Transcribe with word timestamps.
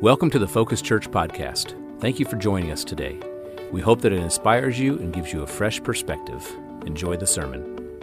Welcome 0.00 0.30
to 0.30 0.38
the 0.38 0.46
Focus 0.46 0.80
Church 0.80 1.10
podcast. 1.10 1.74
Thank 2.00 2.20
you 2.20 2.24
for 2.24 2.36
joining 2.36 2.70
us 2.70 2.84
today. 2.84 3.18
We 3.72 3.80
hope 3.80 4.00
that 4.02 4.12
it 4.12 4.20
inspires 4.20 4.78
you 4.78 4.96
and 5.00 5.12
gives 5.12 5.32
you 5.32 5.42
a 5.42 5.46
fresh 5.48 5.82
perspective. 5.82 6.48
Enjoy 6.86 7.16
the 7.16 7.26
sermon. 7.26 8.00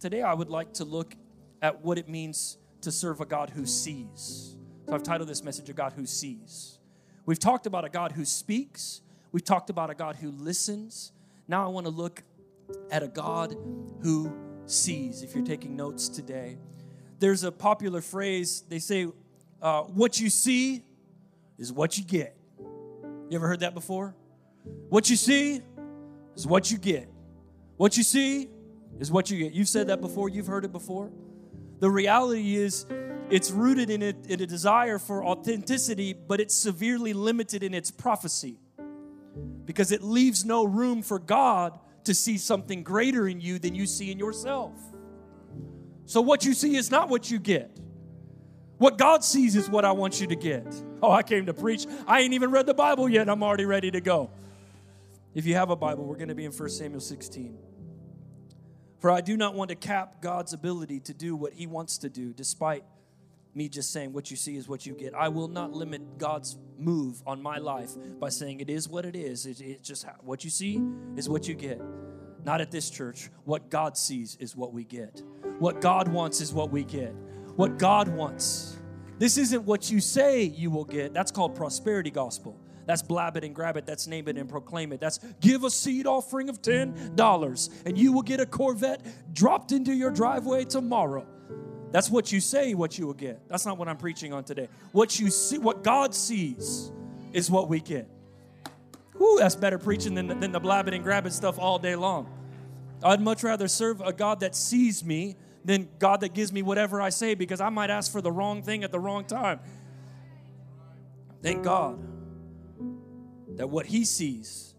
Today, 0.00 0.22
I 0.22 0.34
would 0.34 0.50
like 0.50 0.72
to 0.74 0.84
look 0.84 1.14
at 1.62 1.84
what 1.84 1.96
it 1.96 2.08
means 2.08 2.58
to 2.80 2.90
serve 2.90 3.20
a 3.20 3.24
God 3.24 3.50
who 3.50 3.66
sees. 3.66 4.56
So, 4.88 4.96
I've 4.96 5.04
titled 5.04 5.28
this 5.28 5.44
message, 5.44 5.70
A 5.70 5.72
God 5.72 5.92
Who 5.92 6.06
Sees. 6.06 6.80
We've 7.24 7.38
talked 7.38 7.66
about 7.66 7.84
a 7.84 7.88
God 7.88 8.10
who 8.10 8.24
speaks, 8.24 9.02
we've 9.30 9.44
talked 9.44 9.70
about 9.70 9.90
a 9.90 9.94
God 9.94 10.16
who 10.16 10.32
listens. 10.32 11.12
Now, 11.46 11.64
I 11.64 11.68
want 11.68 11.86
to 11.86 11.92
look 11.92 12.24
at 12.90 13.04
a 13.04 13.08
God 13.08 13.54
who 14.02 14.36
sees. 14.66 15.22
If 15.22 15.36
you're 15.36 15.44
taking 15.44 15.76
notes 15.76 16.08
today, 16.08 16.58
there's 17.20 17.44
a 17.44 17.52
popular 17.52 18.00
phrase 18.00 18.64
they 18.68 18.80
say, 18.80 19.06
uh, 19.66 19.82
What 19.82 20.20
you 20.20 20.30
see 20.30 20.84
is 21.58 21.72
what 21.72 21.98
you 21.98 22.04
get. 22.04 22.36
You 22.60 23.36
ever 23.36 23.48
heard 23.48 23.60
that 23.60 23.74
before? 23.74 24.14
What 24.90 25.10
you 25.10 25.16
see 25.16 25.60
is 26.36 26.46
what 26.46 26.70
you 26.70 26.78
get. 26.78 27.08
What 27.76 27.96
you 27.96 28.04
see 28.04 28.48
is 29.00 29.10
what 29.10 29.28
you 29.28 29.38
get. 29.38 29.52
You've 29.52 29.68
said 29.68 29.88
that 29.88 30.00
before, 30.00 30.28
you've 30.28 30.46
heard 30.46 30.64
it 30.64 30.70
before. 30.70 31.10
The 31.80 31.90
reality 31.90 32.54
is, 32.54 32.86
it's 33.28 33.50
rooted 33.50 33.90
in 33.90 34.02
a, 34.02 34.14
in 34.28 34.40
a 34.40 34.46
desire 34.46 35.00
for 35.00 35.24
authenticity, 35.24 36.12
but 36.12 36.38
it's 36.38 36.54
severely 36.54 37.12
limited 37.12 37.64
in 37.64 37.74
its 37.74 37.90
prophecy 37.90 38.60
because 39.64 39.90
it 39.90 40.00
leaves 40.00 40.44
no 40.44 40.64
room 40.64 41.02
for 41.02 41.18
God 41.18 41.76
to 42.04 42.14
see 42.14 42.38
something 42.38 42.84
greater 42.84 43.26
in 43.26 43.40
you 43.40 43.58
than 43.58 43.74
you 43.74 43.86
see 43.86 44.12
in 44.12 44.18
yourself. 44.18 44.74
So, 46.04 46.20
what 46.20 46.44
you 46.44 46.54
see 46.54 46.76
is 46.76 46.88
not 46.88 47.08
what 47.08 47.32
you 47.32 47.40
get. 47.40 47.76
What 48.78 48.98
God 48.98 49.24
sees 49.24 49.56
is 49.56 49.70
what 49.70 49.84
I 49.84 49.92
want 49.92 50.20
you 50.20 50.26
to 50.26 50.36
get. 50.36 50.66
Oh, 51.02 51.10
I 51.10 51.22
came 51.22 51.46
to 51.46 51.54
preach. 51.54 51.86
I 52.06 52.20
ain't 52.20 52.34
even 52.34 52.50
read 52.50 52.66
the 52.66 52.74
Bible 52.74 53.08
yet. 53.08 53.28
I'm 53.28 53.42
already 53.42 53.64
ready 53.64 53.90
to 53.90 54.00
go. 54.00 54.30
If 55.34 55.46
you 55.46 55.54
have 55.54 55.70
a 55.70 55.76
Bible, 55.76 56.04
we're 56.04 56.16
going 56.16 56.28
to 56.28 56.34
be 56.34 56.44
in 56.44 56.52
1 56.52 56.68
Samuel 56.68 57.00
16. 57.00 57.58
For 58.98 59.10
I 59.10 59.20
do 59.20 59.36
not 59.36 59.54
want 59.54 59.70
to 59.70 59.76
cap 59.76 60.22
God's 60.22 60.52
ability 60.52 61.00
to 61.00 61.14
do 61.14 61.36
what 61.36 61.52
he 61.52 61.66
wants 61.66 61.98
to 61.98 62.08
do, 62.08 62.32
despite 62.32 62.84
me 63.54 63.68
just 63.68 63.90
saying 63.90 64.12
what 64.12 64.30
you 64.30 64.36
see 64.36 64.56
is 64.56 64.68
what 64.68 64.84
you 64.84 64.92
get. 64.92 65.14
I 65.14 65.28
will 65.28 65.48
not 65.48 65.72
limit 65.72 66.18
God's 66.18 66.56
move 66.78 67.22
on 67.26 67.42
my 67.42 67.56
life 67.56 67.92
by 68.20 68.28
saying 68.28 68.60
it 68.60 68.68
is 68.68 68.88
what 68.88 69.06
it 69.06 69.16
is. 69.16 69.46
It, 69.46 69.60
it's 69.60 69.88
just 69.88 70.06
what 70.20 70.44
you 70.44 70.50
see 70.50 70.82
is 71.16 71.28
what 71.28 71.48
you 71.48 71.54
get. 71.54 71.80
Not 72.44 72.60
at 72.60 72.70
this 72.70 72.90
church. 72.90 73.30
What 73.44 73.70
God 73.70 73.96
sees 73.96 74.36
is 74.40 74.54
what 74.54 74.72
we 74.72 74.84
get. 74.84 75.22
What 75.58 75.80
God 75.80 76.08
wants 76.08 76.40
is 76.40 76.52
what 76.52 76.70
we 76.70 76.84
get. 76.84 77.14
What 77.56 77.78
God 77.78 78.08
wants. 78.08 78.76
This 79.18 79.38
isn't 79.38 79.64
what 79.64 79.90
you 79.90 80.00
say 80.00 80.42
you 80.42 80.70
will 80.70 80.84
get. 80.84 81.14
That's 81.14 81.30
called 81.30 81.54
prosperity 81.54 82.10
gospel. 82.10 82.58
That's 82.86 83.02
blab 83.02 83.36
it 83.36 83.44
and 83.44 83.54
grab 83.54 83.76
it. 83.76 83.84
That's 83.86 84.06
name 84.06 84.28
it 84.28 84.36
and 84.36 84.48
proclaim 84.48 84.92
it. 84.92 85.00
That's 85.00 85.18
give 85.40 85.64
a 85.64 85.70
seed 85.70 86.06
offering 86.06 86.48
of 86.48 86.62
$10 86.62 87.86
and 87.86 87.98
you 87.98 88.12
will 88.12 88.22
get 88.22 88.40
a 88.40 88.46
Corvette 88.46 89.00
dropped 89.34 89.72
into 89.72 89.92
your 89.92 90.10
driveway 90.10 90.64
tomorrow. 90.64 91.26
That's 91.90 92.10
what 92.10 92.30
you 92.30 92.40
say, 92.40 92.74
what 92.74 92.98
you 92.98 93.06
will 93.06 93.14
get. 93.14 93.48
That's 93.48 93.64
not 93.64 93.78
what 93.78 93.88
I'm 93.88 93.96
preaching 93.96 94.32
on 94.32 94.44
today. 94.44 94.68
What 94.92 95.18
you 95.18 95.30
see, 95.30 95.58
what 95.58 95.82
God 95.82 96.14
sees 96.14 96.92
is 97.32 97.50
what 97.50 97.68
we 97.68 97.80
get. 97.80 98.08
Whoo, 99.18 99.38
that's 99.38 99.56
better 99.56 99.78
preaching 99.78 100.14
than, 100.14 100.40
than 100.40 100.52
the 100.52 100.60
blab 100.60 100.88
it 100.88 100.94
and 100.94 101.02
grab 101.02 101.26
it 101.26 101.32
stuff 101.32 101.58
all 101.58 101.78
day 101.78 101.96
long. 101.96 102.32
I'd 103.02 103.20
much 103.20 103.42
rather 103.42 103.66
serve 103.68 104.00
a 104.00 104.12
God 104.12 104.40
that 104.40 104.54
sees 104.54 105.04
me 105.04 105.36
than 105.66 105.88
God 105.98 106.20
that 106.20 106.32
gives 106.32 106.52
me 106.52 106.62
whatever 106.62 107.02
I 107.02 107.10
say 107.10 107.34
because 107.34 107.60
I 107.60 107.68
might 107.70 107.90
ask 107.90 108.10
for 108.10 108.20
the 108.20 108.30
wrong 108.30 108.62
thing 108.62 108.84
at 108.84 108.92
the 108.92 109.00
wrong 109.00 109.24
time. 109.24 109.58
Thank 111.42 111.64
God 111.64 111.98
that 113.56 113.68
what 113.68 113.84
He 113.86 114.04
sees 114.04 114.74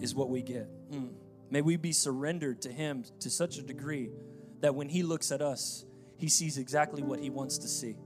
is 0.00 0.14
what 0.14 0.28
we 0.28 0.42
get. 0.42 0.68
Mm. 0.90 1.10
May 1.50 1.62
we 1.62 1.76
be 1.76 1.92
surrendered 1.92 2.62
to 2.62 2.72
Him 2.72 3.04
to 3.20 3.30
such 3.30 3.58
a 3.58 3.62
degree 3.62 4.10
that 4.60 4.74
when 4.74 4.88
He 4.88 5.04
looks 5.04 5.30
at 5.30 5.40
us, 5.40 5.84
He 6.18 6.28
sees 6.28 6.58
exactly 6.58 7.02
what 7.02 7.20
He 7.20 7.30
wants 7.30 7.58
to 7.58 7.68
see. 7.68 7.96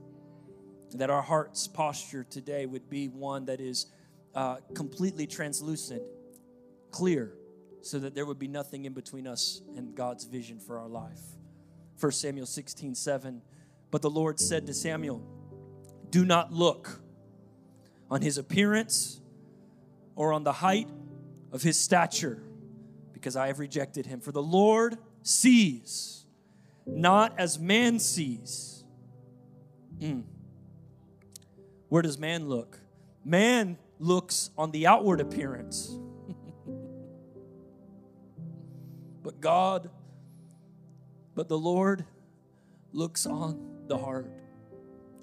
That 0.93 1.09
our 1.09 1.23
heart's 1.23 1.67
posture 1.67 2.23
today 2.23 2.67
would 2.67 2.89
be 2.89 3.07
one 3.07 3.45
that 3.45 3.59
is 3.59 3.87
uh, 4.35 4.57
completely 4.75 5.25
translucent, 5.25 6.03
clear, 6.91 7.33
so 7.81 7.97
that 7.99 8.13
there 8.13 8.25
would 8.25 8.39
be 8.39 8.47
nothing 8.47 8.85
in 8.85 8.93
between 8.93 9.25
us 9.25 9.61
and 9.75 9.95
God's 9.95 10.25
vision 10.25 10.59
for 10.59 10.77
our 10.77 10.87
life. 10.87 11.36
1 11.99 12.11
Samuel 12.11 12.45
16, 12.45 12.95
7. 12.95 13.41
But 13.89 14.01
the 14.01 14.09
Lord 14.09 14.39
said 14.39 14.67
to 14.67 14.73
Samuel, 14.73 15.21
Do 16.09 16.25
not 16.25 16.51
look 16.51 16.99
on 18.09 18.21
his 18.21 18.37
appearance 18.37 19.21
or 20.15 20.33
on 20.33 20.43
the 20.43 20.53
height 20.53 20.89
of 21.51 21.63
his 21.63 21.79
stature, 21.79 22.41
because 23.13 23.35
I 23.35 23.47
have 23.47 23.59
rejected 23.59 24.05
him. 24.05 24.19
For 24.19 24.31
the 24.31 24.41
Lord 24.41 24.97
sees, 25.23 26.25
not 26.85 27.33
as 27.37 27.59
man 27.59 27.99
sees. 27.99 28.83
Mm. 29.99 30.23
Where 31.89 32.01
does 32.01 32.17
man 32.17 32.47
look? 32.47 32.79
Man 33.23 33.77
looks 33.99 34.51
on 34.57 34.71
the 34.71 34.87
outward 34.87 35.21
appearance. 35.21 35.97
but 39.23 39.39
God, 39.41 39.89
but 41.37 41.47
the 41.47 41.57
Lord 41.57 42.03
looks 42.93 43.27
on 43.27 43.83
the 43.85 43.95
heart. 43.95 44.27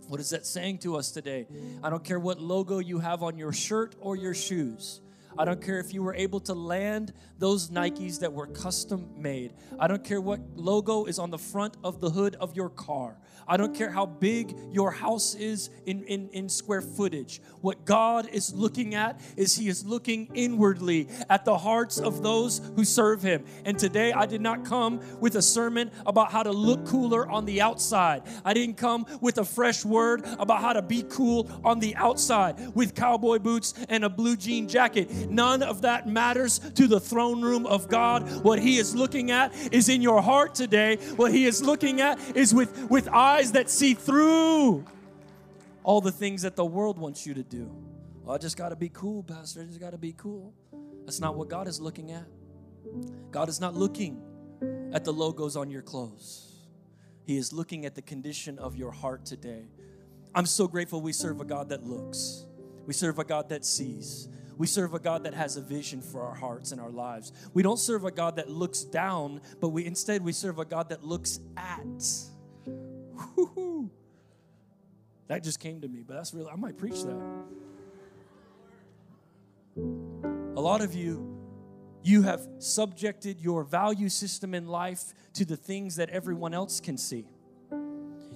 What 0.06 0.20
is 0.20 0.30
that 0.30 0.46
saying 0.46 0.78
to 0.78 0.94
us 0.94 1.10
today? 1.10 1.48
I 1.82 1.90
don't 1.90 2.04
care 2.04 2.20
what 2.20 2.40
logo 2.40 2.78
you 2.78 3.00
have 3.00 3.24
on 3.24 3.36
your 3.36 3.52
shirt 3.52 3.96
or 3.98 4.14
your 4.14 4.32
shoes. 4.32 5.00
I 5.38 5.44
don't 5.44 5.60
care 5.60 5.78
if 5.78 5.92
you 5.92 6.02
were 6.02 6.14
able 6.14 6.40
to 6.40 6.54
land 6.54 7.12
those 7.38 7.70
Nikes 7.70 8.20
that 8.20 8.32
were 8.32 8.46
custom 8.46 9.10
made. 9.16 9.54
I 9.78 9.88
don't 9.88 10.04
care 10.04 10.20
what 10.20 10.40
logo 10.54 11.04
is 11.06 11.18
on 11.18 11.30
the 11.30 11.38
front 11.38 11.76
of 11.82 12.00
the 12.00 12.10
hood 12.10 12.36
of 12.36 12.56
your 12.56 12.68
car. 12.68 13.18
I 13.46 13.56
don't 13.56 13.74
care 13.74 13.90
how 13.90 14.06
big 14.06 14.56
your 14.72 14.90
house 14.90 15.34
is 15.34 15.70
in, 15.86 16.04
in, 16.04 16.28
in 16.30 16.48
square 16.48 16.80
footage. 16.80 17.42
What 17.60 17.84
God 17.84 18.28
is 18.30 18.54
looking 18.54 18.94
at 18.94 19.20
is 19.36 19.56
He 19.56 19.68
is 19.68 19.84
looking 19.84 20.30
inwardly 20.34 21.08
at 21.28 21.44
the 21.44 21.58
hearts 21.58 21.98
of 21.98 22.22
those 22.22 22.60
who 22.76 22.84
serve 22.84 23.22
Him. 23.22 23.44
And 23.64 23.78
today 23.78 24.12
I 24.12 24.26
did 24.26 24.40
not 24.40 24.64
come 24.64 25.00
with 25.20 25.36
a 25.36 25.42
sermon 25.42 25.90
about 26.06 26.32
how 26.32 26.42
to 26.42 26.52
look 26.52 26.86
cooler 26.86 27.28
on 27.28 27.44
the 27.44 27.60
outside. 27.60 28.22
I 28.44 28.54
didn't 28.54 28.76
come 28.76 29.06
with 29.20 29.38
a 29.38 29.44
fresh 29.44 29.84
word 29.84 30.24
about 30.38 30.62
how 30.62 30.72
to 30.72 30.82
be 30.82 31.04
cool 31.08 31.50
on 31.64 31.80
the 31.80 31.94
outside 31.96 32.74
with 32.74 32.94
cowboy 32.94 33.38
boots 33.38 33.74
and 33.88 34.04
a 34.04 34.08
blue 34.08 34.36
jean 34.36 34.68
jacket. 34.68 35.10
None 35.30 35.62
of 35.62 35.82
that 35.82 36.08
matters 36.08 36.58
to 36.58 36.86
the 36.86 37.00
throne 37.00 37.42
room 37.42 37.66
of 37.66 37.88
God. 37.88 38.44
What 38.44 38.58
He 38.58 38.78
is 38.78 38.94
looking 38.94 39.30
at 39.30 39.54
is 39.72 39.88
in 39.88 40.02
your 40.02 40.22
heart 40.22 40.54
today. 40.54 40.96
What 41.16 41.32
He 41.32 41.44
is 41.46 41.62
looking 41.62 42.00
at 42.00 42.18
is 42.36 42.54
with, 42.54 42.90
with 42.90 43.08
eyes 43.08 43.52
that 43.52 43.70
see 43.70 43.94
through 43.94 44.84
all 45.82 46.00
the 46.00 46.12
things 46.12 46.42
that 46.42 46.56
the 46.56 46.64
world 46.64 46.98
wants 46.98 47.26
you 47.26 47.34
to 47.34 47.42
do. 47.42 47.70
Well, 48.22 48.34
I 48.34 48.38
just 48.38 48.56
got 48.56 48.70
to 48.70 48.76
be 48.76 48.88
cool, 48.88 49.22
Pastor. 49.22 49.60
I 49.60 49.64
just 49.64 49.80
got 49.80 49.90
to 49.90 49.98
be 49.98 50.14
cool. 50.16 50.54
That's 51.04 51.20
not 51.20 51.36
what 51.36 51.48
God 51.48 51.68
is 51.68 51.80
looking 51.80 52.10
at. 52.10 52.24
God 53.30 53.48
is 53.48 53.60
not 53.60 53.74
looking 53.74 54.22
at 54.92 55.04
the 55.04 55.12
logos 55.12 55.56
on 55.56 55.70
your 55.70 55.82
clothes, 55.82 56.68
He 57.24 57.36
is 57.36 57.52
looking 57.52 57.84
at 57.84 57.94
the 57.94 58.02
condition 58.02 58.58
of 58.58 58.76
your 58.76 58.90
heart 58.90 59.26
today. 59.26 59.64
I'm 60.34 60.46
so 60.46 60.66
grateful 60.66 61.00
we 61.00 61.12
serve 61.12 61.40
a 61.40 61.44
God 61.44 61.68
that 61.68 61.84
looks, 61.84 62.46
we 62.86 62.92
serve 62.92 63.18
a 63.18 63.24
God 63.24 63.48
that 63.50 63.64
sees. 63.64 64.28
We 64.56 64.66
serve 64.66 64.94
a 64.94 64.98
God 64.98 65.24
that 65.24 65.34
has 65.34 65.56
a 65.56 65.60
vision 65.60 66.00
for 66.00 66.22
our 66.22 66.34
hearts 66.34 66.72
and 66.72 66.80
our 66.80 66.90
lives. 66.90 67.32
We 67.52 67.62
don't 67.62 67.78
serve 67.78 68.04
a 68.04 68.10
God 68.10 68.36
that 68.36 68.48
looks 68.48 68.84
down, 68.84 69.40
but 69.60 69.70
we 69.70 69.84
instead 69.84 70.22
we 70.22 70.32
serve 70.32 70.58
a 70.58 70.64
God 70.64 70.88
that 70.90 71.04
looks 71.04 71.40
at. 71.56 72.04
Woo-hoo. 72.66 73.90
That 75.26 75.42
just 75.42 75.58
came 75.58 75.80
to 75.80 75.88
me, 75.88 76.02
but 76.06 76.14
that's 76.14 76.34
real. 76.34 76.48
I 76.52 76.56
might 76.56 76.76
preach 76.76 77.02
that. 77.02 77.20
A 80.56 80.60
lot 80.60 80.82
of 80.82 80.94
you, 80.94 81.36
you 82.02 82.22
have 82.22 82.46
subjected 82.58 83.40
your 83.40 83.64
value 83.64 84.08
system 84.08 84.54
in 84.54 84.68
life 84.68 85.14
to 85.32 85.44
the 85.44 85.56
things 85.56 85.96
that 85.96 86.10
everyone 86.10 86.54
else 86.54 86.78
can 86.78 86.96
see. 86.96 87.26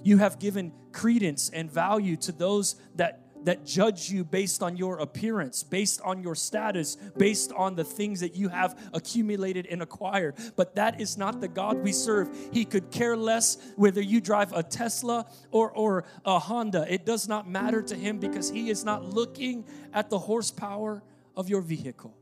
You 0.03 0.17
have 0.17 0.39
given 0.39 0.73
credence 0.91 1.49
and 1.49 1.71
value 1.71 2.17
to 2.17 2.31
those 2.31 2.75
that 2.95 3.28
that 3.43 3.65
judge 3.65 4.09
you 4.09 4.23
based 4.23 4.61
on 4.61 4.77
your 4.77 4.99
appearance, 4.99 5.63
based 5.63 6.01
on 6.01 6.21
your 6.21 6.35
status, 6.35 6.95
based 7.17 7.51
on 7.53 7.75
the 7.75 7.83
things 7.83 8.19
that 8.19 8.35
you 8.35 8.49
have 8.49 8.77
accumulated 8.93 9.67
and 9.67 9.81
acquired. 9.81 10.35
But 10.55 10.75
that 10.75 10.99
is 10.99 11.17
not 11.17 11.41
the 11.41 11.47
God 11.47 11.77
we 11.77 11.91
serve. 11.91 12.29
He 12.51 12.65
could 12.65 12.91
care 12.91 13.15
less 13.15 13.57
whether 13.75 14.01
you 14.01 14.21
drive 14.21 14.53
a 14.53 14.63
Tesla 14.63 15.25
or, 15.51 15.71
or 15.71 16.05
a 16.25 16.39
Honda. 16.39 16.85
It 16.91 17.05
does 17.05 17.27
not 17.27 17.49
matter 17.49 17.81
to 17.81 17.95
Him 17.95 18.19
because 18.19 18.49
He 18.49 18.69
is 18.69 18.83
not 18.83 19.03
looking 19.03 19.65
at 19.93 20.09
the 20.09 20.19
horsepower 20.19 21.03
of 21.35 21.49
your 21.49 21.61
vehicle. 21.61 22.15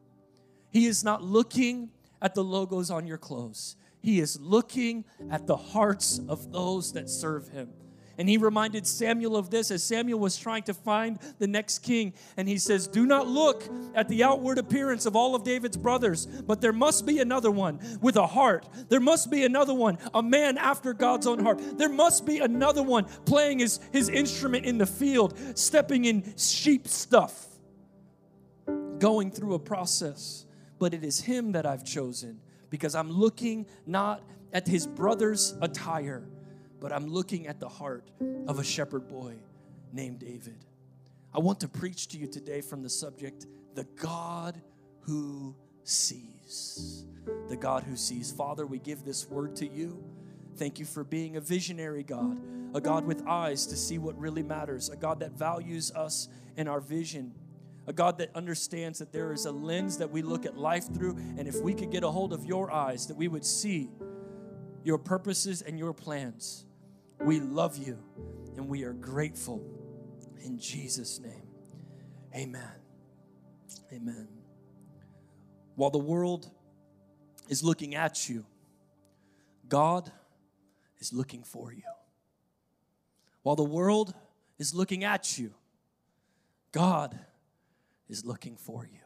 He 0.71 0.85
is 0.85 1.03
not 1.03 1.23
looking 1.23 1.89
at 2.21 2.35
the 2.35 2.43
logos 2.43 2.91
on 2.91 3.07
your 3.07 3.17
clothes. 3.17 3.75
He 4.01 4.19
is 4.19 4.39
looking 4.39 5.05
at 5.29 5.47
the 5.47 5.57
hearts 5.57 6.19
of 6.27 6.51
those 6.51 6.93
that 6.93 7.09
serve 7.09 7.49
Him. 7.49 7.69
And 8.17 8.27
he 8.27 8.37
reminded 8.37 8.87
Samuel 8.87 9.37
of 9.37 9.51
this 9.51 9.69
as 9.69 9.83
Samuel 9.83 10.19
was 10.19 10.37
trying 10.37 10.63
to 10.63 10.73
find 10.73 11.19
the 11.37 11.45
next 11.45 11.79
king. 11.79 12.13
And 12.35 12.47
he 12.47 12.57
says, 12.57 12.87
Do 12.87 13.05
not 13.05 13.27
look 13.27 13.63
at 13.93 14.09
the 14.09 14.23
outward 14.23 14.57
appearance 14.57 15.05
of 15.05 15.15
all 15.15 15.35
of 15.35 15.43
David's 15.43 15.77
brothers, 15.77 16.25
but 16.25 16.59
there 16.59 16.73
must 16.73 17.05
be 17.05 17.19
another 17.19 17.51
one 17.51 17.79
with 18.01 18.15
a 18.15 18.25
heart. 18.25 18.67
There 18.89 18.99
must 18.99 19.29
be 19.29 19.43
another 19.43 19.73
one, 19.73 19.99
a 20.15 20.23
man 20.23 20.57
after 20.57 20.93
God's 20.93 21.27
own 21.27 21.39
heart. 21.39 21.61
There 21.77 21.89
must 21.89 22.25
be 22.25 22.39
another 22.39 22.81
one 22.81 23.05
playing 23.25 23.59
his, 23.59 23.79
his 23.91 24.09
instrument 24.09 24.65
in 24.65 24.79
the 24.79 24.87
field, 24.87 25.37
stepping 25.55 26.05
in 26.05 26.33
sheep 26.37 26.87
stuff, 26.87 27.45
going 28.97 29.29
through 29.29 29.53
a 29.53 29.59
process. 29.59 30.45
But 30.79 30.95
it 30.95 31.03
is 31.03 31.21
him 31.21 31.51
that 31.51 31.67
I've 31.67 31.83
chosen 31.83 32.39
because 32.69 32.95
I'm 32.95 33.11
looking 33.11 33.67
not 33.85 34.23
at 34.53 34.67
his 34.67 34.87
brother's 34.87 35.55
attire 35.61 36.27
but 36.79 36.91
I'm 36.91 37.07
looking 37.07 37.47
at 37.47 37.59
the 37.59 37.69
heart 37.69 38.09
of 38.47 38.59
a 38.59 38.63
shepherd 38.63 39.07
boy 39.07 39.35
named 39.91 40.19
David. 40.19 40.65
I 41.33 41.39
want 41.39 41.59
to 41.61 41.67
preach 41.67 42.07
to 42.09 42.17
you 42.17 42.27
today 42.27 42.61
from 42.61 42.83
the 42.83 42.89
subject 42.89 43.45
the 43.75 43.85
God 43.95 44.59
who 45.01 45.55
sees. 45.83 47.05
The 47.47 47.57
God 47.57 47.83
who 47.83 47.95
sees. 47.95 48.31
Father, 48.31 48.65
we 48.65 48.79
give 48.79 49.03
this 49.03 49.29
word 49.29 49.55
to 49.57 49.67
you. 49.67 50.03
Thank 50.55 50.79
you 50.79 50.85
for 50.85 51.03
being 51.03 51.37
a 51.37 51.41
visionary 51.41 52.03
God, 52.03 52.41
a 52.73 52.81
God 52.81 53.05
with 53.05 53.25
eyes 53.27 53.67
to 53.67 53.77
see 53.77 53.99
what 53.99 54.17
really 54.17 54.41
matters, 54.41 54.89
a 54.89 54.95
God 54.95 55.19
that 55.19 55.33
values 55.33 55.91
us 55.91 56.29
and 56.57 56.67
our 56.67 56.79
vision, 56.79 57.33
a 57.85 57.93
God 57.93 58.17
that 58.17 58.35
understands 58.35 58.99
that 58.99 59.13
there 59.13 59.31
is 59.31 59.45
a 59.45 59.51
lens 59.51 59.97
that 59.99 60.09
we 60.09 60.21
look 60.21 60.45
at 60.45 60.57
life 60.57 60.91
through, 60.93 61.15
and 61.37 61.47
if 61.47 61.61
we 61.61 61.73
could 61.73 61.91
get 61.91 62.03
a 62.03 62.09
hold 62.09 62.33
of 62.33 62.45
your 62.45 62.71
eyes, 62.71 63.07
that 63.07 63.15
we 63.15 63.27
would 63.27 63.45
see 63.45 63.89
your 64.83 64.97
purposes 64.97 65.61
and 65.61 65.77
your 65.77 65.93
plans. 65.93 66.65
We 67.19 67.39
love 67.39 67.77
you 67.77 67.97
and 68.55 68.67
we 68.67 68.83
are 68.83 68.93
grateful. 68.93 69.63
In 70.43 70.57
Jesus' 70.57 71.19
name, 71.19 71.47
amen. 72.35 72.71
Amen. 73.91 74.27
While 75.75 75.89
the 75.89 75.97
world 75.97 76.49
is 77.49 77.63
looking 77.63 77.95
at 77.95 78.29
you, 78.29 78.45
God 79.67 80.11
is 80.99 81.13
looking 81.13 81.43
for 81.43 81.71
you. 81.71 81.83
While 83.43 83.55
the 83.55 83.63
world 83.63 84.13
is 84.57 84.73
looking 84.73 85.03
at 85.03 85.37
you, 85.37 85.53
God 86.71 87.17
is 88.09 88.25
looking 88.25 88.55
for 88.57 88.85
you. 88.85 88.99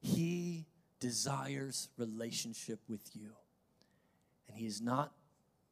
He 0.00 0.66
desires 1.00 1.88
relationship 1.96 2.80
with 2.88 3.10
you. 3.14 3.32
And 4.48 4.56
He 4.56 4.66
is 4.66 4.80
not 4.80 5.12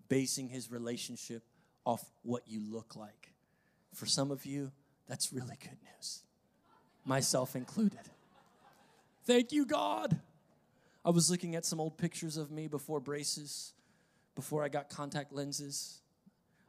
basing 0.08 0.48
his 0.48 0.70
relationship 0.70 1.42
off 1.84 2.04
what 2.22 2.42
you 2.46 2.60
look 2.60 2.96
like. 2.96 3.32
For 3.94 4.06
some 4.06 4.30
of 4.30 4.44
you, 4.46 4.72
that's 5.08 5.32
really 5.32 5.56
good 5.60 5.78
news, 5.96 6.22
myself 7.04 7.54
included. 7.54 8.00
Thank 9.24 9.52
you, 9.52 9.66
God. 9.66 10.20
I 11.04 11.10
was 11.10 11.30
looking 11.30 11.54
at 11.54 11.64
some 11.64 11.80
old 11.80 11.98
pictures 11.98 12.36
of 12.36 12.50
me 12.50 12.66
before 12.66 13.00
braces, 13.00 13.72
before 14.34 14.64
I 14.64 14.68
got 14.68 14.88
contact 14.88 15.32
lenses. 15.32 16.00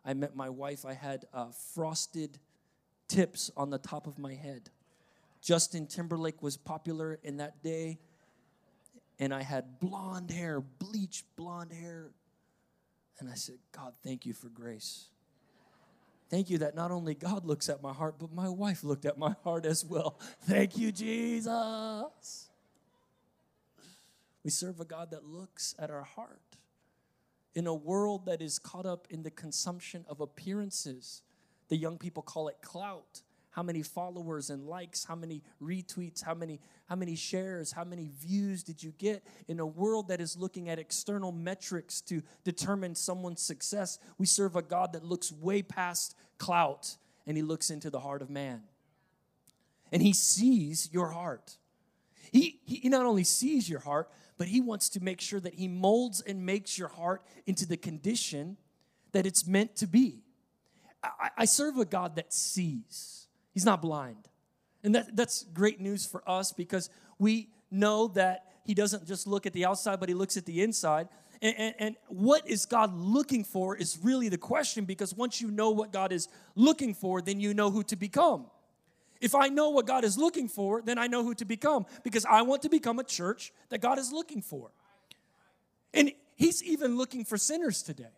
I 0.04 0.14
met 0.14 0.36
my 0.36 0.50
wife, 0.50 0.86
I 0.86 0.94
had 0.94 1.26
uh, 1.34 1.48
frosted 1.74 2.38
tips 3.08 3.50
on 3.56 3.70
the 3.70 3.78
top 3.78 4.08
of 4.08 4.20
my 4.20 4.34
head. 4.34 4.70
Justin 5.42 5.88
Timberlake 5.88 6.42
was 6.42 6.58
popular 6.58 7.20
in 7.24 7.38
that 7.38 7.64
day, 7.64 8.00
and 9.20 9.34
I 9.34 9.42
had 9.42 9.80
blonde 9.80 10.32
hair, 10.32 10.60
bleached 10.60 11.26
blonde 11.36 11.72
hair, 11.72 12.12
and 13.20 13.30
I 13.30 13.36
said, 13.36 13.56
God, 13.72 13.94
thank 14.04 14.26
you 14.26 14.34
for 14.34 14.50
grace. 14.50 15.08
Thank 16.30 16.50
you 16.50 16.58
that 16.60 16.76
not 16.76 16.92
only 16.92 17.14
God 17.14 17.46
looks 17.46 17.70
at 17.70 17.82
my 17.82 17.94
heart, 17.94 18.16
but 18.20 18.34
my 18.34 18.50
wife 18.50 18.84
looked 18.84 19.06
at 19.06 19.18
my 19.18 19.36
heart 19.44 19.66
as 19.66 19.86
well. 19.86 20.20
Thank 20.42 20.78
you, 20.78 20.92
Jesus. 20.92 22.50
We 24.44 24.50
serve 24.50 24.80
a 24.80 24.86
God 24.86 25.12
that 25.12 25.24
looks 25.24 25.76
at 25.78 25.92
our 25.92 26.04
heart. 26.04 26.42
In 27.54 27.68
a 27.68 27.74
world 27.74 28.26
that 28.26 28.42
is 28.42 28.60
caught 28.60 28.86
up 28.86 29.08
in 29.10 29.24
the 29.24 29.32
consumption 29.32 30.04
of 30.10 30.20
appearances, 30.20 31.22
the 31.70 31.78
young 31.78 31.98
people 31.98 32.22
call 32.22 32.48
it 32.48 32.58
clout 32.62 33.22
how 33.56 33.64
many 33.64 33.82
followers 33.82 34.50
and 34.50 34.68
likes, 34.68 35.06
how 35.06 35.16
many 35.16 35.42
retweets, 35.64 36.22
how 36.22 36.34
many 36.34 36.60
how 36.88 36.96
many 36.96 37.16
shares, 37.16 37.72
how 37.72 37.86
many 37.86 38.12
views 38.20 38.64
did 38.64 38.84
you 38.84 38.92
get 38.98 39.24
in 39.48 39.62
a 39.62 39.66
world 39.66 40.10
that 40.10 40.20
is 40.20 40.36
looking 40.36 40.68
at 40.68 40.78
external 40.78 41.32
metrics 41.32 42.02
to 42.02 42.22
determine 42.44 42.96
someone's 42.96 43.42
success? 43.42 43.98
We 44.18 44.26
serve 44.26 44.58
a 44.58 44.62
God 44.62 44.92
that 44.92 45.06
looks 45.06 45.32
way 45.32 45.62
past 45.62 46.16
clout 46.38 46.98
and 47.26 47.38
he 47.38 47.44
looks 47.44 47.70
into 47.70 47.90
the 47.90 48.02
heart 48.02 48.22
of 48.22 48.30
man. 48.30 48.62
And 49.90 50.02
he 50.02 50.12
sees 50.12 50.90
your 50.92 51.08
heart. 51.08 51.58
He, 52.34 52.60
he 52.66 52.90
not 52.90 53.06
only 53.06 53.24
sees 53.24 53.70
your 53.70 53.80
heart, 53.80 54.12
but 54.38 54.48
he 54.48 54.60
wants 54.60 54.90
to 54.90 55.00
make 55.00 55.22
sure 55.22 55.40
that 55.40 55.54
he 55.54 55.70
molds 55.70 56.20
and 56.20 56.46
makes 56.46 56.78
your 56.78 56.90
heart 56.90 57.24
into 57.48 57.66
the 57.66 57.78
condition 57.78 58.58
that 59.14 59.26
it's 59.26 59.48
meant 59.48 59.78
to 59.78 59.88
be. 59.88 60.24
I, 61.02 61.30
I 61.38 61.46
serve 61.46 61.78
a 61.78 61.86
God 61.86 62.18
that 62.18 62.34
sees. 62.34 63.25
He's 63.56 63.66
not 63.66 63.82
blind. 63.82 64.28
And 64.84 64.94
that, 64.94 65.16
that's 65.16 65.46
great 65.46 65.82
news 65.82 66.06
for 66.06 66.22
us 66.30 66.52
because 66.52 66.92
we 67.18 67.50
know 67.72 68.10
that 68.10 68.44
He 68.66 68.76
doesn't 68.76 69.08
just 69.08 69.26
look 69.26 69.48
at 69.48 69.54
the 69.54 69.66
outside, 69.66 70.00
but 70.00 70.10
He 70.10 70.14
looks 70.14 70.38
at 70.38 70.46
the 70.46 70.62
inside. 70.62 71.08
And, 71.42 71.56
and, 71.58 71.76
and, 71.80 71.96
what 72.08 72.48
is 72.48 72.66
God 72.66 72.96
looking 72.96 73.44
for 73.44 73.76
is 73.76 73.98
really 74.04 74.30
the 74.30 74.38
question 74.38 74.86
because 74.86 75.14
once 75.14 75.42
you 75.42 75.52
know 75.52 75.72
what 75.72 75.92
God 75.92 76.12
is 76.12 76.28
looking 76.56 76.94
for, 76.94 77.22
then 77.22 77.40
you 77.40 77.54
know 77.54 77.72
who 77.72 77.84
to 77.84 77.96
become. 77.96 78.46
If 79.22 79.36
I 79.36 79.48
know 79.48 79.70
what 79.70 79.88
God 79.88 80.04
is 80.04 80.18
looking 80.18 80.48
for, 80.48 80.82
then 80.82 80.98
I 80.98 81.08
know 81.08 81.24
who 81.24 81.34
to 81.36 81.46
become 81.46 81.86
because 82.04 82.26
I 82.26 82.42
want 82.42 82.62
to 82.64 82.70
become 82.70 83.00
a 83.00 83.04
church 83.04 83.54
that 83.70 83.82
God 83.82 84.00
is 84.00 84.12
looking 84.12 84.42
for. 84.42 84.72
And 85.94 86.12
He's 86.36 86.62
even 86.64 86.98
looking 86.98 87.24
for 87.24 87.38
sinners 87.38 87.82
today. 87.82 88.12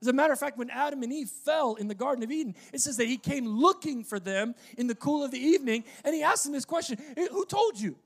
As 0.00 0.08
a 0.08 0.12
matter 0.12 0.32
of 0.32 0.38
fact, 0.38 0.58
when 0.58 0.70
Adam 0.70 1.02
and 1.02 1.12
Eve 1.12 1.28
fell 1.28 1.74
in 1.74 1.88
the 1.88 1.94
Garden 1.94 2.22
of 2.22 2.30
Eden, 2.30 2.54
it 2.72 2.80
says 2.80 2.96
that 2.98 3.06
he 3.06 3.16
came 3.16 3.46
looking 3.46 4.04
for 4.04 4.20
them 4.20 4.54
in 4.76 4.86
the 4.86 4.94
cool 4.94 5.24
of 5.24 5.30
the 5.30 5.38
evening 5.38 5.84
and 6.04 6.14
he 6.14 6.22
asked 6.22 6.44
them 6.44 6.52
this 6.52 6.64
question 6.64 6.98
Who 7.16 7.44
told 7.44 7.78
you? 7.80 7.96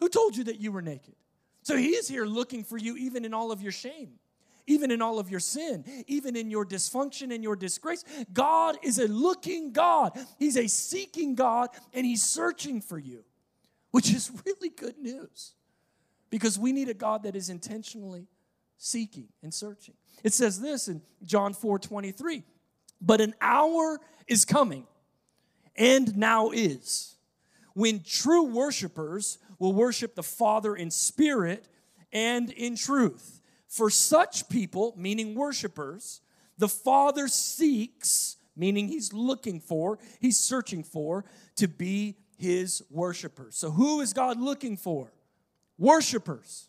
Who 0.00 0.08
told 0.08 0.36
you 0.36 0.44
that 0.44 0.60
you 0.60 0.72
were 0.72 0.82
naked? 0.82 1.14
So 1.62 1.76
he 1.76 1.90
is 1.90 2.08
here 2.08 2.26
looking 2.26 2.64
for 2.64 2.76
you 2.76 2.96
even 2.96 3.24
in 3.24 3.34
all 3.34 3.50
of 3.50 3.60
your 3.60 3.72
shame, 3.72 4.18
even 4.66 4.90
in 4.90 5.02
all 5.02 5.18
of 5.18 5.30
your 5.30 5.40
sin, 5.40 5.84
even 6.06 6.36
in 6.36 6.50
your 6.50 6.64
dysfunction 6.64 7.34
and 7.34 7.42
your 7.42 7.56
disgrace. 7.56 8.04
God 8.32 8.76
is 8.82 8.98
a 8.98 9.08
looking 9.08 9.72
God, 9.72 10.18
He's 10.38 10.56
a 10.56 10.68
seeking 10.68 11.34
God, 11.34 11.70
and 11.92 12.06
He's 12.06 12.22
searching 12.22 12.80
for 12.80 12.98
you, 12.98 13.24
which 13.90 14.12
is 14.12 14.30
really 14.46 14.70
good 14.70 14.98
news 14.98 15.54
because 16.30 16.58
we 16.58 16.72
need 16.72 16.88
a 16.88 16.94
God 16.94 17.22
that 17.22 17.36
is 17.36 17.48
intentionally 17.50 18.26
seeking 18.76 19.28
and 19.42 19.52
searching. 19.52 19.94
It 20.22 20.32
says 20.32 20.60
this 20.60 20.88
in 20.88 21.02
John 21.24 21.54
4 21.54 21.78
23. 21.78 22.42
But 23.00 23.20
an 23.20 23.34
hour 23.40 24.00
is 24.26 24.44
coming, 24.44 24.86
and 25.76 26.16
now 26.16 26.50
is, 26.50 27.16
when 27.74 28.02
true 28.02 28.44
worshipers 28.44 29.38
will 29.58 29.72
worship 29.72 30.14
the 30.14 30.22
Father 30.22 30.74
in 30.74 30.90
spirit 30.90 31.68
and 32.12 32.50
in 32.50 32.76
truth. 32.76 33.40
For 33.68 33.90
such 33.90 34.48
people, 34.48 34.94
meaning 34.96 35.34
worshipers, 35.34 36.20
the 36.56 36.68
Father 36.68 37.28
seeks, 37.28 38.36
meaning 38.56 38.88
He's 38.88 39.12
looking 39.12 39.60
for, 39.60 39.98
He's 40.20 40.38
searching 40.38 40.82
for, 40.82 41.24
to 41.56 41.68
be 41.68 42.16
His 42.38 42.82
worshipers. 42.90 43.56
So, 43.56 43.70
who 43.70 44.00
is 44.00 44.12
God 44.12 44.40
looking 44.40 44.76
for? 44.76 45.12
Worshipers. 45.78 46.68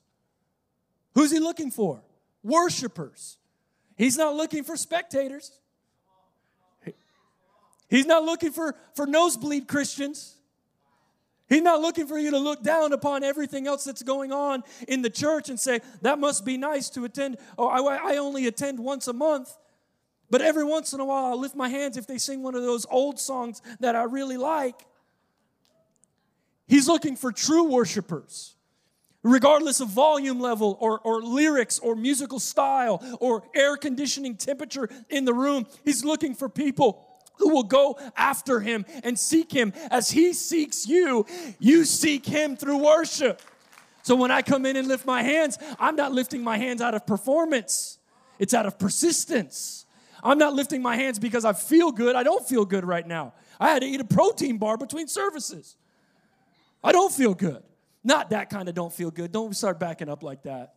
Who's 1.17 1.31
He 1.31 1.39
looking 1.39 1.71
for? 1.71 2.03
Worshipers. 2.43 3.37
He's 3.97 4.19
not 4.19 4.35
looking 4.35 4.63
for 4.63 4.77
spectators. 4.77 5.51
He's 7.89 8.05
not 8.05 8.23
looking 8.23 8.51
for, 8.51 8.75
for 8.93 9.07
nosebleed 9.07 9.67
Christians. 9.67 10.35
He's 11.49 11.63
not 11.63 11.81
looking 11.81 12.05
for 12.05 12.19
you 12.19 12.29
to 12.29 12.37
look 12.37 12.61
down 12.61 12.93
upon 12.93 13.23
everything 13.23 13.65
else 13.65 13.83
that's 13.83 14.03
going 14.03 14.31
on 14.31 14.61
in 14.87 15.01
the 15.01 15.09
church 15.09 15.49
and 15.49 15.59
say, 15.59 15.79
that 16.03 16.19
must 16.19 16.45
be 16.45 16.55
nice 16.55 16.87
to 16.91 17.03
attend. 17.05 17.37
Oh, 17.57 17.67
I, 17.67 18.13
I 18.13 18.17
only 18.17 18.45
attend 18.45 18.77
once 18.77 19.07
a 19.07 19.13
month. 19.13 19.49
But 20.29 20.43
every 20.43 20.65
once 20.65 20.93
in 20.93 20.99
a 20.99 21.05
while, 21.05 21.25
I'll 21.25 21.39
lift 21.39 21.55
my 21.55 21.69
hands 21.69 21.97
if 21.97 22.05
they 22.05 22.19
sing 22.19 22.43
one 22.43 22.53
of 22.53 22.61
those 22.61 22.85
old 22.91 23.19
songs 23.19 23.63
that 23.79 23.95
I 23.95 24.03
really 24.03 24.37
like. 24.37 24.79
He's 26.67 26.87
looking 26.87 27.15
for 27.15 27.31
true 27.31 27.63
worshipers 27.63 28.53
regardless 29.27 29.79
of 29.79 29.89
volume 29.89 30.39
level 30.39 30.77
or, 30.79 30.99
or 30.99 31.21
lyrics 31.21 31.79
or 31.79 31.95
musical 31.95 32.39
style 32.39 33.03
or 33.19 33.43
air 33.53 33.77
conditioning 33.77 34.35
temperature 34.35 34.89
in 35.09 35.25
the 35.25 35.33
room. 35.33 35.65
He's 35.83 36.03
looking 36.03 36.33
for 36.33 36.49
people 36.49 37.03
who 37.37 37.49
will 37.49 37.63
go 37.63 37.99
after 38.15 38.59
him 38.59 38.85
and 39.03 39.17
seek 39.17 39.51
him 39.51 39.73
as 39.91 40.09
he 40.09 40.33
seeks 40.33 40.87
you. 40.87 41.25
You 41.59 41.85
seek 41.85 42.25
him 42.25 42.55
through 42.55 42.83
worship. 42.83 43.41
So 44.01 44.15
when 44.15 44.31
I 44.31 44.41
come 44.41 44.65
in 44.65 44.75
and 44.75 44.87
lift 44.87 45.05
my 45.05 45.21
hands, 45.21 45.57
I'm 45.79 45.95
not 45.95 46.13
lifting 46.13 46.43
my 46.43 46.57
hands 46.57 46.81
out 46.81 46.95
of 46.95 47.05
performance, 47.05 47.99
it's 48.39 48.53
out 48.53 48.65
of 48.65 48.79
persistence. 48.79 49.85
I'm 50.23 50.39
not 50.39 50.53
lifting 50.53 50.81
my 50.81 50.95
hands 50.95 51.19
because 51.19 51.45
I 51.45 51.53
feel 51.53 51.91
good. 51.91 52.15
I 52.15 52.23
don't 52.23 52.45
feel 52.45 52.65
good 52.65 52.83
right 52.83 53.05
now. 53.05 53.33
I 53.59 53.69
had 53.69 53.83
to 53.83 53.87
eat 53.87 54.01
a 54.01 54.03
protein 54.03 54.57
bar 54.57 54.75
between 54.75 55.07
services. 55.07 55.75
I 56.83 56.91
don't 56.91 57.11
feel 57.11 57.35
good. 57.35 57.61
Not 58.07 58.29
that 58.29 58.49
kind 58.49 58.69
of 58.69 58.73
don't 58.73 58.93
feel 58.93 59.11
good. 59.11 59.33
Don't 59.33 59.53
start 59.53 59.81
backing 59.81 60.07
up 60.07 60.23
like 60.23 60.43
that. 60.43 60.75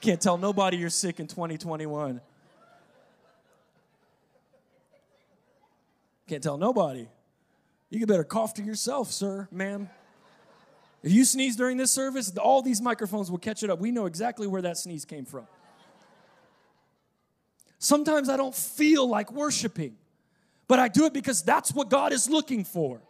Can't 0.00 0.20
tell 0.20 0.38
nobody 0.38 0.76
you're 0.76 0.88
sick 0.88 1.18
in 1.18 1.26
2021. 1.26 2.20
Can't 6.28 6.40
tell 6.40 6.56
nobody. 6.56 7.08
You 7.90 8.06
better 8.06 8.22
cough 8.22 8.54
to 8.54 8.62
yourself, 8.62 9.10
sir, 9.10 9.48
ma'am. 9.50 9.90
If 11.02 11.10
you 11.10 11.24
sneeze 11.24 11.56
during 11.56 11.76
this 11.76 11.90
service, 11.90 12.30
all 12.36 12.62
these 12.62 12.80
microphones 12.80 13.32
will 13.32 13.38
catch 13.38 13.64
it 13.64 13.70
up. 13.70 13.80
We 13.80 13.90
know 13.90 14.06
exactly 14.06 14.46
where 14.46 14.62
that 14.62 14.78
sneeze 14.78 15.04
came 15.04 15.24
from. 15.24 15.48
Sometimes 17.80 18.28
I 18.28 18.36
don't 18.36 18.54
feel 18.54 19.08
like 19.08 19.32
worshiping, 19.32 19.96
but 20.68 20.78
I 20.78 20.86
do 20.86 21.04
it 21.06 21.12
because 21.12 21.42
that's 21.42 21.74
what 21.74 21.90
God 21.90 22.12
is 22.12 22.30
looking 22.30 22.62
for. 22.62 23.00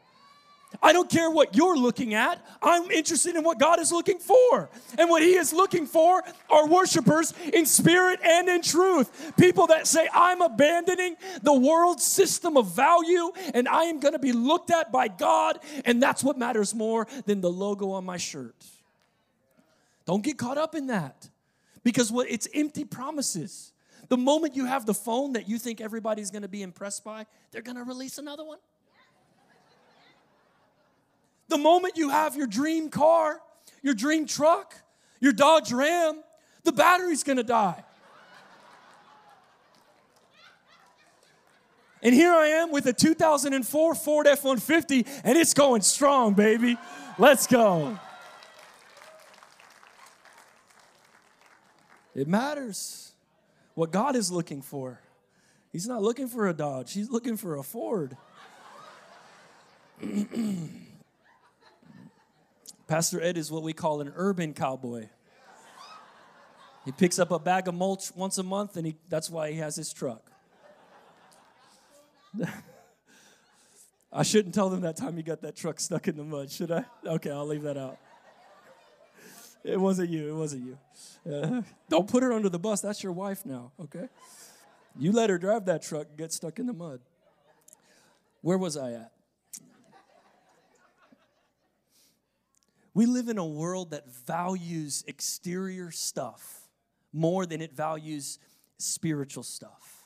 I 0.83 0.93
don't 0.93 1.09
care 1.09 1.31
what 1.31 1.57
you're 1.57 1.77
looking 1.77 2.15
at. 2.15 2.45
I'm 2.63 2.91
interested 2.91 3.35
in 3.37 3.43
what 3.43 3.59
God 3.59 3.81
is 3.81 3.91
looking 3.91 4.19
for. 4.19 4.69
And 4.99 5.09
what 5.09 5.23
He 5.23 5.35
is 5.35 5.53
looking 5.53 5.87
for 5.87 6.23
are 6.51 6.67
worshipers 6.67 7.33
in 7.53 7.65
spirit 7.65 8.21
and 8.23 8.49
in 8.49 8.63
truth. 8.63 9.33
People 9.39 9.69
that 9.69 9.87
say, 9.87 10.09
I'm 10.13 10.43
abandoning 10.43 11.17
the 11.43 11.55
world 11.55 12.01
system 12.01 12.57
of 12.57 12.75
value 12.75 13.33
and 13.55 13.67
I 13.67 13.85
am 13.85 13.99
going 13.99 14.13
to 14.13 14.19
be 14.19 14.33
looked 14.33 14.71
at 14.71 14.93
by 14.93 15.09
God, 15.09 15.59
and 15.85 16.03
that's 16.03 16.23
what 16.23 16.39
matters 16.39 16.75
more 16.75 17.07
than 17.25 17.41
the 17.41 17.51
logo 17.51 17.91
on 17.93 18.05
my 18.05 18.19
shirt. 18.19 18.55
Don't 20.05 20.23
get 20.23 20.39
caught 20.39 20.59
up 20.59 20.75
in 20.75 20.89
that 20.89 21.29
because 21.83 22.13
what 22.13 22.31
it's 22.31 22.49
empty 22.55 22.85
promises. 22.85 23.73
The 24.09 24.17
moment 24.17 24.57
you 24.57 24.65
have 24.65 24.87
the 24.87 24.95
phone 24.95 25.33
that 25.35 25.49
you 25.49 25.59
think 25.59 25.81
everybody's 25.81 26.31
going 26.31 26.43
to 26.43 26.49
be 26.49 26.63
impressed 26.63 27.05
by, 27.05 27.27
they're 27.51 27.63
going 27.63 27.77
to 27.77 27.85
release 27.85 28.17
another 28.19 28.45
one. 28.45 28.59
The 31.49 31.59
moment 31.59 31.97
you 31.97 32.11
have 32.11 32.37
your 32.37 32.47
dream 32.47 32.91
car, 32.91 33.41
your 33.83 33.95
dream 33.95 34.27
truck, 34.27 34.75
your 35.21 35.33
Dodge 35.33 35.73
Ram, 35.73 36.23
the 36.65 36.73
battery's 36.73 37.23
gonna 37.23 37.43
die. 37.43 37.85
And 42.03 42.15
here 42.15 42.33
I 42.33 42.47
am 42.49 42.71
with 42.71 42.87
a 42.87 42.93
2004 42.93 43.95
Ford 43.95 44.27
F 44.27 44.45
150, 44.45 45.05
and 45.25 45.37
it's 45.37 45.55
going 45.55 45.83
strong, 45.83 46.35
baby. 46.35 46.77
Let's 47.19 47.47
go. 47.47 47.99
It 52.15 52.29
matters 52.29 53.13
what 53.75 53.91
God 53.91 54.15
is 54.17 54.31
looking 54.31 54.63
for. 54.63 55.01
He's 55.73 55.87
not 55.89 56.03
looking 56.03 56.29
for 56.29 56.49
a 56.49 56.55
Dodge, 56.55 56.93
He's 56.93 57.11
looking 57.11 57.37
for 57.37 57.57
a 57.57 57.63
Ford. 57.63 58.17
Pastor 62.89 63.21
Ed 63.23 63.37
is 63.37 63.53
what 63.53 63.63
we 63.63 63.75
call 63.75 64.01
an 64.01 64.13
urban 64.17 64.55
cowboy. 64.55 65.09
He 66.87 66.93
picks 66.93 67.19
up 67.19 67.31
a 67.31 67.39
bag 67.39 67.69
of 67.69 67.75
mulch 67.75 68.11
once 68.17 68.39
a 68.39 68.43
month, 68.43 68.79
and 68.79 68.87
he, 68.87 68.97
that's 69.11 69.29
why 69.29 69.53
he 69.53 69.59
has 69.59 69.77
his 69.77 69.93
truck. 69.93 70.33
I 74.11 74.23
shouldn't 74.23 74.55
tell 74.55 74.71
them 74.71 74.81
that 74.81 74.97
time 74.97 75.19
you 75.19 75.23
got 75.23 75.43
that 75.43 75.55
truck 75.55 75.79
stuck 75.81 76.09
in 76.09 76.17
the 76.17 76.25
mud, 76.25 76.51
should 76.51 76.73
I? 76.73 76.87
Okay, 77.05 77.31
I'll 77.31 77.47
leave 77.47 77.61
that 77.63 77.77
out. 77.77 77.99
It 79.63 79.79
wasn't 79.79 80.09
you. 80.09 80.31
It 80.31 80.35
wasn't 80.35 80.65
you. 80.65 80.79
Uh, 81.31 81.61
don't 81.91 82.09
put 82.09 82.23
her 82.23 82.33
under 82.33 82.49
the 82.49 82.59
bus. 82.59 82.81
That's 82.81 83.03
your 83.03 83.13
wife 83.13 83.45
now, 83.45 83.73
okay? 83.83 84.09
You 84.99 85.13
let 85.13 85.29
her 85.29 85.37
drive 85.37 85.67
that 85.67 85.83
truck, 85.83 86.07
and 86.09 86.17
get 86.17 86.33
stuck 86.33 86.59
in 86.59 86.65
the 86.65 86.73
mud. 86.73 87.01
Where 88.41 88.57
was 88.57 88.79
I 88.79 88.93
at? 88.93 89.13
We 92.99 93.07
live 93.07 93.29
in 93.29 93.39
a 93.39 93.47
world 93.47 93.93
that 93.93 94.11
values 94.27 95.05
exterior 95.07 95.93
stuff 95.93 96.63
more 97.13 97.47
than 97.47 97.63
it 97.63 97.73
values 97.73 98.41
spiritual 98.79 99.45
stuff. 99.45 100.05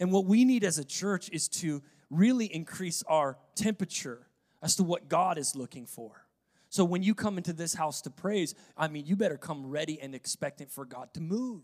And 0.00 0.10
what 0.10 0.24
we 0.24 0.44
need 0.44 0.64
as 0.64 0.80
a 0.80 0.84
church 0.84 1.30
is 1.30 1.46
to 1.60 1.84
really 2.10 2.46
increase 2.52 3.04
our 3.04 3.38
temperature 3.54 4.26
as 4.60 4.74
to 4.74 4.82
what 4.82 5.08
God 5.08 5.38
is 5.38 5.54
looking 5.54 5.86
for. 5.86 6.26
So 6.68 6.84
when 6.84 7.04
you 7.04 7.14
come 7.14 7.38
into 7.38 7.52
this 7.52 7.74
house 7.74 8.02
to 8.02 8.10
praise, 8.10 8.56
I 8.76 8.88
mean, 8.88 9.06
you 9.06 9.14
better 9.14 9.38
come 9.38 9.64
ready 9.64 10.00
and 10.00 10.16
expectant 10.16 10.72
for 10.72 10.84
God 10.84 11.14
to 11.14 11.20
move. 11.20 11.62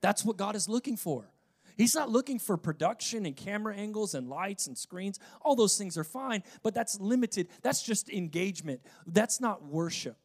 That's 0.00 0.24
what 0.24 0.38
God 0.38 0.56
is 0.56 0.70
looking 0.70 0.96
for. 0.96 1.28
He's 1.76 1.94
not 1.94 2.10
looking 2.10 2.38
for 2.38 2.56
production 2.56 3.26
and 3.26 3.36
camera 3.36 3.74
angles 3.74 4.14
and 4.14 4.28
lights 4.28 4.66
and 4.66 4.76
screens. 4.76 5.18
All 5.42 5.54
those 5.54 5.76
things 5.76 5.98
are 5.98 6.04
fine, 6.04 6.42
but 6.62 6.74
that's 6.74 6.98
limited. 7.00 7.48
That's 7.62 7.82
just 7.82 8.08
engagement. 8.08 8.80
That's 9.06 9.40
not 9.40 9.64
worship. 9.64 10.16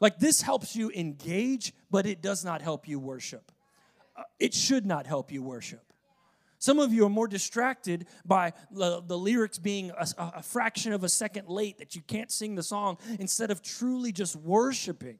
Like 0.00 0.18
this 0.18 0.42
helps 0.42 0.76
you 0.76 0.90
engage, 0.90 1.72
but 1.90 2.06
it 2.06 2.22
does 2.22 2.44
not 2.44 2.62
help 2.62 2.86
you 2.86 2.98
worship. 2.98 3.50
Uh, 4.16 4.22
it 4.38 4.54
should 4.54 4.84
not 4.84 5.06
help 5.06 5.32
you 5.32 5.42
worship. 5.42 5.82
Some 6.60 6.80
of 6.80 6.92
you 6.92 7.06
are 7.06 7.10
more 7.10 7.28
distracted 7.28 8.06
by 8.24 8.52
the, 8.70 9.00
the 9.00 9.16
lyrics 9.16 9.58
being 9.58 9.90
a, 9.90 10.06
a 10.18 10.42
fraction 10.42 10.92
of 10.92 11.04
a 11.04 11.08
second 11.08 11.48
late 11.48 11.78
that 11.78 11.94
you 11.94 12.02
can't 12.02 12.30
sing 12.30 12.56
the 12.56 12.62
song 12.62 12.98
instead 13.18 13.50
of 13.50 13.62
truly 13.62 14.12
just 14.12 14.34
worshiping. 14.36 15.18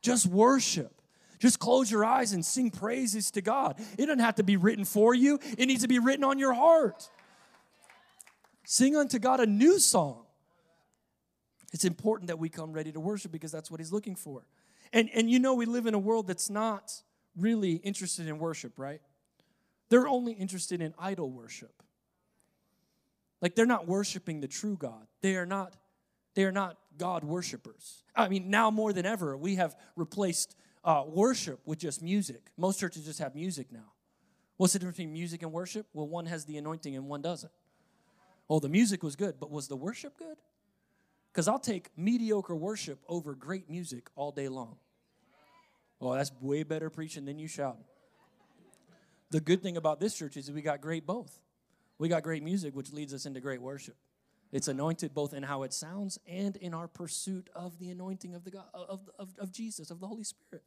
Just 0.00 0.26
worship. 0.26 1.00
Just 1.38 1.58
close 1.58 1.90
your 1.90 2.04
eyes 2.04 2.32
and 2.32 2.44
sing 2.44 2.70
praises 2.70 3.30
to 3.32 3.40
God. 3.40 3.78
It 3.98 4.06
doesn't 4.06 4.20
have 4.20 4.36
to 4.36 4.42
be 4.42 4.56
written 4.56 4.84
for 4.84 5.14
you, 5.14 5.38
it 5.58 5.66
needs 5.66 5.82
to 5.82 5.88
be 5.88 5.98
written 5.98 6.24
on 6.24 6.38
your 6.38 6.54
heart. 6.54 7.08
Sing 8.64 8.96
unto 8.96 9.18
God 9.18 9.40
a 9.40 9.46
new 9.46 9.78
song. 9.78 10.24
It's 11.72 11.84
important 11.84 12.28
that 12.28 12.38
we 12.38 12.48
come 12.48 12.72
ready 12.72 12.92
to 12.92 13.00
worship 13.00 13.32
because 13.32 13.52
that's 13.52 13.70
what 13.70 13.80
He's 13.80 13.92
looking 13.92 14.14
for. 14.14 14.46
And, 14.92 15.10
and 15.12 15.30
you 15.30 15.38
know, 15.38 15.54
we 15.54 15.66
live 15.66 15.86
in 15.86 15.94
a 15.94 15.98
world 15.98 16.26
that's 16.26 16.48
not 16.48 17.02
really 17.36 17.72
interested 17.72 18.28
in 18.28 18.38
worship, 18.38 18.78
right? 18.78 19.00
They're 19.88 20.06
only 20.06 20.32
interested 20.32 20.80
in 20.80 20.94
idol 20.98 21.30
worship. 21.30 21.82
Like 23.42 23.54
they're 23.54 23.66
not 23.66 23.86
worshiping 23.86 24.40
the 24.40 24.48
true 24.48 24.76
God. 24.76 25.06
They 25.20 25.36
are 25.36 25.46
not, 25.46 25.74
they 26.34 26.44
are 26.44 26.52
not 26.52 26.78
God 26.96 27.24
worshipers. 27.24 28.04
I 28.14 28.28
mean, 28.28 28.50
now 28.50 28.70
more 28.70 28.92
than 28.92 29.04
ever, 29.04 29.36
we 29.36 29.56
have 29.56 29.76
replaced 29.96 30.56
uh, 30.84 31.04
worship 31.06 31.60
with 31.64 31.78
just 31.78 32.02
music. 32.02 32.42
Most 32.56 32.78
churches 32.78 33.04
just 33.04 33.18
have 33.18 33.34
music 33.34 33.72
now. 33.72 33.92
What's 34.56 34.74
the 34.74 34.78
difference 34.78 34.98
between 34.98 35.12
music 35.12 35.42
and 35.42 35.52
worship? 35.52 35.86
Well, 35.92 36.06
one 36.06 36.26
has 36.26 36.44
the 36.44 36.58
anointing 36.58 36.94
and 36.94 37.08
one 37.08 37.22
doesn't. 37.22 37.52
Oh, 38.48 38.60
the 38.60 38.68
music 38.68 39.02
was 39.02 39.16
good, 39.16 39.36
but 39.40 39.50
was 39.50 39.68
the 39.68 39.76
worship 39.76 40.16
good? 40.18 40.36
Because 41.32 41.48
I'll 41.48 41.58
take 41.58 41.88
mediocre 41.96 42.54
worship 42.54 43.00
over 43.08 43.34
great 43.34 43.68
music 43.68 44.08
all 44.14 44.30
day 44.30 44.48
long. 44.48 44.76
Oh, 46.00 46.14
that's 46.14 46.30
way 46.40 46.62
better 46.62 46.90
preaching 46.90 47.24
than 47.24 47.38
you 47.38 47.48
shouting. 47.48 47.84
The 49.30 49.40
good 49.40 49.62
thing 49.62 49.76
about 49.76 49.98
this 49.98 50.14
church 50.14 50.36
is 50.36 50.52
we 50.52 50.62
got 50.62 50.80
great 50.80 51.06
both. 51.06 51.40
We 51.98 52.08
got 52.08 52.22
great 52.22 52.42
music, 52.42 52.76
which 52.76 52.92
leads 52.92 53.14
us 53.14 53.26
into 53.26 53.40
great 53.40 53.60
worship. 53.60 53.96
It's 54.54 54.68
anointed 54.68 55.12
both 55.12 55.34
in 55.34 55.42
how 55.42 55.64
it 55.64 55.72
sounds 55.72 56.16
and 56.28 56.54
in 56.54 56.74
our 56.74 56.86
pursuit 56.86 57.50
of 57.56 57.76
the 57.80 57.90
anointing 57.90 58.36
of 58.36 58.44
the 58.44 58.52
God, 58.52 58.66
of, 58.72 59.10
of, 59.18 59.34
of 59.36 59.50
Jesus, 59.50 59.90
of 59.90 59.98
the 59.98 60.06
Holy 60.06 60.22
Spirit. 60.22 60.62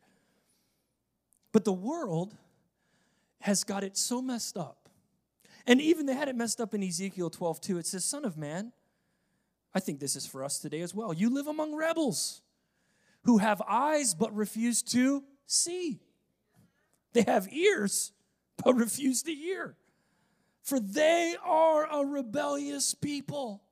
But 1.53 1.63
the 1.63 1.71
world 1.71 2.35
has 3.39 3.63
got 3.63 3.85
it 3.85 3.95
so 3.95 4.21
messed 4.21 4.57
up. 4.57 4.89
And 5.65 5.79
even 5.79 6.05
they 6.05 6.15
had 6.15 6.27
it 6.27 6.35
messed 6.35 6.59
up 6.59 6.73
in 6.73 6.83
Ezekiel 6.83 7.29
12 7.29 7.61
2. 7.61 7.77
It 7.77 7.85
says, 7.85 8.03
Son 8.03 8.25
of 8.25 8.37
man, 8.37 8.73
I 9.73 9.79
think 9.79 10.01
this 10.01 10.17
is 10.17 10.25
for 10.25 10.43
us 10.43 10.59
today 10.59 10.81
as 10.81 10.93
well. 10.93 11.13
You 11.13 11.33
live 11.33 11.47
among 11.47 11.73
rebels 11.73 12.41
who 13.23 13.37
have 13.37 13.61
eyes 13.69 14.13
but 14.13 14.35
refuse 14.35 14.81
to 14.81 15.23
see. 15.45 16.01
They 17.13 17.21
have 17.21 17.47
ears 17.53 18.11
but 18.61 18.75
refuse 18.75 19.23
to 19.23 19.33
hear. 19.33 19.77
For 20.61 20.77
they 20.77 21.37
are 21.41 21.87
a 21.89 22.05
rebellious 22.05 22.93
people. 22.93 23.63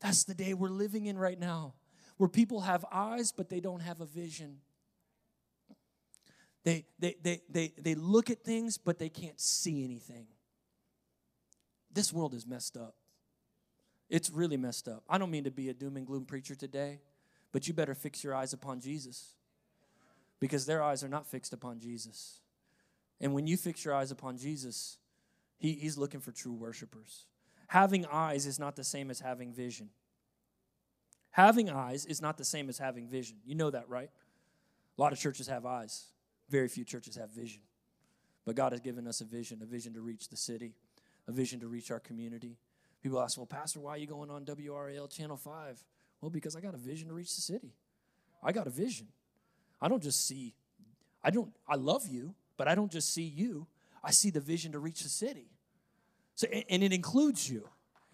That's 0.00 0.24
the 0.24 0.34
day 0.34 0.54
we're 0.54 0.68
living 0.68 1.06
in 1.06 1.18
right 1.18 1.38
now, 1.38 1.74
where 2.16 2.28
people 2.28 2.60
have 2.60 2.84
eyes 2.92 3.32
but 3.32 3.48
they 3.48 3.60
don't 3.60 3.80
have 3.80 4.00
a 4.00 4.06
vision. 4.06 4.58
They, 6.64 6.84
they, 6.98 7.16
they, 7.22 7.42
they, 7.48 7.72
they 7.78 7.94
look 7.94 8.28
at 8.28 8.42
things, 8.42 8.76
but 8.76 8.98
they 8.98 9.08
can't 9.08 9.40
see 9.40 9.84
anything. 9.84 10.26
This 11.92 12.12
world 12.12 12.34
is 12.34 12.46
messed 12.46 12.76
up. 12.76 12.94
It's 14.10 14.30
really 14.30 14.56
messed 14.56 14.88
up. 14.88 15.02
I 15.08 15.18
don't 15.18 15.30
mean 15.30 15.44
to 15.44 15.50
be 15.50 15.68
a 15.68 15.74
doom 15.74 15.96
and 15.96 16.06
gloom 16.06 16.24
preacher 16.24 16.54
today, 16.54 17.00
but 17.52 17.66
you 17.66 17.74
better 17.74 17.94
fix 17.94 18.22
your 18.22 18.34
eyes 18.34 18.52
upon 18.52 18.80
Jesus 18.80 19.34
because 20.40 20.66
their 20.66 20.82
eyes 20.82 21.02
are 21.02 21.08
not 21.08 21.26
fixed 21.26 21.52
upon 21.52 21.80
Jesus. 21.80 22.40
And 23.20 23.32
when 23.32 23.46
you 23.46 23.56
fix 23.56 23.84
your 23.84 23.94
eyes 23.94 24.10
upon 24.10 24.36
Jesus, 24.36 24.98
he, 25.58 25.72
He's 25.72 25.96
looking 25.96 26.20
for 26.20 26.32
true 26.32 26.52
worshipers. 26.52 27.26
Having 27.68 28.06
eyes 28.06 28.46
is 28.46 28.58
not 28.58 28.76
the 28.76 28.84
same 28.84 29.10
as 29.10 29.20
having 29.20 29.52
vision. 29.52 29.90
Having 31.30 31.70
eyes 31.70 32.06
is 32.06 32.22
not 32.22 32.38
the 32.38 32.44
same 32.44 32.68
as 32.68 32.78
having 32.78 33.08
vision. 33.08 33.36
You 33.44 33.54
know 33.54 33.70
that, 33.70 33.88
right? 33.88 34.10
A 34.96 35.00
lot 35.00 35.12
of 35.12 35.18
churches 35.18 35.48
have 35.48 35.66
eyes. 35.66 36.06
Very 36.48 36.68
few 36.68 36.84
churches 36.84 37.16
have 37.16 37.30
vision. 37.30 37.60
But 38.44 38.54
God 38.54 38.72
has 38.72 38.80
given 38.80 39.06
us 39.06 39.20
a 39.20 39.24
vision, 39.24 39.60
a 39.62 39.66
vision 39.66 39.92
to 39.94 40.00
reach 40.00 40.28
the 40.28 40.36
city, 40.36 40.74
a 41.26 41.32
vision 41.32 41.60
to 41.60 41.66
reach 41.66 41.90
our 41.90 42.00
community. 42.00 42.56
People 43.02 43.20
ask, 43.20 43.36
well, 43.36 43.46
Pastor, 43.46 43.80
why 43.80 43.90
are 43.92 43.98
you 43.98 44.06
going 44.06 44.30
on 44.30 44.44
WRAL 44.44 45.08
Channel 45.08 45.36
5? 45.36 45.84
Well, 46.20 46.30
because 46.30 46.56
I 46.56 46.60
got 46.60 46.74
a 46.74 46.78
vision 46.78 47.08
to 47.08 47.14
reach 47.14 47.34
the 47.34 47.42
city. 47.42 47.74
I 48.42 48.52
got 48.52 48.66
a 48.66 48.70
vision. 48.70 49.08
I 49.80 49.88
don't 49.88 50.02
just 50.02 50.26
see, 50.26 50.54
I 51.22 51.30
don't, 51.30 51.52
I 51.68 51.74
love 51.74 52.06
you, 52.08 52.34
but 52.56 52.68
I 52.68 52.74
don't 52.74 52.90
just 52.90 53.12
see 53.12 53.24
you. 53.24 53.66
I 54.02 54.10
see 54.12 54.30
the 54.30 54.40
vision 54.40 54.72
to 54.72 54.78
reach 54.78 55.02
the 55.02 55.08
city. 55.08 55.50
So, 56.36 56.46
and 56.46 56.82
it 56.82 56.92
includes 56.92 57.50
you. 57.50 57.68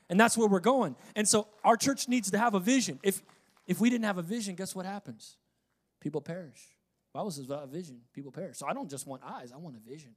And 0.08 0.18
that's 0.18 0.36
where 0.36 0.48
we're 0.48 0.60
going. 0.60 0.96
And 1.14 1.28
so 1.28 1.48
our 1.64 1.76
church 1.76 2.08
needs 2.08 2.30
to 2.30 2.38
have 2.38 2.54
a 2.54 2.60
vision. 2.60 2.98
If 3.02 3.22
if 3.66 3.80
we 3.80 3.90
didn't 3.90 4.04
have 4.04 4.18
a 4.18 4.22
vision, 4.22 4.54
guess 4.54 4.74
what 4.74 4.86
happens? 4.86 5.36
People 6.00 6.20
perish. 6.20 6.60
Bible 7.12 7.30
says 7.30 7.46
without 7.46 7.64
a 7.64 7.68
vision, 7.68 8.00
people 8.12 8.32
perish. 8.32 8.58
So 8.58 8.66
I 8.66 8.72
don't 8.72 8.90
just 8.90 9.06
want 9.06 9.22
eyes, 9.24 9.52
I 9.52 9.56
want 9.58 9.76
a 9.76 9.90
vision. 9.90 10.14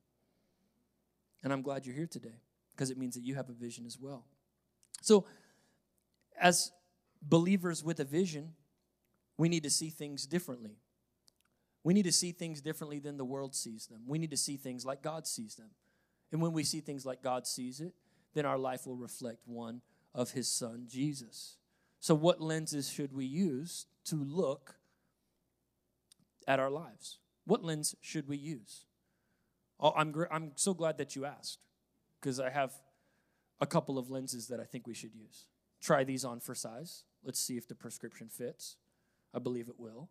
And 1.43 1.53
I'm 1.53 1.62
glad 1.62 1.85
you're 1.85 1.95
here 1.95 2.07
today 2.07 2.39
because 2.74 2.89
it 2.89 2.97
means 2.97 3.15
that 3.15 3.24
you 3.24 3.35
have 3.35 3.50
a 3.50 3.53
vision 3.53 3.85
as 3.85 4.00
well. 4.00 4.25
So, 5.01 5.25
as 6.39 6.71
believers 7.21 7.83
with 7.83 8.00
a 8.00 8.03
vision, 8.03 8.53
we 9.38 9.50
need 9.50 9.63
to 9.63 9.69
see 9.69 9.89
things 9.89 10.25
differently. 10.25 10.77
We 11.83 11.93
need 11.93 12.03
to 12.03 12.12
see 12.12 12.31
things 12.31 12.62
differently 12.62 13.00
than 13.00 13.17
the 13.17 13.25
world 13.25 13.53
sees 13.53 13.85
them. 13.88 14.01
We 14.07 14.17
need 14.17 14.31
to 14.31 14.38
see 14.38 14.57
things 14.57 14.85
like 14.85 15.03
God 15.03 15.27
sees 15.27 15.55
them. 15.55 15.69
And 16.32 16.41
when 16.41 16.53
we 16.53 16.63
see 16.63 16.79
things 16.79 17.05
like 17.05 17.22
God 17.22 17.48
sees 17.48 17.79
it, 17.79 17.94
then 18.34 18.46
our 18.46 18.58
life 18.58 18.86
will 18.86 18.98
reflect 18.98 19.39
one 19.46 19.82
of 20.13 20.32
His 20.32 20.48
Son, 20.48 20.86
Jesus. 20.88 21.58
So, 22.00 22.13
what 22.15 22.41
lenses 22.41 22.89
should 22.89 23.13
we 23.13 23.25
use 23.25 23.88
to 24.05 24.15
look 24.15 24.75
at 26.48 26.60
our 26.60 26.70
lives? 26.70 27.20
What 27.46 27.63
lens 27.63 27.96
should 28.01 28.27
we 28.27 28.38
use? 28.38 28.86
Oh, 29.79 29.94
I'm, 29.96 30.12
gr- 30.12 30.32
I'm 30.32 30.51
so 30.55 30.74
glad 30.74 30.98
that 30.98 31.15
you 31.15 31.25
asked 31.25 31.60
because 32.20 32.39
I 32.39 32.50
have 32.50 32.74
a 33.60 33.65
couple 33.65 33.98
of 33.98 34.10
lenses 34.10 34.48
that 34.48 34.60
I 34.60 34.63
think 34.63 34.88
we 34.88 34.94
should 34.94 35.13
use. 35.13 35.46
Try 35.82 36.03
these 36.03 36.25
on 36.25 36.39
for 36.39 36.55
size. 36.55 37.03
Let's 37.24 37.39
see 37.39 37.58
if 37.58 37.67
the 37.67 37.75
prescription 37.75 38.29
fits. 38.29 38.77
I 39.34 39.39
believe 39.39 39.67
it 39.67 39.79
will. 39.79 40.10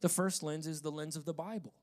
The 0.00 0.08
first 0.08 0.42
lens 0.42 0.66
is 0.66 0.82
the 0.82 0.92
lens 0.92 1.16
of 1.16 1.24
the 1.24 1.34
Bible. 1.34 1.74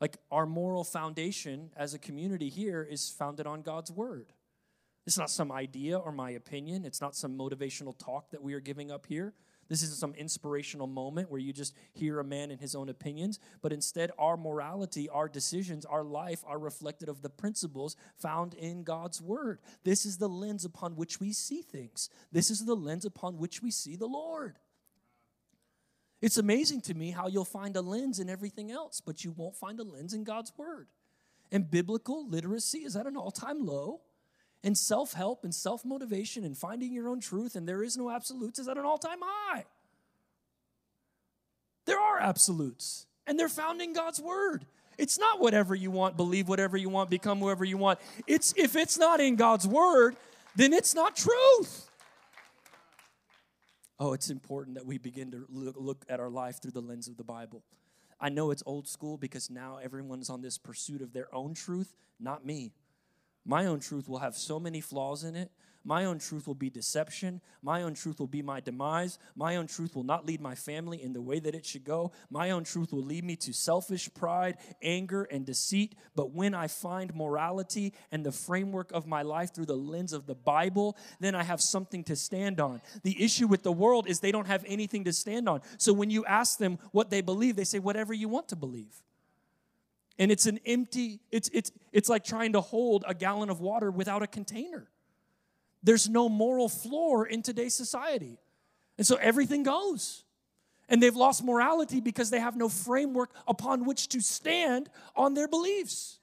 Like 0.00 0.18
our 0.30 0.46
moral 0.46 0.84
foundation 0.84 1.70
as 1.76 1.94
a 1.94 1.98
community 1.98 2.48
here 2.48 2.82
is 2.82 3.08
founded 3.10 3.46
on 3.46 3.62
God's 3.62 3.90
Word. 3.90 4.32
It's 5.06 5.18
not 5.18 5.30
some 5.30 5.52
idea 5.52 5.98
or 5.98 6.12
my 6.12 6.30
opinion. 6.30 6.84
It's 6.84 7.00
not 7.00 7.14
some 7.14 7.36
motivational 7.36 7.96
talk 7.98 8.30
that 8.30 8.42
we 8.42 8.54
are 8.54 8.60
giving 8.60 8.90
up 8.90 9.06
here. 9.06 9.34
This 9.68 9.82
isn't 9.82 9.98
some 9.98 10.14
inspirational 10.14 10.86
moment 10.86 11.30
where 11.30 11.40
you 11.40 11.52
just 11.52 11.74
hear 11.92 12.20
a 12.20 12.24
man 12.24 12.50
and 12.50 12.60
his 12.60 12.74
own 12.74 12.88
opinions, 12.88 13.38
but 13.62 13.72
instead, 13.72 14.10
our 14.18 14.36
morality, 14.36 15.08
our 15.08 15.28
decisions, 15.28 15.84
our 15.86 16.04
life 16.04 16.42
are 16.46 16.58
reflected 16.58 17.08
of 17.08 17.22
the 17.22 17.30
principles 17.30 17.96
found 18.16 18.54
in 18.54 18.82
God's 18.82 19.22
Word. 19.22 19.60
This 19.84 20.04
is 20.04 20.18
the 20.18 20.28
lens 20.28 20.64
upon 20.64 20.96
which 20.96 21.20
we 21.20 21.32
see 21.32 21.62
things, 21.62 22.10
this 22.32 22.50
is 22.50 22.64
the 22.64 22.76
lens 22.76 23.04
upon 23.04 23.38
which 23.38 23.62
we 23.62 23.70
see 23.70 23.96
the 23.96 24.06
Lord. 24.06 24.58
It's 26.24 26.38
amazing 26.38 26.80
to 26.80 26.94
me 26.94 27.10
how 27.10 27.28
you'll 27.28 27.44
find 27.44 27.76
a 27.76 27.82
lens 27.82 28.18
in 28.18 28.30
everything 28.30 28.70
else, 28.70 28.98
but 28.98 29.26
you 29.26 29.32
won't 29.32 29.54
find 29.54 29.78
a 29.78 29.82
lens 29.82 30.14
in 30.14 30.24
God's 30.24 30.54
Word. 30.56 30.88
And 31.52 31.70
biblical 31.70 32.26
literacy 32.26 32.78
is 32.78 32.96
at 32.96 33.06
an 33.06 33.14
all 33.14 33.30
time 33.30 33.66
low 33.66 34.00
and 34.62 34.76
self 34.78 35.12
help 35.12 35.44
and 35.44 35.54
self 35.54 35.84
motivation 35.84 36.42
and 36.42 36.56
finding 36.56 36.94
your 36.94 37.10
own 37.10 37.20
truth 37.20 37.56
and 37.56 37.68
there 37.68 37.82
is 37.82 37.98
no 37.98 38.08
absolutes 38.08 38.58
is 38.58 38.68
at 38.68 38.78
an 38.78 38.86
all 38.86 38.96
time 38.96 39.18
high. 39.20 39.66
There 41.84 42.00
are 42.00 42.18
absolutes, 42.18 43.04
and 43.26 43.38
they're 43.38 43.50
found 43.50 43.82
in 43.82 43.92
God's 43.92 44.18
word. 44.18 44.64
It's 44.96 45.18
not 45.18 45.40
whatever 45.40 45.74
you 45.74 45.90
want, 45.90 46.16
believe 46.16 46.48
whatever 46.48 46.78
you 46.78 46.88
want, 46.88 47.10
become 47.10 47.38
whoever 47.38 47.66
you 47.66 47.76
want. 47.76 47.98
It's 48.26 48.54
if 48.56 48.76
it's 48.76 48.96
not 48.96 49.20
in 49.20 49.36
God's 49.36 49.68
word, 49.68 50.16
then 50.56 50.72
it's 50.72 50.94
not 50.94 51.16
truth. 51.16 51.83
Oh, 53.98 54.12
it's 54.12 54.30
important 54.30 54.74
that 54.76 54.86
we 54.86 54.98
begin 54.98 55.30
to 55.30 55.46
look, 55.48 56.04
at 56.08 56.18
our 56.20 56.30
life 56.30 56.60
through 56.60 56.72
the 56.72 56.80
lens 56.80 57.06
of 57.06 57.16
the 57.16 57.24
Bible. 57.24 57.62
I 58.20 58.28
know 58.28 58.50
it's 58.50 58.62
old 58.66 58.88
school 58.88 59.16
because 59.16 59.50
now 59.50 59.78
everyone's 59.82 60.30
on 60.30 60.40
this 60.40 60.58
pursuit 60.58 61.02
of 61.02 61.12
their 61.12 61.32
own 61.34 61.54
truth, 61.54 61.94
not 62.18 62.44
me. 62.44 62.72
My 63.44 63.66
own 63.66 63.80
truth 63.80 64.08
will 64.08 64.18
have 64.18 64.34
so 64.34 64.58
many 64.58 64.80
flaws 64.80 65.22
in 65.22 65.36
it. 65.36 65.50
My 65.86 66.06
own 66.06 66.18
truth 66.18 66.46
will 66.46 66.54
be 66.54 66.70
deception. 66.70 67.42
My 67.62 67.82
own 67.82 67.92
truth 67.92 68.18
will 68.18 68.26
be 68.26 68.40
my 68.40 68.60
demise. 68.60 69.18
My 69.36 69.56
own 69.56 69.66
truth 69.66 69.94
will 69.94 70.02
not 70.02 70.24
lead 70.24 70.40
my 70.40 70.54
family 70.54 71.02
in 71.02 71.12
the 71.12 71.20
way 71.20 71.38
that 71.40 71.54
it 71.54 71.66
should 71.66 71.84
go. 71.84 72.12
My 72.30 72.52
own 72.52 72.64
truth 72.64 72.90
will 72.90 73.02
lead 73.04 73.22
me 73.22 73.36
to 73.36 73.52
selfish 73.52 74.08
pride, 74.14 74.56
anger, 74.82 75.24
and 75.24 75.44
deceit. 75.44 75.94
But 76.16 76.32
when 76.32 76.54
I 76.54 76.68
find 76.68 77.14
morality 77.14 77.92
and 78.10 78.24
the 78.24 78.32
framework 78.32 78.92
of 78.92 79.06
my 79.06 79.20
life 79.20 79.54
through 79.54 79.66
the 79.66 79.76
lens 79.76 80.14
of 80.14 80.26
the 80.26 80.34
Bible, 80.34 80.96
then 81.20 81.34
I 81.34 81.42
have 81.42 81.60
something 81.60 82.02
to 82.04 82.16
stand 82.16 82.60
on. 82.60 82.80
The 83.02 83.22
issue 83.22 83.46
with 83.46 83.62
the 83.62 83.72
world 83.72 84.08
is 84.08 84.20
they 84.20 84.32
don't 84.32 84.46
have 84.46 84.64
anything 84.66 85.04
to 85.04 85.12
stand 85.12 85.50
on. 85.50 85.60
So 85.76 85.92
when 85.92 86.08
you 86.08 86.24
ask 86.24 86.58
them 86.58 86.78
what 86.92 87.10
they 87.10 87.20
believe, 87.20 87.56
they 87.56 87.64
say, 87.64 87.78
whatever 87.78 88.14
you 88.14 88.30
want 88.30 88.48
to 88.48 88.56
believe. 88.56 89.02
And 90.18 90.30
it's 90.30 90.46
an 90.46 90.60
empty, 90.64 91.20
it's, 91.30 91.50
it's, 91.52 91.72
it's 91.92 92.08
like 92.08 92.24
trying 92.24 92.52
to 92.52 92.62
hold 92.62 93.04
a 93.06 93.14
gallon 93.14 93.50
of 93.50 93.60
water 93.60 93.90
without 93.90 94.22
a 94.22 94.26
container. 94.26 94.88
There's 95.84 96.08
no 96.08 96.28
moral 96.28 96.68
floor 96.68 97.26
in 97.26 97.42
today's 97.42 97.74
society. 97.74 98.38
And 98.98 99.06
so 99.06 99.16
everything 99.16 99.62
goes. 99.62 100.24
And 100.88 101.02
they've 101.02 101.14
lost 101.14 101.44
morality 101.44 102.00
because 102.00 102.30
they 102.30 102.40
have 102.40 102.56
no 102.56 102.68
framework 102.68 103.30
upon 103.46 103.84
which 103.84 104.08
to 104.08 104.20
stand 104.20 104.90
on 105.14 105.34
their 105.34 105.48
beliefs. 105.48 106.18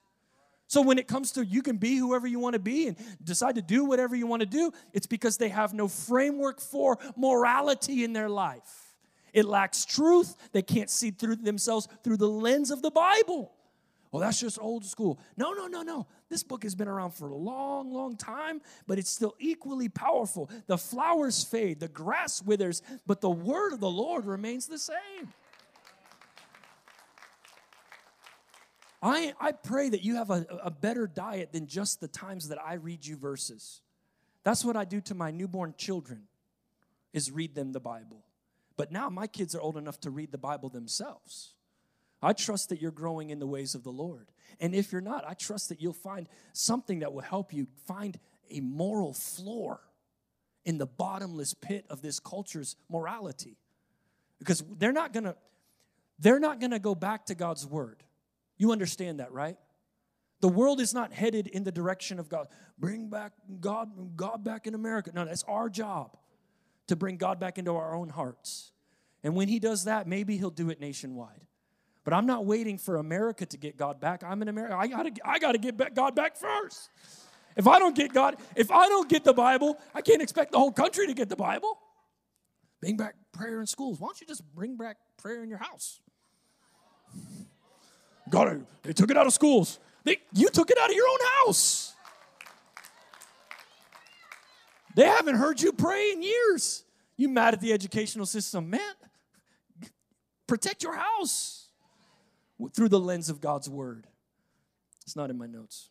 So 0.68 0.82
when 0.82 0.98
it 0.98 1.08
comes 1.08 1.34
to 1.34 1.46
you 1.46 1.62
can 1.62 1.78
be 1.78 1.98
whoever 1.98 2.28
you 2.28 2.40
want 2.40 2.54
to 2.54 2.60
be 2.60 2.88
and 2.88 2.98
decide 3.24 3.56
to 3.56 3.62
do 3.62 3.84
whatever 3.86 4.16
you 4.16 4.26
want 4.26 4.42
to 4.42 4.46
do, 4.46 4.72
it's 4.94 5.08
because 5.08 5.38
they 5.38 5.50
have 5.50 5.74
no 5.74 5.88
framework 5.88 6.62
for 6.62 6.98
morality 7.16 8.04
in 8.04 8.14
their 8.14 8.30
life. 8.30 8.96
It 9.34 9.46
lacks 9.46 9.86
truth. 9.86 10.36
They 10.54 10.62
can't 10.62 10.90
see 10.90 11.12
through 11.12 11.38
themselves 11.38 11.88
through 12.04 12.18
the 12.18 12.30
lens 12.30 12.72
of 12.72 12.82
the 12.82 12.92
Bible. 12.92 13.52
Well, 14.12 14.20
that's 14.20 14.40
just 14.42 14.60
old 14.60 14.84
school. 14.84 15.20
No, 15.38 15.54
no, 15.54 15.68
no, 15.68 15.84
no. 15.84 16.06
This 16.30 16.44
book 16.44 16.64
has 16.64 16.76
been 16.76 16.90
around 16.90 17.12
for 17.12 17.30
a 17.30 17.36
long, 17.36 17.94
long 17.94 18.18
time, 18.18 18.62
but 18.86 19.00
it's 19.00 19.10
still 19.10 19.36
equally 19.40 19.88
powerful. 19.88 20.50
The 20.68 20.78
flowers 20.78 21.44
fade, 21.44 21.80
the 21.80 21.88
grass 21.88 22.42
withers, 22.42 22.82
but 23.08 23.22
the 23.22 23.30
word 23.30 23.72
of 23.72 23.80
the 23.80 23.90
Lord 23.90 24.26
remains 24.26 24.68
the 24.68 24.78
same. 24.78 25.34
I, 29.02 29.34
I 29.40 29.54
pray 29.54 29.90
that 29.90 30.04
you 30.04 30.16
have 30.16 30.30
a, 30.30 30.46
a 30.64 30.70
better 30.70 31.08
diet 31.08 31.54
than 31.54 31.66
just 31.66 32.02
the 32.02 32.08
times 32.08 32.50
that 32.50 32.60
I 32.64 32.74
read 32.74 33.06
you 33.06 33.16
verses. 33.16 33.82
That's 34.44 34.66
what 34.66 34.76
I 34.76 34.84
do 34.86 35.00
to 35.02 35.16
my 35.16 35.32
newborn 35.32 35.74
children 35.78 36.24
is 37.14 37.32
read 37.32 37.56
them 37.56 37.72
the 37.72 37.80
Bible. 37.80 38.26
But 38.76 38.92
now 38.92 39.10
my 39.10 39.28
kids 39.28 39.56
are 39.56 39.62
old 39.62 39.78
enough 39.78 40.00
to 40.02 40.12
read 40.12 40.32
the 40.32 40.38
Bible 40.38 40.70
themselves. 40.70 41.54
I 42.22 42.34
trust 42.34 42.70
that 42.70 42.82
you're 42.82 42.92
growing 42.92 43.30
in 43.30 43.40
the 43.40 43.48
ways 43.48 43.74
of 43.76 43.84
the 43.84 43.92
Lord. 43.92 44.32
And 44.60 44.76
if 44.76 44.92
you're 44.92 45.02
not, 45.02 45.28
I 45.28 45.34
trust 45.34 45.70
that 45.70 45.82
you'll 45.82 45.94
find 45.94 46.28
something 46.54 47.00
that 47.00 47.14
will 47.14 47.22
help 47.22 47.54
you 47.54 47.68
find 47.88 48.20
a 48.50 48.60
moral 48.60 49.14
floor 49.14 49.80
in 50.66 50.78
the 50.78 50.86
bottomless 50.86 51.54
pit 51.54 51.86
of 51.90 52.02
this 52.02 52.20
culture's 52.20 52.76
morality. 52.90 53.58
Because 54.40 54.64
they're 54.78 54.92
not 54.92 55.14
going 55.14 55.24
to 55.24 55.36
they're 56.20 56.40
not 56.40 56.60
going 56.60 56.72
to 56.72 56.80
go 56.80 56.94
back 56.94 57.26
to 57.28 57.36
God's 57.36 57.66
word. 57.66 58.04
You 58.58 58.72
understand 58.72 59.20
that, 59.20 59.32
right? 59.32 59.58
The 60.42 60.48
world 60.48 60.80
is 60.80 60.94
not 60.94 61.12
headed 61.12 61.48
in 61.48 61.64
the 61.64 61.72
direction 61.72 62.20
of 62.20 62.30
God. 62.30 62.48
Bring 62.78 63.10
back 63.10 63.34
God 63.60 64.16
God 64.16 64.44
back 64.44 64.68
in 64.68 64.76
America. 64.76 65.12
No, 65.14 65.26
that's 65.26 65.44
our 65.44 65.70
job 65.70 66.18
to 66.88 66.96
bring 66.96 67.18
God 67.18 67.40
back 67.40 67.58
into 67.58 67.76
our 67.76 67.96
own 67.96 68.10
hearts. 68.10 68.72
And 69.24 69.36
when 69.36 69.48
he 69.48 69.60
does 69.60 69.86
that, 69.86 70.08
maybe 70.08 70.38
he'll 70.38 70.50
do 70.50 70.70
it 70.70 70.80
nationwide. 70.80 71.46
But 72.04 72.14
I'm 72.14 72.26
not 72.26 72.46
waiting 72.46 72.78
for 72.78 72.98
America 72.98 73.46
to 73.46 73.58
get 73.58 73.78
God 73.78 74.00
back. 74.00 74.24
I'm 74.24 74.42
in 74.42 74.48
America. 74.48 74.76
I 74.76 74.88
gotta, 74.88 75.12
I 75.24 75.40
gotta 75.40 75.58
get 75.58 75.94
God 75.94 76.16
back 76.16 76.36
first. 76.36 76.90
If 77.56 77.68
I 77.68 77.80
don't 77.80 77.96
get 77.96 78.14
God, 78.14 78.38
if 78.56 78.72
I 78.72 78.88
don't 78.88 79.10
get 79.10 79.24
the 79.24 79.34
Bible, 79.34 79.78
I 79.94 80.02
can't 80.02 80.22
expect 80.22 80.52
the 80.52 80.58
whole 80.58 80.72
country 80.72 81.06
to 81.08 81.14
get 81.14 81.30
the 81.30 81.36
Bible. 81.36 81.78
Bring 82.80 82.98
back 82.98 83.16
prayer 83.32 83.60
in 83.60 83.68
schools. 83.68 84.00
Why 84.00 84.08
don't 84.08 84.22
you 84.22 84.26
just 84.26 84.44
bring 84.56 84.78
back 84.78 84.98
prayer 85.18 85.44
in 85.44 85.50
your 85.50 85.60
house? 85.60 86.00
God, 88.30 88.66
they 88.84 88.94
took 88.94 89.12
it 89.12 89.18
out 89.18 89.28
of 89.28 89.34
schools. 89.34 89.80
They, 90.04 90.18
you 90.34 90.50
took 90.50 90.72
it 90.72 90.78
out 90.80 90.90
of 90.90 90.96
your 90.96 91.08
own 91.08 91.20
house. 91.46 91.94
They 94.96 95.06
haven't 95.06 95.36
heard 95.36 95.62
you 95.62 95.74
pray 95.74 96.12
in 96.12 96.24
years. 96.24 96.84
You 97.18 97.30
mad 97.30 97.54
at 97.54 97.62
the 97.62 97.72
educational 97.72 98.26
system, 98.26 98.70
man? 98.70 98.94
Protect 100.48 100.82
your 100.82 100.96
house 100.96 101.61
through 102.70 102.90
the 102.90 103.00
lens 103.00 103.30
of 103.30 103.42
God's 103.42 103.70
word. 103.70 104.08
It's 105.04 105.16
not 105.16 105.30
in 105.30 105.38
my 105.38 105.48
notes. 105.48 105.90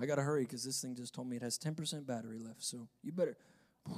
I 0.00 0.06
got 0.06 0.16
to 0.16 0.22
hurry 0.22 0.42
because 0.42 0.64
this 0.64 0.80
thing 0.80 0.94
just 0.94 1.14
told 1.14 1.28
me 1.28 1.36
it 1.36 1.42
has 1.42 1.58
10% 1.58 2.06
battery 2.06 2.38
left. 2.38 2.62
So 2.62 2.88
you 3.02 3.12
better. 3.12 3.36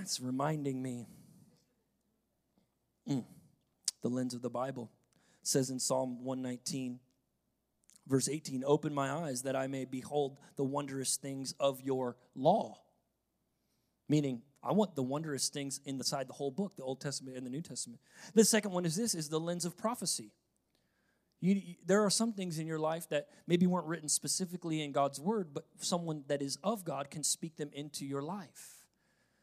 It's 0.00 0.20
reminding 0.20 0.80
me. 0.82 1.06
Mm. 3.06 3.24
The 4.00 4.08
lens 4.08 4.32
of 4.32 4.40
the 4.40 4.48
Bible. 4.48 4.90
says 5.42 5.68
in 5.68 5.78
Psalm 5.78 6.24
119, 6.24 6.98
verse 8.06 8.26
18, 8.26 8.64
Open 8.66 8.94
my 8.94 9.10
eyes 9.10 9.42
that 9.42 9.54
I 9.54 9.66
may 9.66 9.84
behold 9.84 10.38
the 10.56 10.64
wondrous 10.64 11.16
things 11.16 11.54
of 11.60 11.82
your 11.82 12.16
law. 12.34 12.80
Meaning, 14.08 14.40
I 14.62 14.72
want 14.72 14.96
the 14.96 15.02
wondrous 15.02 15.48
things 15.48 15.80
inside 15.84 16.28
the 16.28 16.32
whole 16.32 16.50
book, 16.50 16.76
the 16.76 16.82
Old 16.82 17.00
Testament 17.00 17.36
and 17.36 17.46
the 17.46 17.50
New 17.50 17.62
Testament. 17.62 18.00
The 18.34 18.44
second 18.44 18.72
one 18.72 18.84
is 18.84 18.96
this 18.96 19.14
is 19.14 19.28
the 19.28 19.40
lens 19.40 19.64
of 19.64 19.76
prophecy. 19.76 20.32
You, 21.40 21.60
there 21.86 22.04
are 22.04 22.10
some 22.10 22.32
things 22.32 22.58
in 22.58 22.66
your 22.66 22.80
life 22.80 23.08
that 23.10 23.28
maybe 23.46 23.66
weren't 23.66 23.86
written 23.86 24.08
specifically 24.08 24.82
in 24.82 24.90
God's 24.90 25.20
word, 25.20 25.50
but 25.54 25.66
someone 25.78 26.24
that 26.26 26.42
is 26.42 26.58
of 26.64 26.84
God 26.84 27.10
can 27.10 27.22
speak 27.22 27.56
them 27.56 27.70
into 27.72 28.04
your 28.04 28.22
life. 28.22 28.78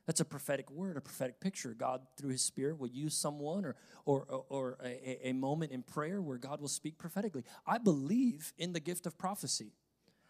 That's 0.05 0.19
a 0.19 0.25
prophetic 0.25 0.69
word, 0.69 0.97
a 0.97 1.01
prophetic 1.01 1.39
picture. 1.39 1.73
God, 1.73 2.01
through 2.17 2.31
His 2.31 2.41
Spirit, 2.41 2.77
will 2.77 2.89
use 2.89 3.15
someone 3.15 3.65
or, 3.65 3.75
or, 4.05 4.43
or 4.49 4.77
a, 4.83 5.29
a 5.29 5.33
moment 5.33 5.71
in 5.71 5.81
prayer 5.83 6.21
where 6.21 6.37
God 6.37 6.59
will 6.61 6.67
speak 6.67 6.97
prophetically. 6.97 7.43
I 7.65 7.77
believe 7.77 8.53
in 8.57 8.73
the 8.73 8.79
gift 8.79 9.05
of 9.07 9.17
prophecy. 9.17 9.71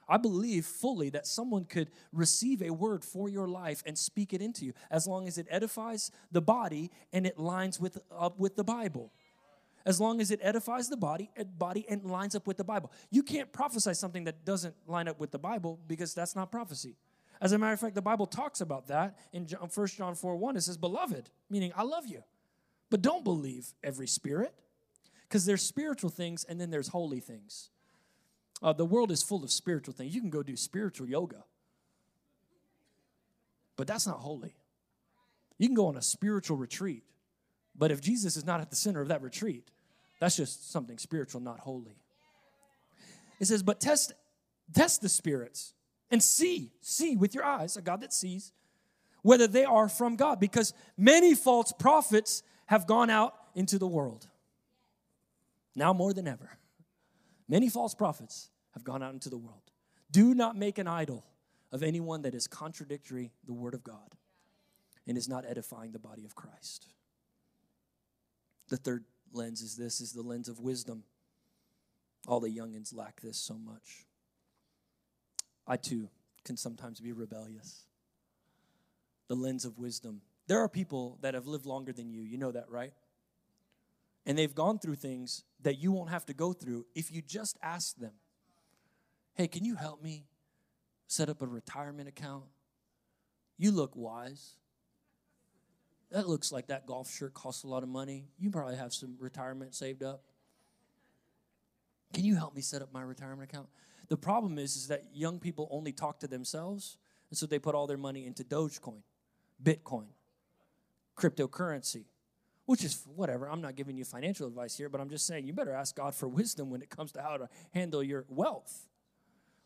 I 0.07 0.17
believe 0.17 0.65
fully 0.65 1.09
that 1.09 1.25
someone 1.25 1.65
could 1.65 1.89
receive 2.11 2.61
a 2.61 2.71
word 2.71 3.03
for 3.03 3.27
your 3.29 3.47
life 3.47 3.81
and 3.85 3.97
speak 3.97 4.33
it 4.33 4.41
into 4.41 4.65
you 4.65 4.73
as 4.91 5.07
long 5.07 5.27
as 5.27 5.37
it 5.37 5.47
edifies 5.49 6.11
the 6.31 6.41
body 6.41 6.91
and 7.11 7.25
it 7.25 7.39
lines 7.39 7.79
with, 7.79 7.97
up 8.15 8.39
with 8.39 8.55
the 8.55 8.63
Bible. 8.63 9.11
As 9.85 10.01
long 10.01 10.19
as 10.19 10.31
it 10.31 10.39
edifies 10.41 10.89
the 10.89 10.97
body, 10.97 11.29
body 11.57 11.85
and 11.87 12.03
lines 12.05 12.35
up 12.35 12.47
with 12.47 12.57
the 12.57 12.63
Bible. 12.63 12.91
You 13.11 13.21
can't 13.21 13.51
prophesy 13.51 13.93
something 13.93 14.23
that 14.23 14.43
doesn't 14.43 14.75
line 14.87 15.07
up 15.07 15.19
with 15.19 15.31
the 15.31 15.39
Bible 15.39 15.79
because 15.87 16.13
that's 16.13 16.35
not 16.35 16.51
prophecy. 16.51 16.95
As 17.41 17.51
a 17.51 17.57
matter 17.57 17.73
of 17.73 17.79
fact, 17.79 17.95
the 17.95 18.01
Bible 18.01 18.25
talks 18.25 18.61
about 18.61 18.87
that 18.87 19.19
in 19.33 19.43
1 19.43 19.59
um, 19.61 19.87
John 19.87 20.15
4 20.15 20.35
1. 20.37 20.57
It 20.57 20.61
says, 20.61 20.77
Beloved, 20.77 21.29
meaning 21.49 21.71
I 21.75 21.83
love 21.83 22.07
you. 22.07 22.23
But 22.89 23.01
don't 23.01 23.23
believe 23.23 23.73
every 23.83 24.07
spirit 24.07 24.53
because 25.23 25.45
there's 25.45 25.61
spiritual 25.61 26.09
things 26.09 26.43
and 26.45 26.59
then 26.59 26.69
there's 26.69 26.87
holy 26.87 27.19
things. 27.19 27.69
Uh, 28.65 28.73
the 28.73 28.83
world 28.83 29.11
is 29.11 29.21
full 29.21 29.43
of 29.43 29.51
spiritual 29.51 29.93
things. 29.93 30.15
You 30.15 30.21
can 30.21 30.31
go 30.31 30.41
do 30.41 30.55
spiritual 30.55 31.07
yoga, 31.07 31.43
but 33.75 33.85
that's 33.85 34.07
not 34.07 34.17
holy. 34.17 34.55
You 35.59 35.67
can 35.67 35.75
go 35.75 35.85
on 35.85 35.97
a 35.97 36.01
spiritual 36.01 36.57
retreat, 36.57 37.03
but 37.77 37.91
if 37.91 38.01
Jesus 38.01 38.35
is 38.37 38.43
not 38.43 38.61
at 38.61 38.71
the 38.71 38.75
center 38.75 39.01
of 39.01 39.09
that 39.09 39.21
retreat, 39.21 39.69
that's 40.19 40.35
just 40.35 40.71
something 40.71 40.97
spiritual, 40.97 41.41
not 41.41 41.59
holy. 41.59 41.99
It 43.39 43.45
says, 43.45 43.61
but 43.61 43.79
test 43.79 44.13
test 44.73 45.03
the 45.03 45.09
spirits 45.09 45.75
and 46.09 46.23
see, 46.23 46.71
see 46.81 47.15
with 47.15 47.35
your 47.35 47.43
eyes, 47.45 47.77
a 47.77 47.83
God 47.83 48.01
that 48.01 48.13
sees, 48.13 48.51
whether 49.21 49.45
they 49.45 49.65
are 49.65 49.87
from 49.87 50.15
God, 50.15 50.39
because 50.39 50.73
many 50.97 51.35
false 51.35 51.71
prophets 51.71 52.41
have 52.65 52.87
gone 52.87 53.11
out 53.11 53.35
into 53.53 53.77
the 53.77 53.87
world. 53.87 54.25
Now 55.75 55.93
more 55.93 56.13
than 56.13 56.27
ever. 56.27 56.57
Many 57.47 57.69
false 57.69 57.93
prophets 57.93 58.49
have 58.75 58.83
gone 58.83 59.01
out 59.01 59.13
into 59.13 59.29
the 59.29 59.37
world. 59.37 59.71
Do 60.11 60.35
not 60.35 60.55
make 60.55 60.77
an 60.77 60.87
idol 60.87 61.25
of 61.71 61.81
anyone 61.81 62.21
that 62.21 62.35
is 62.35 62.47
contradictory 62.47 63.31
the 63.45 63.53
word 63.53 63.73
of 63.73 63.83
God 63.83 64.15
and 65.07 65.17
is 65.17 65.27
not 65.27 65.45
edifying 65.47 65.91
the 65.91 65.99
body 65.99 66.25
of 66.25 66.35
Christ. 66.35 66.87
The 68.69 68.77
third 68.77 69.05
lens 69.33 69.61
is 69.61 69.75
this 69.75 70.01
is 70.01 70.11
the 70.11 70.21
lens 70.21 70.47
of 70.47 70.59
wisdom. 70.59 71.03
All 72.27 72.39
the 72.39 72.49
youngins 72.49 72.95
lack 72.95 73.21
this 73.21 73.37
so 73.37 73.55
much. 73.55 74.05
I 75.67 75.77
too 75.77 76.09
can 76.43 76.57
sometimes 76.57 76.99
be 76.99 77.11
rebellious. 77.11 77.85
The 79.27 79.35
lens 79.35 79.65
of 79.65 79.77
wisdom. 79.79 80.21
There 80.47 80.59
are 80.59 80.69
people 80.69 81.17
that 81.21 81.33
have 81.33 81.47
lived 81.47 81.65
longer 81.65 81.91
than 81.91 82.09
you. 82.09 82.21
You 82.21 82.37
know 82.37 82.51
that, 82.51 82.69
right? 82.69 82.93
And 84.25 84.37
they've 84.37 84.53
gone 84.53 84.79
through 84.79 84.95
things 84.95 85.43
that 85.61 85.79
you 85.79 85.91
won't 85.91 86.09
have 86.09 86.25
to 86.27 86.33
go 86.33 86.53
through 86.53 86.85
if 86.95 87.11
you 87.11 87.21
just 87.21 87.57
ask 87.61 87.95
them, 87.97 88.13
Hey, 89.35 89.47
can 89.49 89.65
you 89.65 89.75
help 89.75 90.01
me 90.01 90.23
set 91.07 91.29
up 91.29 91.41
a 91.41 91.47
retirement 91.47 92.07
account? 92.07 92.45
You 93.57 93.71
look 93.71 93.91
wise. 93.93 94.55
That 96.11 96.27
looks 96.27 96.53
like 96.53 96.67
that 96.67 96.85
golf 96.85 97.11
shirt 97.11 97.33
costs 97.33 97.63
a 97.63 97.67
lot 97.67 97.83
of 97.83 97.89
money. 97.89 98.29
You 98.39 98.49
probably 98.49 98.77
have 98.77 98.93
some 98.93 99.15
retirement 99.19 99.75
saved 99.75 100.03
up. 100.03 100.23
Can 102.13 102.23
you 102.23 102.35
help 102.35 102.55
me 102.55 102.61
set 102.61 102.81
up 102.81 102.93
my 102.93 103.01
retirement 103.01 103.51
account? 103.51 103.67
The 104.07 104.15
problem 104.15 104.57
is, 104.57 104.77
is 104.77 104.87
that 104.87 105.03
young 105.13 105.39
people 105.39 105.67
only 105.69 105.91
talk 105.91 106.19
to 106.21 106.27
themselves, 106.27 106.97
and 107.29 107.37
so 107.37 107.45
they 107.45 107.59
put 107.59 107.75
all 107.75 107.87
their 107.87 107.97
money 107.97 108.25
into 108.25 108.45
Dogecoin, 108.45 109.01
Bitcoin, 109.61 110.05
cryptocurrency, 111.17 112.05
which 112.65 112.85
is 112.85 113.03
whatever. 113.15 113.49
I'm 113.49 113.61
not 113.61 113.75
giving 113.75 113.97
you 113.97 114.05
financial 114.05 114.47
advice 114.47 114.77
here, 114.77 114.87
but 114.87 115.01
I'm 115.01 115.09
just 115.09 115.27
saying 115.27 115.45
you 115.45 115.51
better 115.51 115.73
ask 115.73 115.95
God 115.95 116.15
for 116.15 116.29
wisdom 116.29 116.69
when 116.69 116.81
it 116.81 116.89
comes 116.89 117.11
to 117.13 117.21
how 117.21 117.35
to 117.35 117.49
handle 117.73 118.01
your 118.01 118.23
wealth. 118.29 118.87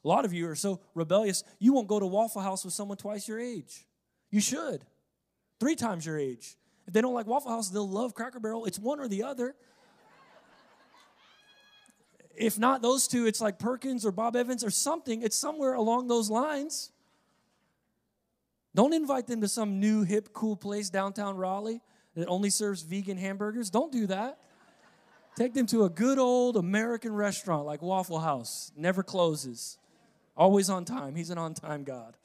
A 0.04 0.08
lot 0.08 0.26
of 0.26 0.34
you 0.34 0.48
are 0.48 0.56
so 0.56 0.80
rebellious, 0.96 1.44
you 1.60 1.74
won't 1.74 1.88
go 1.88 2.00
to 2.00 2.08
Waffle 2.08 2.42
House 2.42 2.64
with 2.64 2.74
someone 2.74 2.98
twice 2.98 3.28
your 3.28 3.40
age. 3.40 3.86
You 4.32 4.40
should. 4.40 4.86
Three 5.60 5.76
times 5.76 6.06
your 6.06 6.18
age. 6.18 6.56
If 6.88 6.94
they 6.94 7.02
don't 7.02 7.14
like 7.14 7.28
Waffle 7.28 7.52
House, 7.52 7.70
they'll 7.70 7.90
love 7.90 8.14
Cracker 8.14 8.40
Barrel. 8.40 8.66
It's 8.66 8.80
one 8.80 9.00
or 9.00 9.08
the 9.08 9.24
other. 9.24 9.56
If 12.36 12.58
not 12.58 12.82
those 12.82 13.08
two, 13.08 13.26
it's 13.26 13.42
like 13.42 13.60
Perkins 13.60 14.06
or 14.06 14.14
Bob 14.14 14.38
Evans 14.38 14.64
or 14.64 14.70
something. 14.70 15.22
It's 15.22 15.38
somewhere 15.38 15.74
along 15.74 16.08
those 16.08 16.30
lines. 16.30 16.92
Don't 18.74 18.94
invite 18.94 19.28
them 19.28 19.42
to 19.42 19.48
some 19.50 19.82
new, 19.82 20.04
hip, 20.04 20.32
cool 20.32 20.56
place 20.56 20.90
downtown 20.90 21.36
Raleigh 21.36 21.82
that 22.16 22.28
only 22.28 22.50
serves 22.50 22.82
vegan 22.82 23.18
hamburgers. 23.18 23.70
Don't 23.70 23.92
do 23.92 24.08
that. 24.08 24.40
Take 25.36 25.54
them 25.54 25.66
to 25.68 25.84
a 25.84 25.90
good 25.90 26.18
old 26.18 26.56
American 26.56 27.14
restaurant 27.14 27.66
like 27.66 27.82
Waffle 27.82 28.20
House, 28.20 28.72
never 28.76 29.04
closes, 29.04 29.78
always 30.40 30.70
on 30.70 30.86
time. 30.86 31.16
He's 31.16 31.30
an 31.30 31.38
on 31.38 31.54
time 31.54 31.84
God. 31.84 32.16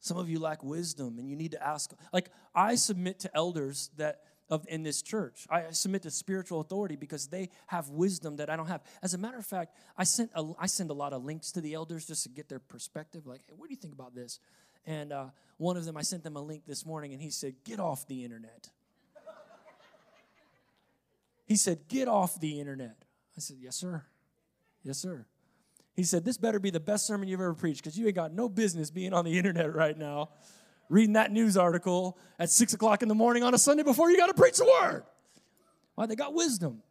Some 0.00 0.18
of 0.18 0.28
you 0.28 0.40
lack 0.40 0.64
wisdom 0.64 1.18
and 1.18 1.28
you 1.28 1.36
need 1.36 1.52
to 1.52 1.66
ask. 1.66 1.92
Like, 2.12 2.30
I 2.54 2.74
submit 2.74 3.20
to 3.20 3.34
elders 3.34 3.90
that 3.96 4.24
of 4.50 4.66
in 4.68 4.82
this 4.82 5.00
church. 5.00 5.46
I 5.48 5.70
submit 5.70 6.02
to 6.02 6.10
spiritual 6.10 6.60
authority 6.60 6.96
because 6.96 7.28
they 7.28 7.50
have 7.68 7.88
wisdom 7.90 8.36
that 8.36 8.50
I 8.50 8.56
don't 8.56 8.66
have. 8.66 8.82
As 9.00 9.14
a 9.14 9.18
matter 9.18 9.38
of 9.38 9.46
fact, 9.46 9.76
I 9.96 10.02
sent 10.02 10.32
a, 10.34 10.50
I 10.58 10.66
send 10.66 10.90
a 10.90 10.94
lot 10.94 11.12
of 11.12 11.24
links 11.24 11.52
to 11.52 11.60
the 11.60 11.74
elders 11.74 12.06
just 12.06 12.24
to 12.24 12.28
get 12.28 12.48
their 12.48 12.58
perspective. 12.58 13.26
Like, 13.26 13.42
hey, 13.46 13.54
what 13.56 13.68
do 13.68 13.74
you 13.74 13.80
think 13.80 13.94
about 13.94 14.14
this? 14.14 14.40
And 14.86 15.12
uh, 15.12 15.26
one 15.58 15.76
of 15.76 15.84
them, 15.84 15.96
I 15.96 16.02
sent 16.02 16.24
them 16.24 16.36
a 16.36 16.42
link 16.42 16.64
this 16.66 16.84
morning, 16.84 17.12
and 17.12 17.22
he 17.22 17.30
said, 17.30 17.54
"Get 17.64 17.78
off 17.78 18.08
the 18.08 18.24
internet." 18.24 18.70
he 21.46 21.54
said, 21.54 21.86
"Get 21.86 22.08
off 22.08 22.40
the 22.40 22.58
internet." 22.58 23.04
I 23.36 23.40
said, 23.40 23.58
"Yes, 23.60 23.76
sir. 23.76 24.04
Yes, 24.82 24.98
sir." 24.98 25.26
He 25.94 26.04
said, 26.04 26.24
"This 26.24 26.38
better 26.38 26.58
be 26.58 26.70
the 26.70 26.80
best 26.80 27.06
sermon 27.06 27.28
you've 27.28 27.40
ever 27.40 27.54
preached 27.54 27.82
because 27.82 27.98
you 27.98 28.06
ain't 28.06 28.16
got 28.16 28.32
no 28.32 28.48
business 28.48 28.90
being 28.90 29.12
on 29.12 29.24
the 29.24 29.36
internet 29.38 29.74
right 29.74 29.96
now." 29.96 30.30
reading 30.90 31.14
that 31.14 31.32
news 31.32 31.56
article 31.56 32.18
at 32.38 32.50
six 32.50 32.74
o'clock 32.74 33.00
in 33.00 33.08
the 33.08 33.14
morning 33.14 33.42
on 33.42 33.54
a 33.54 33.58
Sunday 33.58 33.82
before 33.82 34.10
you 34.10 34.18
got 34.18 34.26
to 34.26 34.34
preach 34.34 34.58
the 34.58 34.64
word. 34.64 35.04
Why? 35.94 36.04
They 36.06 36.16
got 36.16 36.34
wisdom. 36.34 36.82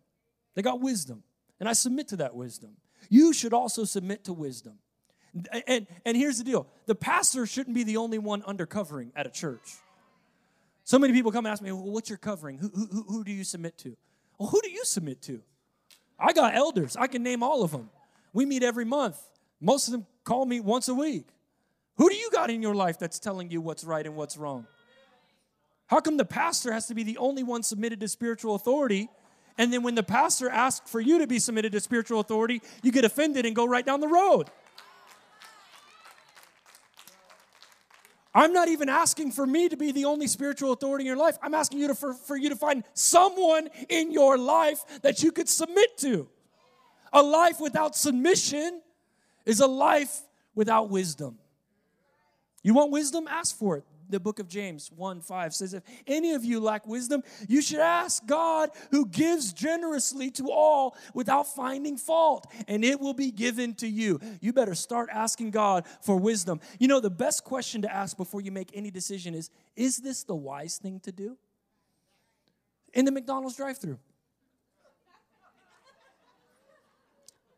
They 0.56 0.64
got 0.64 0.80
wisdom. 0.80 1.22
And 1.60 1.70
I 1.70 1.74
submit 1.74 2.08
to 2.10 2.16
that 2.18 2.34
wisdom. 2.34 2.78
You 3.10 3.34
should 3.34 3.54
also 3.54 3.84
submit 3.84 4.24
to 4.24 4.34
wisdom. 4.34 4.80
And, 5.68 5.86
and, 6.06 6.18
here's 6.18 6.40
the 6.40 6.44
deal 6.44 6.68
the 6.88 6.96
pastor 6.96 7.46
shouldn't 7.46 7.76
be 7.76 7.84
the 7.84 7.98
only 7.98 8.18
one 8.18 8.42
under 8.48 8.66
covering 8.66 9.12
at 9.16 9.28
a 9.28 9.30
church. 9.30 9.78
So 10.84 10.98
many 10.98 11.14
people 11.14 11.32
come 11.32 11.46
and 11.46 11.52
ask 11.52 11.62
me, 11.62 11.72
well, 11.72 11.84
what's 11.84 12.10
your 12.10 12.18
covering? 12.18 12.58
Who, 12.58 12.70
who, 12.70 13.04
who 13.04 13.24
do 13.24 13.32
you 13.32 13.44
submit 13.44 13.78
to? 13.80 13.96
Well, 14.40 14.50
who 14.50 14.60
do 14.62 14.72
you 14.72 14.84
submit 14.86 15.22
to? 15.24 15.42
I 16.20 16.34
got 16.34 16.56
elders. 16.56 16.96
I 16.98 17.08
can 17.08 17.24
name 17.24 17.44
all 17.44 17.64
of 17.64 17.72
them. 17.72 17.90
We 18.34 18.46
meet 18.46 18.64
every 18.64 18.86
month. 18.86 19.18
Most 19.62 19.88
of 19.88 19.92
them 19.94 20.06
call 20.24 20.46
me 20.46 20.60
once 20.60 20.88
a 20.88 20.94
week. 20.94 21.28
Who 21.98 22.10
do 22.10 22.16
you 22.16 22.30
got 22.32 22.50
in 22.50 22.62
your 22.62 22.76
life 22.76 22.98
that's 22.98 23.20
telling 23.20 23.52
you 23.52 23.62
what's 23.62 23.84
right 23.84 24.06
and 24.06 24.16
what's 24.16 24.38
wrong? 24.38 24.68
How 25.88 26.00
come 26.00 26.18
the 26.18 26.26
pastor 26.26 26.72
has 26.72 26.88
to 26.88 26.96
be 26.96 27.04
the 27.04 27.18
only 27.18 27.44
one 27.44 27.64
submitted 27.64 28.00
to 28.02 28.08
spiritual 28.08 28.56
authority? 28.56 29.10
And 29.58 29.74
then 29.74 29.84
when 29.84 29.96
the 29.96 30.04
pastor 30.04 30.50
asks 30.50 30.90
for 30.90 31.02
you 31.02 31.20
to 31.20 31.28
be 31.28 31.40
submitted 31.40 31.72
to 31.74 31.80
spiritual 31.80 32.20
authority, 32.20 32.62
you 32.84 32.92
get 32.92 33.04
offended 33.04 33.46
and 33.46 33.56
go 33.56 33.66
right 33.66 33.86
down 33.86 34.00
the 34.00 34.08
road. 34.08 34.50
I'm 38.34 38.54
not 38.54 38.68
even 38.68 38.90
asking 38.90 39.32
for 39.32 39.48
me 39.48 39.70
to 39.70 39.78
be 39.78 39.92
the 39.92 40.06
only 40.06 40.28
spiritual 40.28 40.72
authority 40.72 41.04
in 41.04 41.08
your 41.08 41.18
life. 41.18 41.38
I'm 41.42 41.56
asking 41.56 41.80
you 41.80 41.88
to, 41.88 41.96
for, 41.96 42.14
for 42.14 42.38
you 42.38 42.50
to 42.50 42.56
find 42.56 42.84
someone 42.94 43.70
in 43.90 44.12
your 44.12 44.38
life 44.38 44.84
that 45.02 45.24
you 45.24 45.32
could 45.32 45.50
submit 45.50 45.98
to. 46.00 46.30
A 47.12 47.24
life 47.24 47.60
without 47.60 47.96
submission 47.96 48.82
is 49.46 49.60
a 49.62 49.68
life 49.68 50.22
without 50.54 50.90
wisdom. 50.90 51.40
You 52.62 52.76
want 52.76 52.92
wisdom? 52.92 53.28
Ask 53.28 53.58
for 53.58 53.78
it. 53.78 53.84
The 54.10 54.20
book 54.20 54.40
of 54.40 54.48
James 54.48 54.92
1 54.96 55.22
5 55.22 55.54
says, 55.54 55.74
If 55.74 55.84
any 56.08 56.34
of 56.34 56.44
you 56.44 56.60
lack 56.60 56.88
wisdom, 56.88 57.24
you 57.48 57.62
should 57.62 57.80
ask 57.80 58.26
God 58.26 58.72
who 58.92 59.06
gives 59.06 59.54
generously 59.54 60.32
to 60.32 60.52
all 60.52 60.98
without 61.14 61.48
finding 61.48 61.98
fault, 61.98 62.52
and 62.68 62.84
it 62.84 63.00
will 63.00 63.14
be 63.14 63.32
given 63.32 63.76
to 63.76 63.88
you. 63.88 64.20
You 64.42 64.52
better 64.54 64.76
start 64.76 65.10
asking 65.12 65.52
God 65.52 65.86
for 66.02 66.18
wisdom. 66.18 66.60
You 66.80 66.88
know, 66.88 67.00
the 67.00 67.10
best 67.10 67.44
question 67.44 67.84
to 67.84 67.94
ask 67.94 68.18
before 68.18 68.42
you 68.42 68.52
make 68.52 68.72
any 68.74 68.92
decision 68.92 69.36
is 69.36 69.50
Is 69.76 69.98
this 69.98 70.24
the 70.24 70.36
wise 70.36 70.78
thing 70.78 71.00
to 71.02 71.12
do? 71.12 71.38
in 72.94 73.06
the 73.06 73.12
McDonald's 73.12 73.56
drive 73.56 73.78
through. 73.78 74.00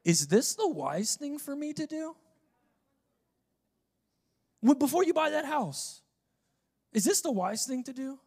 Is 0.04 0.28
this 0.28 0.56
the 0.56 0.68
wise 0.68 1.16
thing 1.16 1.38
for 1.38 1.56
me 1.56 1.74
to 1.74 1.86
do? 1.86 2.16
Before 4.78 5.04
you 5.04 5.14
buy 5.14 5.30
that 5.32 5.46
house, 5.46 6.02
is 6.94 7.04
this 7.04 7.22
the 7.22 7.32
wise 7.32 7.66
thing 7.66 7.84
to 7.84 7.94
do? 7.94 8.20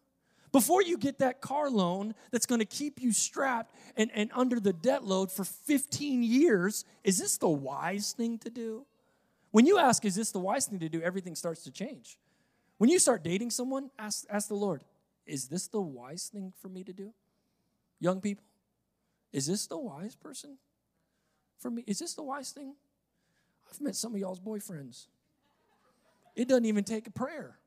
Before 0.51 0.81
you 0.81 0.97
get 0.97 1.19
that 1.19 1.41
car 1.41 1.69
loan 1.69 2.15
that's 2.31 2.45
going 2.45 2.59
to 2.59 2.65
keep 2.65 3.01
you 3.01 3.11
strapped 3.11 3.75
and, 3.97 4.09
and 4.13 4.31
under 4.33 4.59
the 4.59 4.71
debt 4.71 5.03
load 5.03 5.31
for 5.31 5.43
15 5.43 6.23
years, 6.23 6.85
is 7.03 7.17
this 7.17 7.37
the 7.37 7.49
wise 7.49 8.13
thing 8.13 8.37
to 8.39 8.49
do? 8.49 8.85
When 9.51 9.65
you 9.65 9.77
ask, 9.77 10.05
is 10.05 10.15
this 10.15 10.31
the 10.31 10.39
wise 10.39 10.65
thing 10.65 10.79
to 10.79 10.89
do, 10.89 11.01
everything 11.01 11.35
starts 11.35 11.63
to 11.63 11.71
change. 11.71 12.17
When 12.77 12.89
you 12.89 12.99
start 12.99 13.23
dating 13.23 13.51
someone, 13.51 13.89
ask, 13.99 14.25
ask 14.29 14.47
the 14.47 14.55
Lord, 14.55 14.83
is 15.25 15.47
this 15.47 15.67
the 15.67 15.81
wise 15.81 16.29
thing 16.31 16.53
for 16.61 16.69
me 16.69 16.83
to 16.83 16.93
do? 16.93 17.13
Young 17.99 18.21
people, 18.21 18.45
is 19.31 19.47
this 19.47 19.67
the 19.67 19.77
wise 19.77 20.15
person 20.15 20.57
for 21.59 21.69
me? 21.69 21.83
Is 21.87 21.99
this 21.99 22.13
the 22.13 22.23
wise 22.23 22.51
thing? 22.51 22.75
I've 23.69 23.81
met 23.81 23.95
some 23.95 24.13
of 24.13 24.19
y'all's 24.19 24.39
boyfriends. 24.39 25.07
It 26.35 26.47
doesn't 26.47 26.65
even 26.65 26.83
take 26.83 27.07
a 27.07 27.11
prayer. 27.11 27.57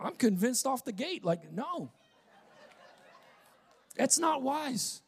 I'm 0.00 0.14
convinced 0.14 0.66
off 0.66 0.84
the 0.84 0.92
gate, 0.92 1.24
like, 1.24 1.52
no. 1.52 1.92
That's 3.96 4.18
not 4.18 4.42
wise. 4.42 5.02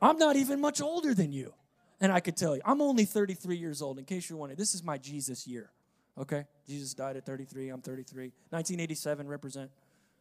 I'm 0.00 0.18
not 0.18 0.36
even 0.36 0.60
much 0.60 0.82
older 0.82 1.14
than 1.14 1.32
you. 1.32 1.54
And 2.00 2.12
I 2.12 2.20
could 2.20 2.36
tell 2.36 2.56
you, 2.56 2.62
I'm 2.64 2.82
only 2.82 3.04
33 3.04 3.56
years 3.56 3.80
old, 3.80 3.98
in 3.98 4.04
case 4.04 4.28
you're 4.28 4.38
wondering. 4.38 4.58
This 4.58 4.74
is 4.74 4.82
my 4.82 4.98
Jesus 4.98 5.46
year, 5.46 5.70
okay? 6.18 6.44
Jesus 6.66 6.94
died 6.94 7.16
at 7.16 7.24
33, 7.24 7.68
I'm 7.68 7.80
33. 7.80 8.32
1987 8.50 9.28
represent, 9.28 9.70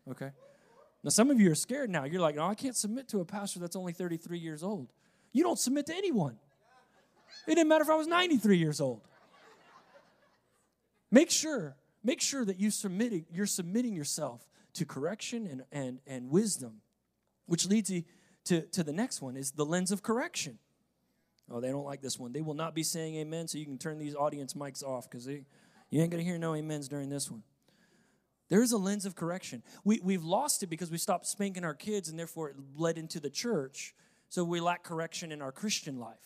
okay? 0.09 0.29
Now, 1.03 1.09
some 1.09 1.31
of 1.31 1.41
you 1.41 1.51
are 1.51 1.55
scared 1.55 1.89
now. 1.89 2.03
You're 2.03 2.21
like, 2.21 2.35
no, 2.35 2.45
I 2.45 2.53
can't 2.53 2.77
submit 2.77 3.07
to 3.09 3.21
a 3.21 3.25
pastor 3.25 3.59
that's 3.59 3.75
only 3.75 3.93
33 3.93 4.37
years 4.37 4.61
old. 4.61 4.93
You 5.33 5.43
don't 5.43 5.57
submit 5.57 5.87
to 5.87 5.95
anyone. 5.95 6.37
It 7.47 7.55
didn't 7.55 7.67
matter 7.67 7.83
if 7.83 7.89
I 7.89 7.95
was 7.95 8.07
93 8.07 8.57
years 8.57 8.79
old. 8.79 9.01
Make 11.09 11.31
sure, 11.31 11.75
make 12.03 12.21
sure 12.21 12.45
that 12.45 12.59
you 12.59 12.71
submitting, 12.71 13.25
you're 13.31 13.45
submitting 13.45 13.93
yourself 13.93 14.47
to 14.73 14.85
correction 14.85 15.47
and, 15.47 15.63
and, 15.71 15.99
and 16.07 16.29
wisdom, 16.29 16.81
which 17.45 17.67
leads 17.67 17.89
you 17.89 18.03
to, 18.45 18.61
to 18.61 18.83
the 18.83 18.93
next 18.93 19.21
one 19.21 19.35
is 19.35 19.51
the 19.51 19.65
lens 19.65 19.91
of 19.91 20.01
correction. 20.01 20.57
Oh, 21.49 21.59
they 21.59 21.69
don't 21.69 21.85
like 21.85 22.01
this 22.01 22.17
one. 22.17 22.31
They 22.31 22.41
will 22.41 22.53
not 22.53 22.73
be 22.73 22.83
saying 22.83 23.15
amen, 23.15 23.47
so 23.47 23.57
you 23.57 23.65
can 23.65 23.77
turn 23.77 23.99
these 23.99 24.15
audience 24.15 24.53
mics 24.53 24.83
off 24.83 25.09
because 25.09 25.27
you 25.27 25.43
ain't 25.91 26.09
going 26.09 26.23
to 26.23 26.23
hear 26.23 26.37
no 26.37 26.55
amens 26.55 26.87
during 26.87 27.09
this 27.09 27.29
one. 27.29 27.43
There 28.49 28.61
is 28.61 28.71
a 28.71 28.77
lens 28.77 29.05
of 29.05 29.15
correction. 29.15 29.63
We, 29.83 30.01
we've 30.03 30.23
lost 30.23 30.63
it 30.63 30.67
because 30.67 30.91
we 30.91 30.97
stopped 30.97 31.25
spanking 31.25 31.63
our 31.63 31.73
kids 31.73 32.09
and 32.09 32.17
therefore 32.19 32.49
it 32.49 32.55
led 32.75 32.97
into 32.97 33.19
the 33.19 33.29
church. 33.29 33.93
So 34.29 34.43
we 34.43 34.59
lack 34.59 34.83
correction 34.83 35.31
in 35.31 35.41
our 35.41 35.51
Christian 35.51 35.99
life. 35.99 36.17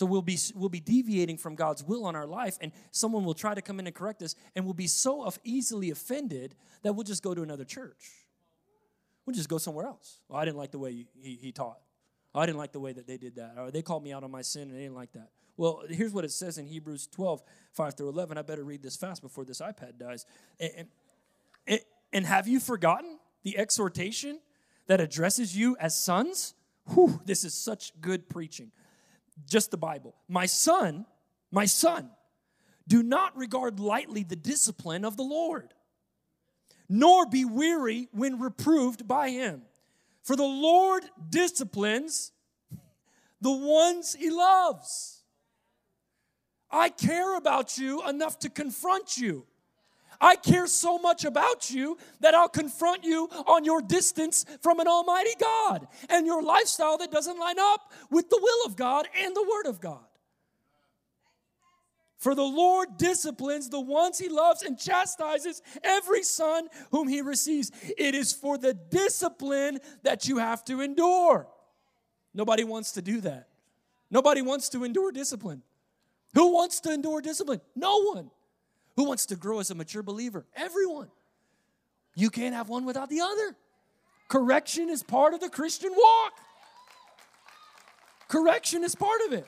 So 0.00 0.06
we'll 0.06 0.22
be, 0.22 0.38
we'll 0.54 0.70
be 0.70 0.80
deviating 0.80 1.36
from 1.36 1.56
God's 1.56 1.84
will 1.84 2.06
on 2.06 2.16
our 2.16 2.26
life, 2.26 2.56
and 2.62 2.72
someone 2.90 3.22
will 3.22 3.34
try 3.34 3.52
to 3.52 3.60
come 3.60 3.78
in 3.80 3.86
and 3.86 3.94
correct 3.94 4.22
us, 4.22 4.34
and 4.56 4.64
we'll 4.64 4.72
be 4.72 4.86
so 4.86 5.30
easily 5.44 5.90
offended 5.90 6.54
that 6.82 6.94
we'll 6.94 7.04
just 7.04 7.22
go 7.22 7.34
to 7.34 7.42
another 7.42 7.66
church. 7.66 8.10
We'll 9.26 9.36
just 9.36 9.50
go 9.50 9.58
somewhere 9.58 9.84
else. 9.84 10.22
Well, 10.26 10.40
I 10.40 10.46
didn't 10.46 10.56
like 10.56 10.70
the 10.70 10.78
way 10.78 11.04
he, 11.20 11.38
he 11.42 11.52
taught. 11.52 11.80
Oh, 12.34 12.40
I 12.40 12.46
didn't 12.46 12.56
like 12.56 12.72
the 12.72 12.80
way 12.80 12.94
that 12.94 13.06
they 13.06 13.18
did 13.18 13.34
that. 13.34 13.56
Or 13.58 13.70
they 13.70 13.82
called 13.82 14.02
me 14.02 14.10
out 14.10 14.24
on 14.24 14.30
my 14.30 14.40
sin 14.40 14.70
and 14.70 14.74
they 14.74 14.84
didn't 14.84 14.94
like 14.94 15.12
that. 15.12 15.28
Well, 15.58 15.82
here's 15.86 16.14
what 16.14 16.24
it 16.24 16.30
says 16.30 16.56
in 16.56 16.66
Hebrews 16.66 17.06
12, 17.08 17.42
5 17.72 17.94
through 17.94 18.08
11. 18.08 18.38
I 18.38 18.42
better 18.42 18.64
read 18.64 18.82
this 18.82 18.96
fast 18.96 19.20
before 19.20 19.44
this 19.44 19.60
iPad 19.60 19.98
dies. 19.98 20.24
And, 20.58 20.88
and, 21.66 21.80
and 22.10 22.24
have 22.24 22.48
you 22.48 22.58
forgotten 22.58 23.18
the 23.42 23.58
exhortation 23.58 24.40
that 24.86 24.98
addresses 24.98 25.54
you 25.54 25.76
as 25.78 26.02
sons? 26.02 26.54
Whew, 26.94 27.20
this 27.26 27.44
is 27.44 27.52
such 27.52 27.92
good 28.00 28.30
preaching. 28.30 28.72
Just 29.48 29.70
the 29.70 29.76
Bible. 29.76 30.14
My 30.28 30.46
son, 30.46 31.06
my 31.50 31.66
son, 31.66 32.10
do 32.86 33.02
not 33.02 33.36
regard 33.36 33.78
lightly 33.80 34.22
the 34.22 34.36
discipline 34.36 35.04
of 35.04 35.16
the 35.16 35.22
Lord, 35.22 35.74
nor 36.88 37.26
be 37.26 37.44
weary 37.44 38.08
when 38.12 38.40
reproved 38.40 39.06
by 39.06 39.30
him. 39.30 39.62
For 40.22 40.36
the 40.36 40.42
Lord 40.42 41.04
disciplines 41.28 42.32
the 43.40 43.52
ones 43.52 44.14
he 44.14 44.30
loves. 44.30 45.22
I 46.70 46.88
care 46.88 47.36
about 47.36 47.78
you 47.78 48.06
enough 48.08 48.38
to 48.40 48.50
confront 48.50 49.16
you. 49.16 49.46
I 50.20 50.36
care 50.36 50.66
so 50.66 50.98
much 50.98 51.24
about 51.24 51.70
you 51.70 51.96
that 52.20 52.34
I'll 52.34 52.48
confront 52.48 53.04
you 53.04 53.28
on 53.46 53.64
your 53.64 53.80
distance 53.80 54.44
from 54.60 54.80
an 54.80 54.86
almighty 54.86 55.34
God 55.40 55.88
and 56.08 56.26
your 56.26 56.42
lifestyle 56.42 56.98
that 56.98 57.10
doesn't 57.10 57.38
line 57.38 57.58
up 57.58 57.90
with 58.10 58.28
the 58.28 58.38
will 58.40 58.66
of 58.66 58.76
God 58.76 59.08
and 59.18 59.34
the 59.34 59.42
word 59.42 59.66
of 59.66 59.80
God. 59.80 60.04
For 62.18 62.34
the 62.34 62.42
Lord 62.42 62.98
disciplines 62.98 63.70
the 63.70 63.80
ones 63.80 64.18
he 64.18 64.28
loves 64.28 64.62
and 64.62 64.78
chastises 64.78 65.62
every 65.82 66.22
son 66.22 66.68
whom 66.90 67.08
he 67.08 67.22
receives. 67.22 67.72
It 67.96 68.14
is 68.14 68.30
for 68.30 68.58
the 68.58 68.74
discipline 68.74 69.78
that 70.02 70.28
you 70.28 70.36
have 70.36 70.62
to 70.66 70.82
endure. 70.82 71.48
Nobody 72.34 72.62
wants 72.62 72.92
to 72.92 73.02
do 73.02 73.22
that. 73.22 73.48
Nobody 74.10 74.42
wants 74.42 74.68
to 74.70 74.84
endure 74.84 75.12
discipline. 75.12 75.62
Who 76.34 76.52
wants 76.52 76.80
to 76.80 76.92
endure 76.92 77.22
discipline? 77.22 77.62
No 77.74 78.02
one. 78.02 78.30
Who 78.96 79.04
wants 79.04 79.26
to 79.26 79.36
grow 79.36 79.60
as 79.60 79.70
a 79.70 79.74
mature 79.74 80.02
believer? 80.02 80.46
Everyone. 80.54 81.08
You 82.16 82.30
can't 82.30 82.54
have 82.54 82.68
one 82.68 82.84
without 82.84 83.08
the 83.08 83.20
other. 83.20 83.56
Correction 84.28 84.88
is 84.88 85.02
part 85.02 85.34
of 85.34 85.40
the 85.40 85.48
Christian 85.48 85.92
walk. 85.96 86.32
Correction 88.28 88.84
is 88.84 88.94
part 88.94 89.20
of 89.26 89.32
it 89.32 89.46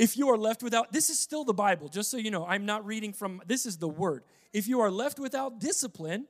if 0.00 0.16
you 0.16 0.30
are 0.30 0.38
left 0.38 0.62
without, 0.62 0.92
this 0.92 1.10
is 1.10 1.18
still 1.18 1.44
the 1.44 1.52
Bible, 1.52 1.90
just 1.90 2.10
so 2.10 2.16
you 2.16 2.30
know, 2.30 2.46
I'm 2.46 2.64
not 2.64 2.86
reading 2.86 3.12
from, 3.12 3.42
this 3.46 3.66
is 3.66 3.76
the 3.76 3.86
word. 3.86 4.24
If 4.50 4.66
you 4.66 4.80
are 4.80 4.90
left 4.90 5.18
without 5.18 5.60
discipline, 5.60 6.26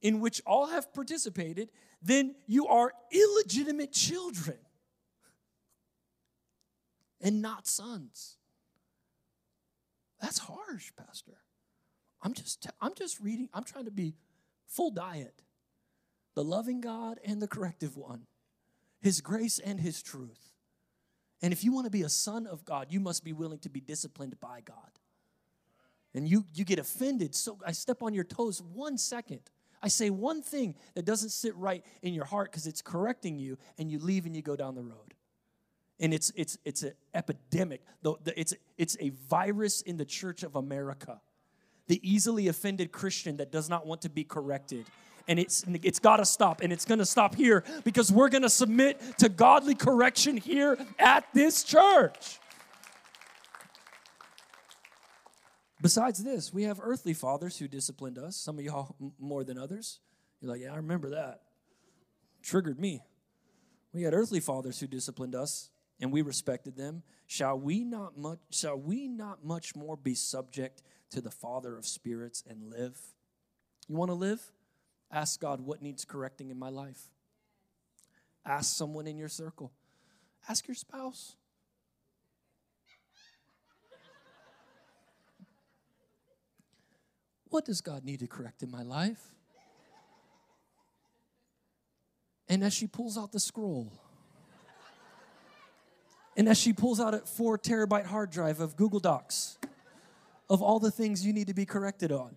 in 0.00 0.20
which 0.20 0.40
all 0.46 0.66
have 0.66 0.94
participated, 0.94 1.68
then 2.00 2.36
you 2.46 2.68
are 2.68 2.92
illegitimate 3.10 3.90
children 3.90 4.56
and 7.20 7.42
not 7.42 7.66
sons. 7.66 8.36
That's 10.22 10.38
harsh, 10.38 10.92
Pastor. 10.96 11.36
I'm 12.22 12.32
just, 12.32 12.68
I'm 12.80 12.94
just 12.94 13.20
reading, 13.20 13.48
I'm 13.52 13.64
trying 13.64 13.86
to 13.86 13.90
be 13.90 14.14
full 14.68 14.92
diet. 14.92 15.42
The 16.34 16.44
loving 16.44 16.80
God 16.80 17.18
and 17.24 17.42
the 17.42 17.48
corrective 17.48 17.96
one, 17.96 18.26
His 19.00 19.20
grace 19.20 19.58
and 19.58 19.80
His 19.80 20.00
truth. 20.00 20.52
And 21.42 21.52
if 21.52 21.64
you 21.64 21.72
want 21.72 21.86
to 21.86 21.90
be 21.90 22.02
a 22.02 22.08
son 22.08 22.46
of 22.46 22.64
God, 22.64 22.86
you 22.90 23.00
must 23.00 23.24
be 23.24 23.32
willing 23.32 23.58
to 23.58 23.68
be 23.68 23.80
disciplined 23.80 24.38
by 24.40 24.60
God. 24.64 24.76
And 26.14 26.28
you, 26.28 26.46
you 26.54 26.64
get 26.64 26.78
offended. 26.78 27.34
So 27.34 27.58
I 27.66 27.72
step 27.72 28.02
on 28.02 28.14
your 28.14 28.24
toes 28.24 28.62
one 28.62 28.96
second. 28.96 29.40
I 29.82 29.88
say 29.88 30.10
one 30.10 30.40
thing 30.40 30.76
that 30.94 31.04
doesn't 31.04 31.30
sit 31.30 31.56
right 31.56 31.84
in 32.02 32.14
your 32.14 32.24
heart 32.24 32.52
because 32.52 32.68
it's 32.68 32.80
correcting 32.80 33.36
you, 33.38 33.58
and 33.76 33.90
you 33.90 33.98
leave 33.98 34.26
and 34.26 34.36
you 34.36 34.42
go 34.42 34.54
down 34.54 34.76
the 34.76 34.82
road. 34.82 35.14
And 36.02 36.12
it's 36.12 36.30
it's 36.36 36.58
it's 36.64 36.82
an 36.82 36.92
epidemic. 37.14 37.80
It's 38.36 38.52
it's 38.76 38.96
a 39.00 39.10
virus 39.30 39.80
in 39.80 39.96
the 39.96 40.04
Church 40.04 40.42
of 40.42 40.56
America. 40.56 41.20
The 41.86 42.00
easily 42.02 42.48
offended 42.48 42.92
Christian 42.92 43.38
that 43.38 43.50
does 43.50 43.70
not 43.70 43.86
want 43.86 44.02
to 44.02 44.10
be 44.10 44.24
corrected 44.24 44.84
and 45.28 45.38
it's 45.38 45.64
it's 45.82 45.98
got 45.98 46.16
to 46.16 46.24
stop 46.24 46.60
and 46.60 46.72
it's 46.72 46.84
going 46.84 46.98
to 46.98 47.06
stop 47.06 47.34
here 47.34 47.64
because 47.84 48.10
we're 48.10 48.28
going 48.28 48.42
to 48.42 48.50
submit 48.50 49.00
to 49.18 49.28
godly 49.28 49.74
correction 49.74 50.36
here 50.36 50.76
at 50.98 51.24
this 51.32 51.64
church 51.64 52.38
besides 55.80 56.22
this 56.22 56.52
we 56.52 56.64
have 56.64 56.80
earthly 56.82 57.14
fathers 57.14 57.58
who 57.58 57.68
disciplined 57.68 58.18
us 58.18 58.36
some 58.36 58.58
of 58.58 58.64
y'all 58.64 58.94
more 59.18 59.44
than 59.44 59.58
others 59.58 60.00
you're 60.40 60.50
like 60.50 60.60
yeah 60.60 60.72
i 60.72 60.76
remember 60.76 61.10
that 61.10 61.42
triggered 62.42 62.78
me 62.78 63.00
we 63.92 64.02
had 64.02 64.14
earthly 64.14 64.40
fathers 64.40 64.80
who 64.80 64.86
disciplined 64.86 65.34
us 65.34 65.70
and 66.02 66.12
we 66.12 66.20
respected 66.20 66.76
them 66.76 67.02
shall 67.26 67.58
we 67.58 67.82
not 67.82 68.18
much 68.18 68.40
shall 68.50 68.78
we 68.78 69.08
not 69.08 69.42
much 69.42 69.74
more 69.74 69.96
be 69.96 70.14
subject 70.14 70.82
to 71.10 71.22
the 71.22 71.30
father 71.30 71.78
of 71.78 71.86
spirits 71.86 72.44
and 72.46 72.70
live 72.70 73.00
you 73.88 73.96
want 73.96 74.10
to 74.10 74.14
live 74.14 74.52
Ask 75.12 75.40
God 75.40 75.60
what 75.60 75.82
needs 75.82 76.06
correcting 76.06 76.48
in 76.48 76.58
my 76.58 76.70
life. 76.70 77.10
Ask 78.46 78.74
someone 78.74 79.06
in 79.06 79.18
your 79.18 79.28
circle. 79.28 79.70
Ask 80.48 80.66
your 80.66 80.74
spouse. 80.74 81.36
What 87.50 87.66
does 87.66 87.82
God 87.82 88.04
need 88.04 88.20
to 88.20 88.26
correct 88.26 88.62
in 88.62 88.70
my 88.70 88.82
life? 88.82 89.20
And 92.48 92.64
as 92.64 92.72
she 92.72 92.86
pulls 92.86 93.18
out 93.18 93.32
the 93.32 93.40
scroll, 93.40 93.92
and 96.36 96.48
as 96.48 96.58
she 96.58 96.72
pulls 96.72 97.00
out 97.00 97.14
a 97.14 97.18
four 97.18 97.58
terabyte 97.58 98.06
hard 98.06 98.30
drive 98.30 98.60
of 98.60 98.76
Google 98.76 99.00
Docs 99.00 99.58
of 100.48 100.62
all 100.62 100.78
the 100.78 100.90
things 100.90 101.24
you 101.24 101.32
need 101.32 101.46
to 101.46 101.54
be 101.54 101.66
corrected 101.66 102.12
on, 102.12 102.36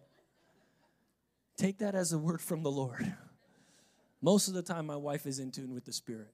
take 1.58 1.79
that 1.79 1.95
as 1.95 2.13
a 2.13 2.17
word 2.17 2.41
from 2.41 2.63
the 2.63 2.71
Lord. 2.71 3.13
Most 4.21 4.47
of 4.47 4.53
the 4.53 4.62
time, 4.62 4.86
my 4.86 4.95
wife 4.95 5.25
is 5.25 5.39
in 5.39 5.51
tune 5.51 5.73
with 5.73 5.86
the 5.86 5.93
Spirit. 5.93 6.34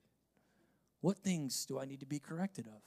What 1.00 1.18
things 1.18 1.66
do 1.66 1.78
I 1.78 1.84
need 1.84 2.00
to 2.00 2.06
be 2.06 2.18
corrected 2.18 2.66
of? 2.66 2.80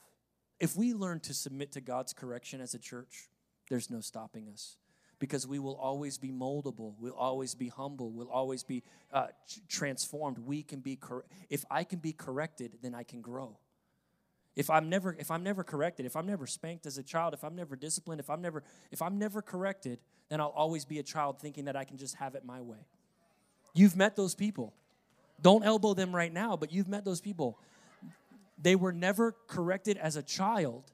If 0.58 0.74
we 0.74 0.94
learn 0.94 1.20
to 1.20 1.34
submit 1.34 1.72
to 1.72 1.80
God's 1.80 2.12
correction 2.12 2.60
as 2.60 2.74
a 2.74 2.78
church, 2.78 3.28
there's 3.68 3.90
no 3.90 4.00
stopping 4.00 4.48
us 4.48 4.78
because 5.18 5.46
we 5.46 5.58
will 5.58 5.76
always 5.76 6.18
be 6.18 6.30
moldable. 6.30 6.94
We'll 6.98 7.14
always 7.14 7.54
be 7.54 7.68
humble. 7.68 8.10
We'll 8.10 8.30
always 8.30 8.62
be 8.62 8.82
uh, 9.12 9.28
transformed. 9.68 10.38
We 10.38 10.62
can 10.62 10.80
be 10.80 10.96
cor- 10.96 11.24
if 11.50 11.64
I 11.70 11.84
can 11.84 11.98
be 11.98 12.12
corrected, 12.12 12.78
then 12.82 12.94
I 12.94 13.02
can 13.02 13.20
grow. 13.20 13.58
If 14.56 14.70
I'm 14.70 14.88
never 14.88 15.14
if 15.18 15.30
I'm 15.30 15.42
never 15.42 15.62
corrected, 15.62 16.06
if 16.06 16.16
I'm 16.16 16.26
never 16.26 16.46
spanked 16.46 16.86
as 16.86 16.96
a 16.96 17.02
child, 17.02 17.34
if 17.34 17.44
I'm 17.44 17.54
never 17.54 17.76
disciplined, 17.76 18.20
if 18.20 18.30
I'm 18.30 18.40
never 18.40 18.64
if 18.90 19.02
I'm 19.02 19.18
never 19.18 19.42
corrected, 19.42 19.98
then 20.30 20.40
I'll 20.40 20.54
always 20.56 20.86
be 20.86 20.98
a 20.98 21.02
child 21.02 21.38
thinking 21.38 21.66
that 21.66 21.76
I 21.76 21.84
can 21.84 21.98
just 21.98 22.16
have 22.16 22.34
it 22.34 22.44
my 22.44 22.62
way. 22.62 22.78
You've 23.74 23.96
met 23.96 24.16
those 24.16 24.34
people. 24.34 24.72
Don't 25.42 25.62
elbow 25.62 25.92
them 25.92 26.16
right 26.16 26.32
now, 26.32 26.56
but 26.56 26.72
you've 26.72 26.88
met 26.88 27.04
those 27.04 27.20
people. 27.20 27.58
They 28.60 28.74
were 28.74 28.92
never 28.92 29.36
corrected 29.46 29.98
as 29.98 30.16
a 30.16 30.22
child, 30.22 30.90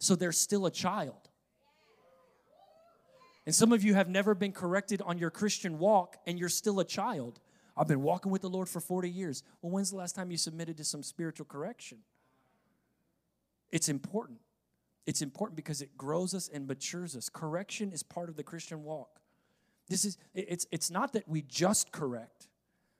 so 0.00 0.16
they're 0.16 0.32
still 0.32 0.66
a 0.66 0.70
child. 0.70 1.28
And 3.46 3.54
some 3.54 3.72
of 3.72 3.84
you 3.84 3.94
have 3.94 4.08
never 4.08 4.34
been 4.34 4.52
corrected 4.52 5.02
on 5.02 5.18
your 5.18 5.30
Christian 5.30 5.78
walk 5.78 6.16
and 6.26 6.38
you're 6.38 6.48
still 6.48 6.80
a 6.80 6.84
child. 6.84 7.38
I've 7.76 7.88
been 7.88 8.02
walking 8.02 8.32
with 8.32 8.42
the 8.42 8.48
Lord 8.48 8.68
for 8.68 8.80
40 8.80 9.08
years. 9.08 9.42
Well, 9.60 9.70
when's 9.70 9.90
the 9.90 9.96
last 9.96 10.16
time 10.16 10.30
you 10.30 10.36
submitted 10.36 10.76
to 10.78 10.84
some 10.84 11.02
spiritual 11.02 11.46
correction? 11.46 11.98
It's 13.74 13.88
important. 13.88 14.38
It's 15.04 15.20
important 15.20 15.56
because 15.56 15.82
it 15.82 15.98
grows 15.98 16.32
us 16.32 16.48
and 16.48 16.68
matures 16.68 17.16
us. 17.16 17.28
Correction 17.28 17.90
is 17.90 18.04
part 18.04 18.28
of 18.28 18.36
the 18.36 18.44
Christian 18.44 18.84
walk. 18.84 19.18
This 19.88 20.04
is 20.04 20.16
it's 20.32 20.64
it's 20.70 20.92
not 20.92 21.12
that 21.14 21.28
we 21.28 21.42
just 21.42 21.90
correct, 21.90 22.46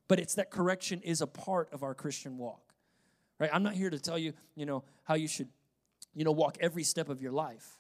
but 0.09 0.19
it's 0.19 0.35
that 0.35 0.51
correction 0.51 1.01
is 1.03 1.21
a 1.21 1.29
part 1.29 1.73
of 1.73 1.85
our 1.85 1.95
Christian 1.95 2.39
walk. 2.39 2.75
Right? 3.39 3.51
I'm 3.53 3.63
not 3.63 3.75
here 3.75 3.89
to 3.89 4.01
tell 4.01 4.19
you, 4.19 4.33
you 4.57 4.67
know, 4.67 4.83
how 5.05 5.15
you 5.15 5.29
should 5.29 5.49
you 6.13 6.25
know 6.25 6.33
walk 6.33 6.59
every 6.61 6.83
step 6.83 7.09
of 7.09 7.23
your 7.23 7.33
life. 7.33 7.79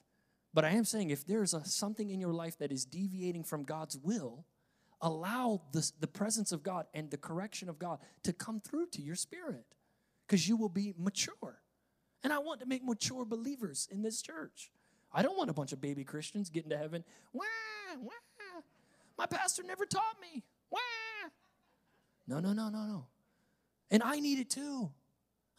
But 0.55 0.65
I 0.65 0.71
am 0.71 0.85
saying 0.85 1.11
if 1.11 1.27
there's 1.27 1.53
a, 1.53 1.65
something 1.65 2.11
in 2.11 2.21
your 2.21 2.33
life 2.33 2.57
that 2.59 2.71
is 2.71 2.85
deviating 2.85 3.43
from 3.43 3.65
God's 3.65 3.99
will, 3.99 4.47
allow 5.01 5.63
the, 5.73 5.91
the 5.99 6.07
presence 6.07 6.53
of 6.53 6.63
God 6.63 6.87
and 6.95 7.11
the 7.11 7.17
correction 7.17 7.69
of 7.69 7.81
God 7.81 7.99
to 8.23 8.33
come 8.33 8.61
through 8.61 8.87
to 8.93 9.03
your 9.03 9.17
spirit 9.17 9.67
because 10.29 10.49
you 10.49 10.57
will 10.57 10.69
be 10.69 10.95
mature. 10.97 11.59
And 12.25 12.33
I 12.33 12.39
want 12.39 12.61
to 12.61 12.67
make 12.67 12.83
mature 12.83 13.25
believers 13.25 13.87
in 13.93 14.03
this 14.03 14.23
church. 14.23 14.73
I 15.13 15.23
don't 15.23 15.37
want 15.37 15.51
a 15.51 15.53
bunch 15.53 15.73
of 15.73 15.81
baby 15.81 16.03
Christians 16.03 16.51
getting 16.51 16.71
to 16.71 16.79
heaven. 16.79 17.05
Wah, 17.33 17.45
wah. 18.03 18.11
My 19.17 19.27
pastor 19.27 19.63
never 19.63 19.87
taught 19.87 20.17
me. 20.21 20.43
Wah. 20.71 20.81
No, 22.27 22.41
no, 22.41 22.53
no, 22.53 22.69
no, 22.69 22.85
no. 22.87 23.07
And 23.91 24.03
I 24.03 24.19
need 24.19 24.39
it 24.41 24.51
too. 24.51 24.91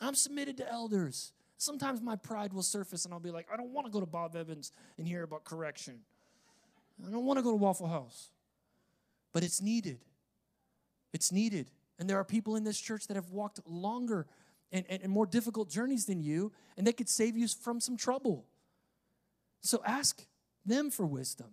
I'm 0.01 0.15
submitted 0.15 0.57
to 0.57 0.69
elders. 0.69 1.31
Sometimes 1.57 2.01
my 2.01 2.15
pride 2.17 2.51
will 2.51 2.63
surface 2.63 3.05
and 3.05 3.13
I'll 3.13 3.19
be 3.19 3.31
like, 3.31 3.47
I 3.53 3.55
don't 3.55 3.71
want 3.71 3.87
to 3.87 3.91
go 3.91 4.01
to 4.01 4.05
Bob 4.05 4.35
Evans 4.35 4.73
and 4.97 5.07
hear 5.07 5.23
about 5.23 5.45
correction. 5.45 5.99
I 7.07 7.11
don't 7.11 7.25
want 7.25 7.37
to 7.37 7.43
go 7.43 7.51
to 7.51 7.55
Waffle 7.55 7.87
House. 7.87 8.29
But 9.31 9.43
it's 9.43 9.61
needed. 9.61 9.99
It's 11.13 11.31
needed. 11.31 11.71
And 11.97 12.09
there 12.09 12.17
are 12.17 12.25
people 12.25 12.55
in 12.55 12.63
this 12.63 12.79
church 12.79 13.07
that 13.07 13.15
have 13.15 13.31
walked 13.31 13.59
longer 13.65 14.27
and, 14.71 14.85
and, 14.89 15.03
and 15.03 15.11
more 15.11 15.25
difficult 15.25 15.69
journeys 15.69 16.05
than 16.05 16.21
you, 16.21 16.51
and 16.77 16.85
they 16.85 16.93
could 16.93 17.09
save 17.09 17.37
you 17.37 17.47
from 17.47 17.79
some 17.79 17.97
trouble. 17.97 18.45
So 19.61 19.81
ask 19.85 20.25
them 20.65 20.91
for 20.91 21.05
wisdom. 21.05 21.51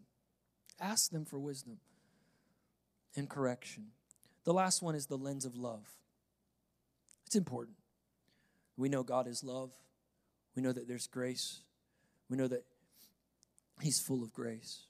Ask 0.80 1.10
them 1.10 1.24
for 1.24 1.38
wisdom 1.38 1.78
and 3.16 3.28
correction. 3.28 3.88
The 4.44 4.52
last 4.52 4.82
one 4.82 4.94
is 4.94 5.06
the 5.06 5.16
lens 5.16 5.44
of 5.44 5.56
love. 5.56 5.86
It's 7.26 7.36
important. 7.36 7.76
We 8.76 8.88
know 8.88 9.02
God 9.02 9.26
is 9.26 9.44
love. 9.44 9.72
We 10.56 10.62
know 10.62 10.72
that 10.72 10.88
there's 10.88 11.06
grace. 11.06 11.60
We 12.28 12.36
know 12.36 12.48
that 12.48 12.64
he's 13.80 14.00
full 14.00 14.22
of 14.22 14.32
grace. 14.32 14.86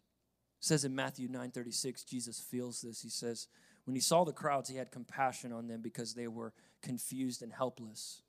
It 0.59 0.65
says 0.65 0.85
in 0.85 0.95
Matthew 0.95 1.29
9:36 1.29 2.05
Jesus 2.05 2.41
feels 2.41 2.81
this. 2.81 3.03
He 3.03 3.09
says, 3.09 3.49
when 3.85 3.95
he 3.95 4.01
saw 4.01 4.25
the 4.25 4.33
crowds, 4.33 4.69
he 4.69 4.77
had 4.77 4.91
compassion 4.91 5.53
on 5.53 5.67
them 5.67 5.81
because 5.81 6.15
they 6.15 6.29
were 6.29 6.53
confused 6.83 7.43
and 7.43 7.53
helpless. 7.53 8.23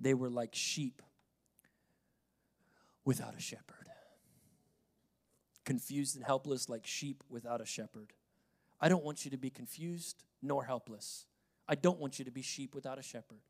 They 0.00 0.14
were 0.14 0.30
like 0.30 0.54
sheep 0.54 1.02
without 3.04 3.34
a 3.36 3.40
shepherd. 3.40 3.88
Confused 5.64 6.16
and 6.16 6.24
helpless 6.24 6.68
like 6.68 6.86
sheep 6.86 7.22
without 7.28 7.60
a 7.60 7.66
shepherd. 7.66 8.12
I 8.80 8.88
don't 8.88 9.04
want 9.04 9.24
you 9.24 9.30
to 9.32 9.36
be 9.36 9.50
confused 9.50 10.24
nor 10.40 10.64
helpless. 10.64 11.26
I 11.68 11.74
don't 11.74 11.98
want 11.98 12.18
you 12.18 12.24
to 12.24 12.30
be 12.30 12.42
sheep 12.42 12.74
without 12.74 12.98
a 12.98 13.02
shepherd. 13.02 13.40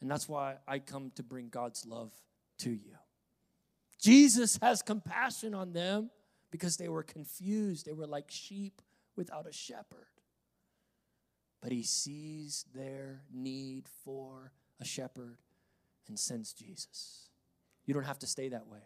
And 0.00 0.10
that's 0.10 0.28
why 0.28 0.56
I 0.66 0.78
come 0.78 1.12
to 1.16 1.22
bring 1.22 1.48
God's 1.50 1.86
love 1.86 2.12
to 2.58 2.70
you. 2.70 2.96
Jesus 4.00 4.58
has 4.62 4.82
compassion 4.82 5.54
on 5.54 5.72
them 5.72 6.10
because 6.50 6.78
they 6.78 6.88
were 6.88 7.02
confused. 7.02 7.86
They 7.86 7.92
were 7.92 8.06
like 8.06 8.30
sheep 8.30 8.80
without 9.20 9.46
a 9.46 9.52
shepherd. 9.52 10.08
But 11.60 11.72
he 11.72 11.82
sees 11.82 12.64
their 12.74 13.20
need 13.30 13.84
for 14.02 14.52
a 14.80 14.84
shepherd 14.84 15.36
and 16.08 16.18
sends 16.18 16.54
Jesus. 16.54 17.28
You 17.84 17.92
don't 17.92 18.06
have 18.06 18.18
to 18.20 18.26
stay 18.26 18.48
that 18.48 18.66
way 18.66 18.80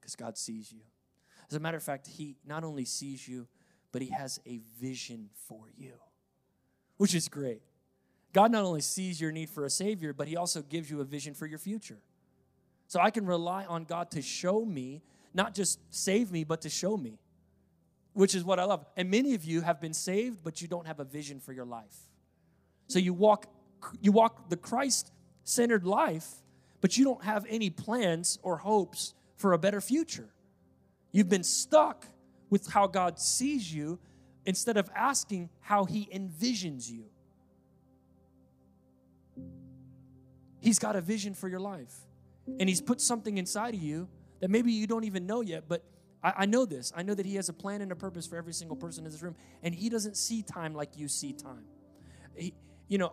because 0.00 0.14
God 0.14 0.38
sees 0.38 0.70
you. 0.70 0.82
As 1.50 1.56
a 1.56 1.60
matter 1.60 1.76
of 1.76 1.82
fact, 1.82 2.06
he 2.06 2.36
not 2.46 2.62
only 2.62 2.84
sees 2.84 3.26
you, 3.26 3.48
but 3.90 4.02
he 4.02 4.10
has 4.10 4.40
a 4.46 4.60
vision 4.80 5.30
for 5.48 5.68
you, 5.76 5.94
which 6.96 7.14
is 7.14 7.28
great. 7.28 7.62
God 8.36 8.52
not 8.52 8.64
only 8.64 8.82
sees 8.82 9.20
your 9.20 9.32
need 9.32 9.48
for 9.48 9.64
a 9.64 9.70
Savior, 9.70 10.12
but 10.12 10.28
He 10.28 10.36
also 10.36 10.60
gives 10.60 10.90
you 10.90 11.00
a 11.00 11.04
vision 11.04 11.32
for 11.32 11.46
your 11.46 11.58
future. 11.58 11.96
So 12.86 13.00
I 13.00 13.10
can 13.10 13.24
rely 13.24 13.64
on 13.64 13.84
God 13.84 14.10
to 14.10 14.20
show 14.20 14.62
me, 14.62 15.02
not 15.32 15.54
just 15.54 15.80
save 15.88 16.30
me, 16.30 16.44
but 16.44 16.60
to 16.60 16.68
show 16.68 16.98
me, 16.98 17.18
which 18.16 18.34
is 18.34 18.44
what 18.44 18.58
I 18.58 18.64
love. 18.64 18.82
And 18.96 19.10
many 19.10 19.34
of 19.34 19.44
you 19.44 19.60
have 19.60 19.78
been 19.78 19.92
saved, 19.92 20.38
but 20.42 20.62
you 20.62 20.68
don't 20.68 20.86
have 20.86 21.00
a 21.00 21.04
vision 21.04 21.38
for 21.38 21.52
your 21.52 21.66
life. 21.66 21.94
So 22.88 22.98
you 22.98 23.12
walk, 23.12 23.46
you 24.00 24.10
walk 24.10 24.48
the 24.48 24.56
Christ 24.56 25.12
centered 25.44 25.84
life, 25.84 26.26
but 26.80 26.96
you 26.96 27.04
don't 27.04 27.22
have 27.24 27.44
any 27.46 27.68
plans 27.68 28.38
or 28.42 28.56
hopes 28.56 29.12
for 29.36 29.52
a 29.52 29.58
better 29.58 29.82
future. 29.82 30.30
You've 31.12 31.28
been 31.28 31.44
stuck 31.44 32.06
with 32.48 32.66
how 32.72 32.86
God 32.86 33.20
sees 33.20 33.70
you 33.70 33.98
instead 34.46 34.78
of 34.78 34.88
asking 34.96 35.50
how 35.60 35.84
He 35.84 36.08
envisions 36.10 36.90
you. 36.90 37.04
He's 40.60 40.78
got 40.78 40.96
a 40.96 41.02
vision 41.02 41.34
for 41.34 41.48
your 41.48 41.60
life. 41.60 41.94
And 42.58 42.66
He's 42.66 42.80
put 42.80 43.02
something 43.02 43.36
inside 43.36 43.74
of 43.74 43.82
you 43.82 44.08
that 44.40 44.48
maybe 44.48 44.72
you 44.72 44.86
don't 44.86 45.04
even 45.04 45.26
know 45.26 45.42
yet, 45.42 45.64
but 45.68 45.84
I, 46.22 46.32
I, 46.38 46.46
know 46.46 46.64
this. 46.64 46.92
I 46.96 47.02
know 47.02 47.14
that 47.14 47.26
He 47.26 47.36
has 47.36 47.48
a 47.48 47.52
plan 47.52 47.82
and 47.82 47.92
a 47.92 47.96
purpose 47.96 48.26
for 48.26 48.36
every 48.36 48.52
single 48.52 48.76
person 48.76 49.04
in 49.04 49.10
this 49.10 49.22
room, 49.22 49.36
and 49.62 49.74
He 49.74 49.88
doesn't 49.88 50.16
see 50.16 50.42
time 50.42 50.74
like 50.74 50.96
you 50.96 51.08
see 51.08 51.32
time. 51.32 51.64
He, 52.34 52.54
you 52.88 52.98
know, 52.98 53.12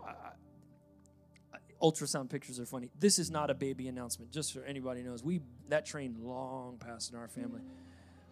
ultrasound 1.84 2.30
pictures 2.30 2.60
are 2.60 2.66
funny. 2.66 2.90
This 2.98 3.20
is 3.20 3.30
not 3.30 3.50
a 3.50 3.54
baby 3.54 3.88
announcement, 3.88 4.32
just 4.32 4.54
so 4.54 4.62
anybody 4.66 5.04
knows. 5.04 5.24
We 5.24 5.42
that 5.70 5.86
train 5.86 6.16
long 6.22 6.78
past 6.78 7.12
in 7.12 7.18
our 7.18 7.28
family. 7.28 7.62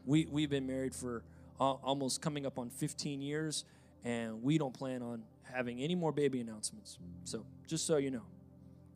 We 0.05 0.25
we've 0.31 0.49
been 0.49 0.65
married 0.65 0.95
for 0.95 1.23
uh, 1.59 1.73
almost 1.73 2.21
coming 2.21 2.45
up 2.45 2.57
on 2.57 2.69
15 2.69 3.21
years, 3.21 3.65
and 4.03 4.41
we 4.41 4.57
don't 4.57 4.73
plan 4.73 5.01
on 5.01 5.23
having 5.43 5.81
any 5.81 5.95
more 5.95 6.11
baby 6.11 6.39
announcements. 6.39 6.97
So 7.25 7.45
just 7.67 7.85
so 7.85 7.97
you 7.97 8.09
know 8.09 8.23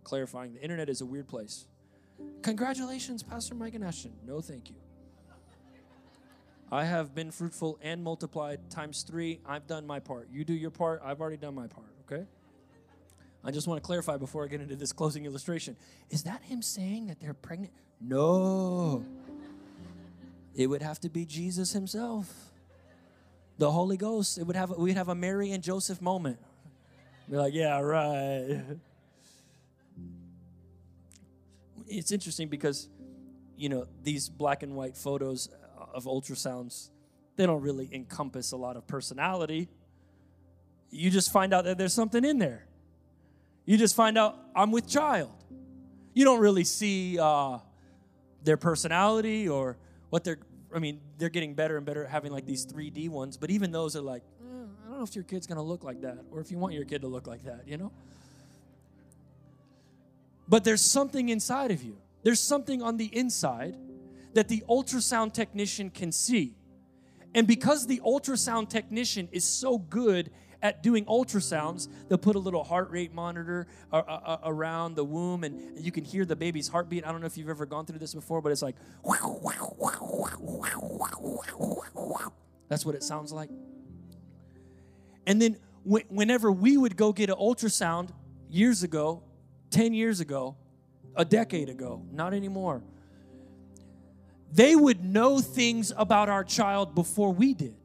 clarifying 0.04 0.54
the 0.54 0.62
internet 0.62 0.90
is 0.90 1.02
a 1.02 1.06
weird 1.06 1.28
place. 1.28 1.68
Congratulations, 2.44 3.24
Pastor 3.24 3.56
Mike 3.56 3.76
and 3.76 3.84
Ashton. 3.84 4.14
No, 4.26 4.40
thank 4.40 4.70
you. 4.70 4.76
I 6.76 6.84
have 6.84 7.16
been 7.16 7.32
fruitful 7.32 7.80
and 7.82 8.04
multiplied 8.04 8.70
times 8.70 9.04
three. 9.04 9.40
I've 9.46 9.65
done 9.65 9.88
my 9.88 10.02
part. 10.02 10.28
You 10.30 10.44
do 10.44 10.54
your 10.54 10.71
part. 10.71 11.02
I've 11.06 11.21
already 11.21 11.38
done 11.38 11.56
my 11.56 11.67
part, 11.67 11.88
okay? 12.02 12.26
I 13.46 13.52
just 13.52 13.65
want 13.65 13.82
to 13.82 13.88
clarify 13.88 14.17
before 14.17 14.44
I 14.44 14.48
get 14.48 14.60
into 14.60 14.76
this 14.76 14.92
closing 14.92 15.26
illustration. 15.26 15.78
Is 16.10 16.23
that 16.23 16.44
him 16.44 16.62
saying 16.62 17.08
that 17.08 17.21
they're 17.21 17.34
pregnant? 17.34 17.71
No. 18.02 19.06
It 20.54 20.67
would 20.67 20.82
have 20.82 21.00
to 21.00 21.10
be 21.10 21.26
Jesus 21.26 21.71
himself. 21.71 22.30
The 23.58 23.71
Holy 23.71 23.96
Ghost. 23.96 24.38
It 24.38 24.44
would 24.44 24.58
have 24.58 24.71
we'd 24.71 24.98
have 24.98 25.08
a 25.08 25.15
Mary 25.15 25.52
and 25.54 25.63
Joseph 25.63 26.02
moment. 26.02 26.40
Be 27.32 27.38
like, 27.38 27.54
yeah, 27.54 27.80
right. 27.80 28.65
it's 31.88 32.12
interesting 32.12 32.50
because 32.50 32.90
you 33.56 33.69
know 33.69 33.88
these 34.04 34.28
black 34.28 34.62
and 34.62 34.76
white 34.76 34.98
photos 34.98 35.48
of 35.96 36.06
ultrasounds 36.06 36.89
they 37.35 37.46
don't 37.46 37.62
really 37.62 37.89
encompass 37.91 38.52
a 38.52 38.58
lot 38.58 38.77
of 38.77 38.85
personality 38.85 39.67
you 40.91 41.10
just 41.10 41.31
find 41.31 41.54
out 41.54 41.65
that 41.65 41.77
there's 41.77 41.93
something 41.93 42.23
in 42.23 42.37
there 42.37 42.65
you 43.65 43.77
just 43.77 43.96
find 43.96 44.17
out 44.17 44.37
i'm 44.56 44.71
with 44.71 44.87
child 44.87 45.31
you 46.13 46.23
don't 46.23 46.39
really 46.39 46.63
see 46.63 47.17
uh, 47.19 47.58
their 48.43 48.58
personality 48.58 49.50
or 49.50 49.77
what 50.10 50.23
they're 50.23 50.39
i 50.73 50.79
mean 50.79 51.00
they're 51.17 51.29
getting 51.29 51.54
better 51.54 51.77
and 51.77 51.85
better 51.85 52.04
at 52.04 52.12
having 52.12 52.31
like 52.31 52.46
these 52.46 52.65
3d 52.65 53.10
ones 53.10 53.37
but 53.37 53.50
even 53.50 53.71
those 53.71 53.96
are 53.96 54.02
like 54.02 54.23
I 54.85 54.89
don't 54.89 55.00
know 55.00 55.04
if 55.04 55.15
your 55.15 55.23
kid's 55.23 55.48
to 55.48 55.62
look 55.62 55.83
like 55.83 56.02
that 56.02 56.19
or 56.31 56.39
if 56.39 56.52
you 56.52 56.58
want 56.58 56.73
your 56.73 56.85
kid 56.85 57.02
to 57.02 57.08
look 57.08 57.25
like 57.27 57.43
that, 57.46 57.67
you 57.67 57.77
know? 57.77 57.91
But 60.48 60.63
there's 60.63 60.81
something 60.81 61.29
inside 61.29 61.71
of 61.71 61.81
you. 61.83 61.98
There's 62.23 62.39
something 62.39 62.83
on 62.83 62.98
the 62.98 63.06
inside 63.06 63.75
that 64.36 64.50
the 64.50 64.63
ultrasound 64.69 65.33
technician 65.33 65.90
can 65.90 66.12
see. 66.12 66.56
And 67.33 67.48
because 67.48 67.88
the 67.88 68.02
ultrasound 68.06 68.69
technician 68.69 69.27
is 69.31 69.44
so 69.44 69.77
good 69.77 70.29
at 70.62 70.83
doing 70.83 71.06
ultrasounds, 71.06 71.88
they'll 72.08 72.17
put 72.17 72.36
a 72.36 72.40
little 72.40 72.63
heart 72.63 72.92
rate 72.92 73.13
monitor 73.13 73.67
uh, 73.92 73.98
uh, 73.98 74.02
uh, 74.02 74.38
around 74.44 74.96
the 74.96 75.04
womb 75.04 75.44
and 75.44 75.79
you 75.79 75.92
can 75.92 76.04
hear 76.04 76.25
the 76.25 76.36
baby's 76.36 76.67
heartbeat. 76.67 77.06
I 77.06 77.12
don't 77.12 77.21
know 77.21 77.27
if 77.27 77.38
you've 77.38 77.50
ever 77.50 77.65
gone 77.65 77.86
through 77.86 78.00
this 78.00 78.13
before, 78.13 78.42
but 78.42 78.52
it's 78.52 78.62
like, 78.62 78.75
that's 82.69 82.86
what 82.86 82.96
it 82.96 83.04
sounds 83.04 83.31
like. 83.31 83.50
And 85.27 85.42
then 85.42 85.58
whenever 85.83 86.52
we 86.52 86.77
would 86.77 86.98
go 86.98 87.13
get 87.13 87.29
an 87.29 87.38
ultrasound 87.38 88.10
years 88.50 88.83
ago, 88.83 89.23
10 89.71 89.94
years 89.94 90.19
ago, 90.19 90.58
a 91.15 91.23
decade 91.23 91.69
ago, 91.69 92.02
not 92.12 92.33
anymore, 92.33 92.83
they 94.56 94.73
would 94.73 95.03
know 95.03 95.39
things 95.39 95.91
about 95.97 96.29
our 96.29 96.45
child 96.45 96.95
before 96.95 97.33
we 97.33 97.53
did. 97.53 97.75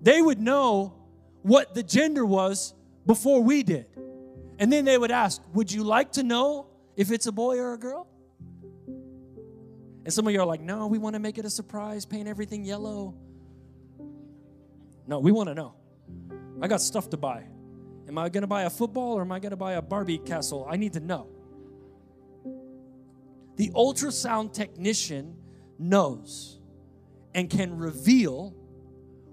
They 0.00 0.22
would 0.22 0.40
know 0.40 0.94
what 1.42 1.74
the 1.74 1.82
gender 1.82 2.24
was 2.24 2.72
before 3.06 3.42
we 3.42 3.62
did. 3.62 3.86
And 4.58 4.72
then 4.72 4.86
they 4.86 4.96
would 4.96 5.10
ask, 5.10 5.42
Would 5.52 5.70
you 5.70 5.84
like 5.84 6.12
to 6.12 6.22
know 6.22 6.68
if 6.96 7.10
it's 7.10 7.26
a 7.26 7.32
boy 7.32 7.58
or 7.58 7.74
a 7.74 7.78
girl? 7.78 8.08
And 10.04 10.12
some 10.12 10.26
of 10.26 10.32
you 10.32 10.40
are 10.40 10.46
like, 10.46 10.62
No, 10.62 10.86
we 10.86 10.96
want 10.96 11.14
to 11.14 11.20
make 11.20 11.36
it 11.36 11.44
a 11.44 11.50
surprise, 11.50 12.06
paint 12.06 12.26
everything 12.26 12.64
yellow. 12.64 13.14
No, 15.06 15.18
we 15.18 15.32
want 15.32 15.50
to 15.50 15.54
know. 15.54 15.74
I 16.62 16.66
got 16.66 16.80
stuff 16.80 17.10
to 17.10 17.18
buy. 17.18 17.44
Am 18.08 18.16
I 18.16 18.30
going 18.30 18.42
to 18.42 18.48
buy 18.48 18.62
a 18.62 18.70
football 18.70 19.18
or 19.18 19.20
am 19.20 19.32
I 19.32 19.38
going 19.38 19.50
to 19.50 19.56
buy 19.56 19.74
a 19.74 19.82
Barbie 19.82 20.18
castle? 20.18 20.66
I 20.68 20.76
need 20.76 20.94
to 20.94 21.00
know. 21.00 21.28
The 23.58 23.70
ultrasound 23.70 24.52
technician 24.52 25.36
knows 25.80 26.60
and 27.34 27.50
can 27.50 27.76
reveal 27.76 28.54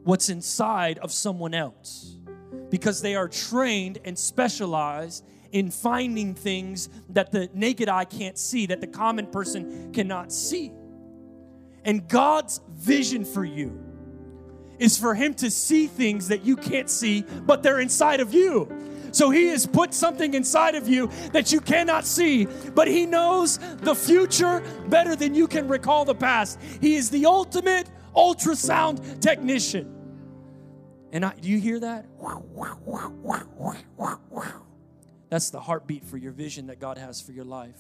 what's 0.04 0.30
inside 0.30 0.98
of 0.98 1.12
someone 1.12 1.54
else 1.54 2.18
because 2.70 3.02
they 3.04 3.16
are 3.16 3.28
trained 3.28 4.00
and 4.04 4.18
specialized 4.18 5.24
in 5.52 5.70
finding 5.70 6.34
things 6.34 6.90
that 7.10 7.32
the 7.32 7.50
naked 7.54 7.88
eye 7.88 8.06
can't 8.06 8.38
see, 8.38 8.66
that 8.66 8.82
the 8.82 8.88
common 8.88 9.28
person 9.28 9.94
cannot 9.94 10.32
see. 10.32 10.72
And 11.84 12.08
God's 12.08 12.62
vision 12.70 13.26
for 13.26 13.46
you 13.46 13.80
is 14.80 14.98
for 14.98 15.14
Him 15.14 15.36
to 15.36 15.52
see 15.52 15.86
things 15.86 16.30
that 16.30 16.44
you 16.44 16.58
can't 16.58 16.90
see, 16.90 17.24
but 17.46 17.62
they're 17.62 17.80
inside 17.80 18.22
of 18.22 18.34
you. 18.34 18.68
So 19.16 19.30
He 19.30 19.48
has 19.48 19.66
put 19.66 19.94
something 19.94 20.34
inside 20.34 20.76
of 20.76 20.90
you 20.90 21.10
that 21.32 21.54
you 21.54 21.62
cannot 21.62 22.06
see, 22.06 22.48
but 22.76 22.90
He 22.90 23.06
knows 23.06 23.60
the 23.78 23.96
future 23.96 24.62
better 24.90 25.16
than 25.16 25.34
you 25.34 25.48
can 25.48 25.70
recall 25.70 26.04
the 26.04 26.14
past. 26.14 26.60
He 26.82 26.96
is 26.96 27.10
the 27.10 27.26
ultimate 27.26 27.90
ultrasound 28.14 29.22
technician. 29.22 29.90
And 31.14 31.24
I, 31.24 31.34
do 31.40 31.48
you 31.48 31.62
hear 31.62 31.80
that? 31.80 32.06
That's 35.30 35.50
the 35.50 35.62
heartbeat 35.62 36.04
for 36.04 36.18
your 36.18 36.34
vision 36.34 36.68
that 36.68 36.82
God 36.82 36.98
has 36.98 37.22
for 37.22 37.32
your 37.32 37.46
life. 37.46 37.80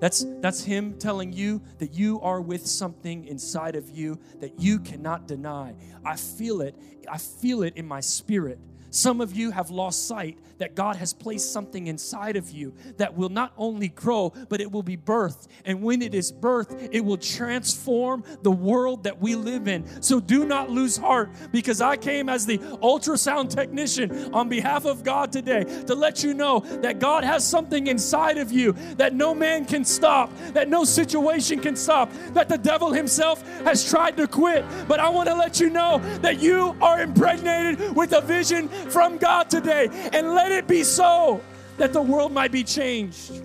That's, 0.00 0.26
that's 0.40 0.64
Him 0.64 0.98
telling 0.98 1.32
you 1.32 1.62
that 1.78 1.94
you 1.94 2.20
are 2.22 2.40
with 2.40 2.66
something 2.66 3.24
inside 3.26 3.76
of 3.76 3.88
you 3.88 4.18
that 4.40 4.58
you 4.58 4.80
cannot 4.80 5.28
deny. 5.28 5.76
I 6.04 6.16
feel 6.16 6.60
it. 6.60 6.74
I 7.08 7.18
feel 7.18 7.62
it 7.62 7.76
in 7.76 7.86
my 7.86 8.00
spirit. 8.00 8.58
Some 8.94 9.20
of 9.20 9.34
you 9.34 9.50
have 9.50 9.70
lost 9.70 10.06
sight 10.06 10.38
that 10.58 10.74
God 10.74 10.96
has 10.96 11.12
placed 11.12 11.52
something 11.52 11.86
inside 11.86 12.36
of 12.36 12.50
you 12.50 12.74
that 12.96 13.16
will 13.16 13.28
not 13.28 13.52
only 13.56 13.88
grow, 13.88 14.32
but 14.48 14.60
it 14.60 14.70
will 14.70 14.82
be 14.82 14.96
birthed. 14.96 15.48
And 15.64 15.82
when 15.82 16.02
it 16.02 16.14
is 16.14 16.32
birthed, 16.32 16.88
it 16.92 17.00
will 17.00 17.16
transform 17.16 18.24
the 18.42 18.50
world 18.50 19.04
that 19.04 19.20
we 19.20 19.34
live 19.34 19.68
in. 19.68 20.02
So 20.02 20.20
do 20.20 20.44
not 20.44 20.70
lose 20.70 20.96
heart 20.96 21.30
because 21.52 21.80
I 21.80 21.96
came 21.96 22.28
as 22.28 22.46
the 22.46 22.58
ultrasound 22.58 23.50
technician 23.50 24.32
on 24.34 24.48
behalf 24.48 24.84
of 24.84 25.04
God 25.04 25.32
today 25.32 25.64
to 25.86 25.94
let 25.94 26.22
you 26.22 26.34
know 26.34 26.60
that 26.60 26.98
God 26.98 27.24
has 27.24 27.46
something 27.46 27.86
inside 27.86 28.38
of 28.38 28.52
you 28.52 28.72
that 28.96 29.14
no 29.14 29.34
man 29.34 29.64
can 29.64 29.84
stop, 29.84 30.30
that 30.52 30.68
no 30.68 30.84
situation 30.84 31.60
can 31.60 31.76
stop, 31.76 32.12
that 32.32 32.48
the 32.48 32.58
devil 32.58 32.92
himself 32.92 33.42
has 33.60 33.88
tried 33.88 34.16
to 34.16 34.26
quit. 34.26 34.64
But 34.88 35.00
I 35.00 35.08
want 35.08 35.28
to 35.28 35.34
let 35.34 35.60
you 35.60 35.70
know 35.70 35.98
that 36.20 36.40
you 36.40 36.76
are 36.80 37.00
impregnated 37.00 37.94
with 37.96 38.12
a 38.12 38.20
vision 38.20 38.68
from 38.68 39.18
God 39.18 39.50
today. 39.50 39.88
And 40.12 40.34
let 40.34 40.43
it 40.52 40.66
be 40.66 40.82
so 40.82 41.40
that 41.76 41.92
the 41.92 42.02
world 42.02 42.32
might 42.32 42.52
be 42.52 42.64
changed. 42.64 43.42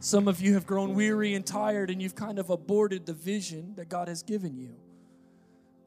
Some 0.00 0.28
of 0.28 0.40
you 0.40 0.54
have 0.54 0.66
grown 0.66 0.94
weary 0.94 1.34
and 1.34 1.44
tired, 1.44 1.90
and 1.90 2.00
you've 2.00 2.14
kind 2.14 2.38
of 2.38 2.50
aborted 2.50 3.06
the 3.06 3.12
vision 3.12 3.74
that 3.76 3.88
God 3.88 4.08
has 4.08 4.22
given 4.22 4.56
you. 4.56 4.76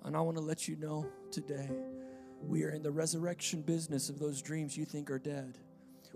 And 0.03 0.17
I 0.17 0.21
want 0.21 0.37
to 0.37 0.43
let 0.43 0.67
you 0.67 0.75
know 0.75 1.07
today 1.31 1.69
we 2.41 2.63
are 2.63 2.71
in 2.71 2.81
the 2.81 2.91
resurrection 2.91 3.61
business 3.61 4.09
of 4.09 4.19
those 4.19 4.41
dreams 4.41 4.75
you 4.75 4.85
think 4.85 5.11
are 5.11 5.19
dead. 5.19 5.57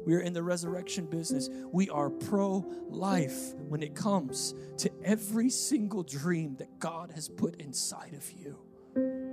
We 0.06 0.16
are 0.16 0.20
in 0.20 0.34
the 0.34 0.44
resurrection 0.44 1.06
business. 1.06 1.50
We 1.72 1.90
are 1.90 2.10
pro 2.10 2.66
life 2.90 3.54
when 3.56 3.82
it 3.82 3.96
comes 3.96 4.54
to 4.78 4.92
every 5.04 5.50
single 5.50 6.04
dream 6.04 6.58
that 6.58 6.80
God 6.80 7.12
has 7.12 7.30
put 7.30 7.62
inside 7.62 8.14
of 8.14 8.30
you. 8.32 9.25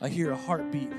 I 0.00 0.08
hear 0.08 0.30
a 0.30 0.36
heartbeat 0.36 0.92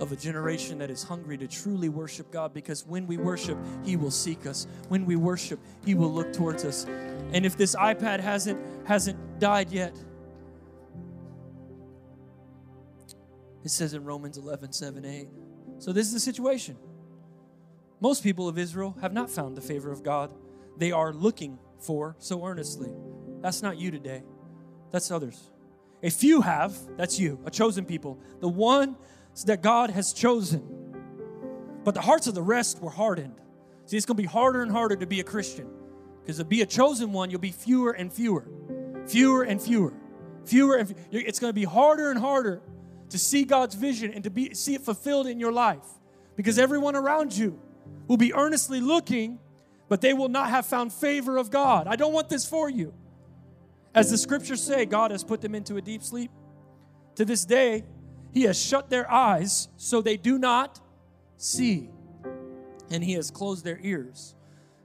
of 0.00 0.12
a 0.12 0.16
generation 0.16 0.78
that 0.78 0.90
is 0.90 1.02
hungry 1.02 1.36
to 1.38 1.46
truly 1.46 1.88
worship 1.88 2.30
God 2.32 2.54
because 2.54 2.86
when 2.86 3.06
we 3.06 3.16
worship, 3.16 3.58
He 3.84 3.96
will 3.96 4.10
seek 4.10 4.46
us. 4.46 4.66
When 4.88 5.04
we 5.04 5.16
worship, 5.16 5.60
He 5.84 5.94
will 5.94 6.12
look 6.12 6.32
towards 6.32 6.64
us. 6.64 6.86
And 7.32 7.44
if 7.46 7.56
this 7.56 7.76
iPad 7.76 8.20
hasn't 8.20 8.58
hasn't 8.86 9.38
died 9.38 9.70
yet, 9.70 9.94
it 13.62 13.70
says 13.70 13.94
in 13.94 14.04
Romans 14.04 14.38
11, 14.38 14.72
7, 14.72 15.04
8. 15.04 15.28
So 15.78 15.92
this 15.92 16.06
is 16.06 16.12
the 16.14 16.20
situation. 16.20 16.76
Most 18.00 18.22
people 18.22 18.48
of 18.48 18.58
Israel 18.58 18.96
have 19.02 19.12
not 19.12 19.30
found 19.30 19.56
the 19.56 19.60
favor 19.60 19.92
of 19.92 20.02
God. 20.02 20.32
They 20.78 20.92
are 20.92 21.12
looking 21.12 21.58
for 21.78 22.16
so 22.18 22.44
earnestly. 22.44 22.90
That's 23.42 23.62
not 23.62 23.78
you 23.78 23.90
today. 23.90 24.22
That's 24.90 25.10
others. 25.10 25.50
A 26.02 26.10
few 26.10 26.40
have, 26.40 26.76
that's 26.96 27.18
you, 27.18 27.38
a 27.44 27.50
chosen 27.50 27.84
people, 27.84 28.18
the 28.40 28.48
one 28.48 28.96
that 29.46 29.62
God 29.62 29.90
has 29.90 30.12
chosen. 30.12 30.62
But 31.84 31.94
the 31.94 32.00
hearts 32.00 32.26
of 32.26 32.34
the 32.34 32.42
rest 32.42 32.80
were 32.80 32.90
hardened. 32.90 33.40
See, 33.86 33.96
it's 33.96 34.06
going 34.06 34.16
to 34.16 34.22
be 34.22 34.28
harder 34.28 34.62
and 34.62 34.70
harder 34.70 34.96
to 34.96 35.06
be 35.06 35.20
a 35.20 35.24
Christian 35.24 35.68
because 36.22 36.38
to 36.38 36.44
be 36.44 36.62
a 36.62 36.66
chosen 36.66 37.12
one, 37.12 37.30
you'll 37.30 37.40
be 37.40 37.52
fewer 37.52 37.92
and 37.92 38.12
fewer, 38.12 38.46
fewer 39.06 39.42
and 39.42 39.60
fewer, 39.60 39.92
fewer 40.44 40.76
and 40.76 40.88
fewer. 40.88 41.04
It's 41.10 41.38
going 41.38 41.50
to 41.50 41.54
be 41.54 41.64
harder 41.64 42.10
and 42.10 42.20
harder 42.20 42.62
to 43.10 43.18
see 43.18 43.44
God's 43.44 43.74
vision 43.74 44.12
and 44.12 44.24
to 44.24 44.30
be 44.30 44.54
see 44.54 44.74
it 44.74 44.82
fulfilled 44.82 45.26
in 45.26 45.40
your 45.40 45.52
life 45.52 45.84
because 46.36 46.58
everyone 46.58 46.96
around 46.96 47.36
you 47.36 47.58
will 48.06 48.16
be 48.16 48.32
earnestly 48.32 48.80
looking, 48.80 49.38
but 49.88 50.00
they 50.00 50.14
will 50.14 50.28
not 50.28 50.50
have 50.50 50.66
found 50.66 50.92
favor 50.92 51.36
of 51.36 51.50
God. 51.50 51.86
I 51.86 51.96
don't 51.96 52.12
want 52.12 52.28
this 52.28 52.46
for 52.46 52.70
you. 52.70 52.94
As 53.94 54.10
the 54.10 54.18
scriptures 54.18 54.62
say, 54.62 54.86
God 54.86 55.10
has 55.10 55.24
put 55.24 55.40
them 55.40 55.54
into 55.54 55.76
a 55.76 55.80
deep 55.80 56.02
sleep. 56.02 56.30
To 57.16 57.24
this 57.24 57.44
day, 57.44 57.84
He 58.32 58.42
has 58.42 58.60
shut 58.60 58.88
their 58.88 59.10
eyes 59.10 59.68
so 59.76 60.00
they 60.00 60.16
do 60.16 60.38
not 60.38 60.80
see, 61.36 61.90
and 62.90 63.02
He 63.02 63.14
has 63.14 63.30
closed 63.30 63.64
their 63.64 63.80
ears 63.82 64.34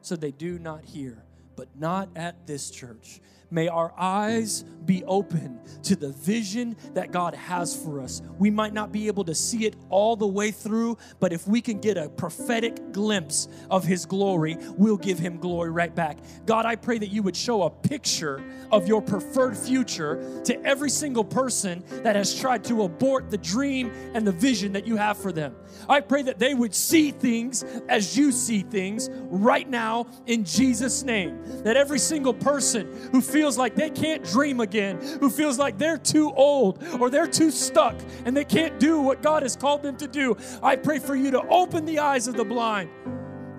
so 0.02 0.16
they 0.16 0.32
do 0.32 0.58
not 0.58 0.86
hear. 0.86 1.24
But 1.56 1.70
not 1.78 2.10
at 2.16 2.48
this 2.48 2.70
church. 2.70 3.22
May 3.56 3.70
our 3.70 3.94
eyes 3.98 4.66
be 4.86 5.06
open 5.06 5.62
to 5.84 5.96
the 5.96 6.10
vision 6.10 6.76
that 6.94 7.12
God 7.12 7.34
has 7.34 7.74
for 7.74 8.02
us. 8.02 8.22
We 8.38 8.50
might 8.50 8.74
not 8.74 8.92
be 8.92 9.08
able 9.08 9.24
to 9.24 9.34
see 9.34 9.66
it 9.66 9.78
all 9.90 10.18
the 10.18 10.28
way 10.28 10.52
through, 10.52 10.98
but 11.22 11.32
if 11.32 11.48
we 11.48 11.62
can 11.62 11.80
get 11.80 11.98
a 11.98 12.10
prophetic 12.10 12.92
glimpse 12.92 13.48
of 13.70 13.86
His 13.86 14.06
glory, 14.06 14.58
we'll 14.76 14.98
give 14.98 15.18
Him 15.18 15.38
glory 15.38 15.72
right 15.72 15.96
back. 15.96 16.18
God, 16.46 16.66
I 16.66 16.76
pray 16.76 16.98
that 16.98 17.08
you 17.08 17.24
would 17.24 17.36
show 17.36 17.64
a 17.64 17.70
picture 17.70 18.44
of 18.72 18.90
your 18.90 19.02
preferred 19.02 19.58
future 19.58 20.42
to 20.44 20.62
every 20.66 20.90
single 20.90 21.24
person 21.24 21.82
that 22.04 22.18
has 22.18 22.38
tried 22.38 22.66
to 22.66 22.84
abort 22.84 23.32
the 23.32 23.38
dream 23.38 23.90
and 24.14 24.28
the 24.28 24.34
vision 24.34 24.74
that 24.74 24.86
you 24.86 24.98
have 24.98 25.18
for 25.18 25.32
them. 25.32 25.56
I 25.88 26.02
pray 26.02 26.24
that 26.24 26.40
they 26.40 26.54
would 26.54 26.76
see 26.76 27.12
things 27.12 27.64
as 27.88 28.18
you 28.18 28.34
see 28.34 28.64
things 28.64 29.10
right 29.12 29.70
now 29.70 30.08
in 30.26 30.44
Jesus' 30.44 31.04
name. 31.04 31.64
That 31.64 31.78
every 31.78 32.00
single 32.00 32.34
person 32.34 33.10
who 33.12 33.22
feels 33.22 33.45
like 33.58 33.76
they 33.76 33.90
can't 33.90 34.24
dream 34.24 34.60
again, 34.60 35.00
who 35.20 35.30
feels 35.30 35.60
like 35.60 35.78
they're 35.78 35.98
too 35.98 36.34
old 36.34 36.84
or 37.00 37.10
they're 37.10 37.28
too 37.28 37.52
stuck 37.52 37.96
and 38.26 38.36
they 38.36 38.46
can't 38.46 38.80
do 38.80 39.00
what 39.02 39.22
God 39.22 39.44
has 39.44 39.56
called 39.56 39.84
them 39.84 39.98
to 39.98 40.08
do, 40.08 40.36
I 40.64 40.76
pray 40.76 41.00
for 41.00 41.16
you 41.16 41.32
to 41.32 41.42
open 41.48 41.86
the 41.86 42.00
eyes 42.00 42.28
of 42.28 42.36
the 42.36 42.46
blind. 42.46 42.90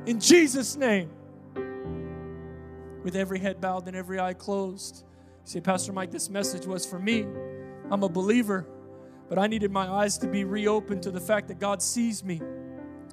In 0.07 0.21
Jesus' 0.21 0.77
name. 0.77 1.11
with 3.03 3.17
every 3.17 3.39
head 3.39 3.61
bowed 3.61 3.87
and 3.87 3.97
every 3.97 4.19
eye 4.19 4.35
closed. 4.35 5.05
Say, 5.45 5.61
Pastor 5.61 5.93
Mike, 5.93 6.11
this 6.11 6.29
message 6.29 6.67
was 6.67 6.85
for 6.85 6.99
me. 6.99 7.25
I'm 7.91 8.03
a 8.03 8.09
believer, 8.09 8.67
but 9.29 9.39
I 9.39 9.47
needed 9.47 9.71
my 9.71 9.89
eyes 9.89 10.19
to 10.19 10.27
be 10.27 10.45
reopened 10.45 11.05
to 11.05 11.13
the 11.13 11.21
fact 11.21 11.49
that 11.49 11.61
God 11.61 11.81
sees 11.81 12.25
me 12.25 12.41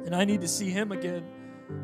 and 0.06 0.16
I 0.16 0.26
need 0.26 0.42
to 0.42 0.48
see 0.48 0.72
Him 0.72 0.92
again. 0.92 1.24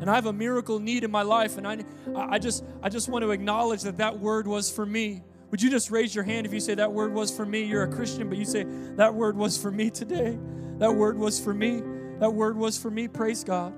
And 0.00 0.10
I 0.10 0.14
have 0.14 0.26
a 0.26 0.32
miracle 0.32 0.78
need 0.78 1.04
in 1.04 1.10
my 1.10 1.22
life, 1.22 1.58
and 1.58 1.66
I, 1.66 1.84
I 2.14 2.38
just, 2.38 2.64
I 2.82 2.88
just 2.88 3.08
want 3.08 3.22
to 3.22 3.30
acknowledge 3.30 3.82
that 3.82 3.96
that 3.98 4.18
word 4.18 4.46
was 4.46 4.70
for 4.70 4.86
me. 4.86 5.22
Would 5.50 5.60
you 5.60 5.70
just 5.70 5.90
raise 5.90 6.14
your 6.14 6.24
hand 6.24 6.46
if 6.46 6.52
you 6.52 6.60
say 6.60 6.74
that 6.74 6.92
word 6.92 7.12
was 7.12 7.34
for 7.34 7.44
me? 7.44 7.64
You're 7.64 7.82
a 7.82 7.88
Christian, 7.88 8.28
but 8.28 8.38
you 8.38 8.44
say 8.44 8.64
that 8.96 9.14
word 9.14 9.36
was 9.36 9.58
for 9.58 9.70
me 9.70 9.90
today. 9.90 10.38
That 10.78 10.94
word 10.94 11.18
was 11.18 11.40
for 11.40 11.52
me. 11.52 11.82
That 12.20 12.32
word 12.32 12.56
was 12.56 12.78
for 12.78 12.90
me. 12.90 13.08
Praise 13.08 13.42
God. 13.42 13.74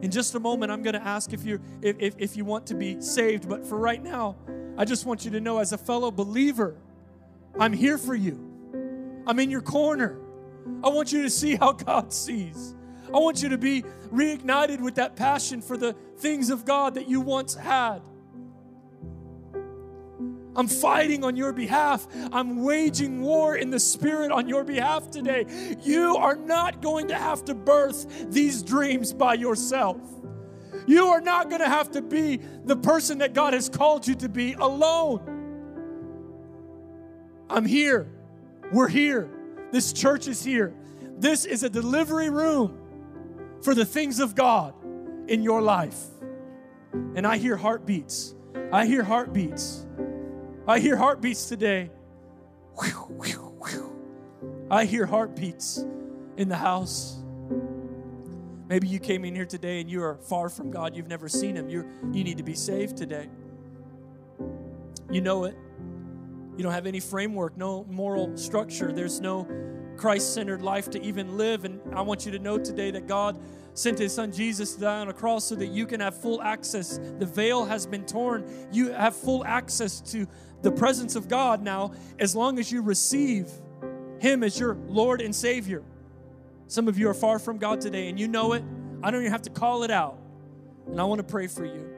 In 0.00 0.10
just 0.10 0.34
a 0.34 0.40
moment, 0.40 0.72
I'm 0.72 0.82
going 0.82 0.94
to 0.94 1.02
ask 1.02 1.32
if 1.32 1.44
you 1.44 1.60
if, 1.82 1.96
if, 1.98 2.14
if 2.18 2.36
you 2.36 2.44
want 2.44 2.66
to 2.68 2.74
be 2.74 3.00
saved. 3.00 3.48
But 3.48 3.64
for 3.64 3.78
right 3.78 4.02
now, 4.02 4.36
I 4.76 4.84
just 4.84 5.04
want 5.04 5.24
you 5.24 5.30
to 5.32 5.40
know 5.40 5.58
as 5.58 5.72
a 5.72 5.78
fellow 5.78 6.10
believer, 6.10 6.76
I'm 7.58 7.72
here 7.72 7.98
for 7.98 8.14
you. 8.14 8.40
I'm 9.26 9.38
in 9.38 9.50
your 9.50 9.60
corner. 9.60 10.18
I 10.82 10.88
want 10.88 11.12
you 11.12 11.22
to 11.22 11.30
see 11.30 11.56
how 11.56 11.72
God 11.72 12.12
sees. 12.12 12.74
I 13.14 13.18
want 13.18 13.42
you 13.42 13.50
to 13.50 13.58
be 13.58 13.82
reignited 14.12 14.80
with 14.80 14.94
that 14.96 15.16
passion 15.16 15.60
for 15.60 15.76
the 15.76 15.94
things 16.18 16.50
of 16.50 16.64
God 16.64 16.94
that 16.94 17.08
you 17.08 17.20
once 17.20 17.54
had. 17.54 18.00
I'm 20.54 20.68
fighting 20.68 21.24
on 21.24 21.36
your 21.36 21.52
behalf. 21.52 22.06
I'm 22.32 22.62
waging 22.62 23.22
war 23.22 23.56
in 23.56 23.70
the 23.70 23.80
spirit 23.80 24.30
on 24.30 24.48
your 24.48 24.64
behalf 24.64 25.10
today. 25.10 25.46
You 25.82 26.16
are 26.16 26.36
not 26.36 26.82
going 26.82 27.08
to 27.08 27.14
have 27.14 27.44
to 27.46 27.54
birth 27.54 28.30
these 28.30 28.62
dreams 28.62 29.12
by 29.12 29.34
yourself. 29.34 29.98
You 30.86 31.06
are 31.08 31.20
not 31.20 31.48
going 31.48 31.60
to 31.60 31.68
have 31.68 31.90
to 31.92 32.02
be 32.02 32.40
the 32.64 32.76
person 32.76 33.18
that 33.18 33.34
God 33.34 33.54
has 33.54 33.68
called 33.68 34.06
you 34.06 34.14
to 34.16 34.28
be 34.28 34.54
alone. 34.54 35.28
I'm 37.48 37.64
here. 37.64 38.10
We're 38.72 38.88
here. 38.88 39.30
This 39.70 39.92
church 39.92 40.28
is 40.28 40.44
here. 40.44 40.74
This 41.18 41.44
is 41.44 41.62
a 41.62 41.70
delivery 41.70 42.30
room 42.30 42.81
for 43.62 43.74
the 43.74 43.84
things 43.84 44.20
of 44.20 44.34
God 44.34 44.74
in 45.28 45.42
your 45.42 45.62
life. 45.62 45.98
And 47.14 47.26
I 47.26 47.38
hear 47.38 47.56
heartbeats. 47.56 48.34
I 48.72 48.86
hear 48.86 49.02
heartbeats. 49.02 49.86
I 50.66 50.78
hear 50.78 50.96
heartbeats 50.96 51.46
today. 51.46 51.90
I 54.70 54.84
hear 54.84 55.06
heartbeats 55.06 55.84
in 56.36 56.48
the 56.48 56.56
house. 56.56 57.22
Maybe 58.68 58.88
you 58.88 58.98
came 58.98 59.24
in 59.24 59.34
here 59.34 59.44
today 59.44 59.80
and 59.80 59.90
you 59.90 60.02
are 60.02 60.16
far 60.16 60.48
from 60.48 60.70
God. 60.70 60.96
You've 60.96 61.08
never 61.08 61.28
seen 61.28 61.56
Him. 61.56 61.68
you 61.68 61.86
you 62.12 62.24
need 62.24 62.38
to 62.38 62.42
be 62.42 62.54
saved 62.54 62.96
today. 62.96 63.28
You 65.10 65.20
know 65.20 65.44
it. 65.44 65.56
You 66.56 66.62
don't 66.62 66.72
have 66.72 66.86
any 66.86 67.00
framework, 67.00 67.56
no 67.56 67.84
moral 67.84 68.36
structure. 68.36 68.92
There's 68.92 69.20
no 69.20 69.46
Christ 70.02 70.34
centered 70.34 70.62
life 70.62 70.90
to 70.90 71.00
even 71.00 71.38
live. 71.38 71.64
And 71.64 71.80
I 71.94 72.00
want 72.00 72.26
you 72.26 72.32
to 72.32 72.40
know 72.40 72.58
today 72.58 72.90
that 72.90 73.06
God 73.06 73.38
sent 73.74 74.00
his 74.00 74.12
son 74.12 74.32
Jesus 74.32 74.74
to 74.74 74.80
die 74.80 74.98
on 74.98 75.08
a 75.08 75.12
cross 75.12 75.44
so 75.44 75.54
that 75.54 75.68
you 75.68 75.86
can 75.86 76.00
have 76.00 76.20
full 76.20 76.42
access. 76.42 76.98
The 77.20 77.24
veil 77.24 77.64
has 77.64 77.86
been 77.86 78.04
torn. 78.04 78.44
You 78.72 78.90
have 78.90 79.14
full 79.14 79.44
access 79.44 80.00
to 80.10 80.26
the 80.62 80.72
presence 80.72 81.14
of 81.14 81.28
God 81.28 81.62
now 81.62 81.92
as 82.18 82.34
long 82.34 82.58
as 82.58 82.72
you 82.72 82.82
receive 82.82 83.46
him 84.18 84.42
as 84.42 84.58
your 84.58 84.74
Lord 84.88 85.20
and 85.20 85.32
Savior. 85.32 85.84
Some 86.66 86.88
of 86.88 86.98
you 86.98 87.08
are 87.08 87.14
far 87.14 87.38
from 87.38 87.58
God 87.58 87.80
today 87.80 88.08
and 88.08 88.18
you 88.18 88.26
know 88.26 88.54
it. 88.54 88.64
I 89.04 89.12
don't 89.12 89.20
even 89.20 89.30
have 89.30 89.42
to 89.42 89.50
call 89.50 89.84
it 89.84 89.92
out. 89.92 90.18
And 90.88 91.00
I 91.00 91.04
want 91.04 91.20
to 91.20 91.24
pray 91.24 91.46
for 91.46 91.64
you. 91.64 91.88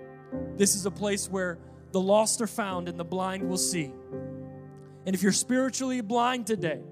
This 0.59 0.74
is 0.74 0.84
a 0.84 0.90
place 0.90 1.30
where 1.30 1.57
the 1.92 2.00
lost 2.00 2.42
are 2.42 2.46
found 2.46 2.86
and 2.86 3.00
the 3.00 3.05
blind 3.05 3.48
will 3.48 3.57
see. 3.57 3.94
And 5.07 5.14
if 5.14 5.22
you're 5.22 5.32
spiritually 5.32 6.02
blind 6.02 6.46
today, 6.46 6.82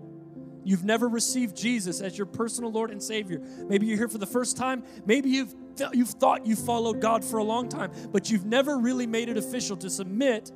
You've 0.65 0.85
never 0.85 1.09
received 1.09 1.57
Jesus 1.57 2.01
as 2.01 2.17
your 2.17 2.27
personal 2.27 2.71
Lord 2.71 2.91
and 2.91 3.03
Savior. 3.03 3.41
Maybe 3.69 3.87
you're 3.87 3.97
here 3.97 4.09
for 4.09 4.19
the 4.19 4.27
first 4.27 4.57
time. 4.57 4.85
Maybe 5.05 5.31
you've, 5.31 5.55
you've 5.93 6.11
thought 6.11 6.47
you 6.47 6.57
followed 6.57 7.01
God 7.01 7.25
for 7.25 7.39
a 7.39 7.45
long 7.45 7.69
time, 7.69 7.93
but 8.13 8.31
you've 8.31 8.45
never 8.45 8.79
really 8.79 9.07
made 9.07 9.29
it 9.29 9.37
official 9.37 9.77
to 9.79 9.91
submit 9.91 10.53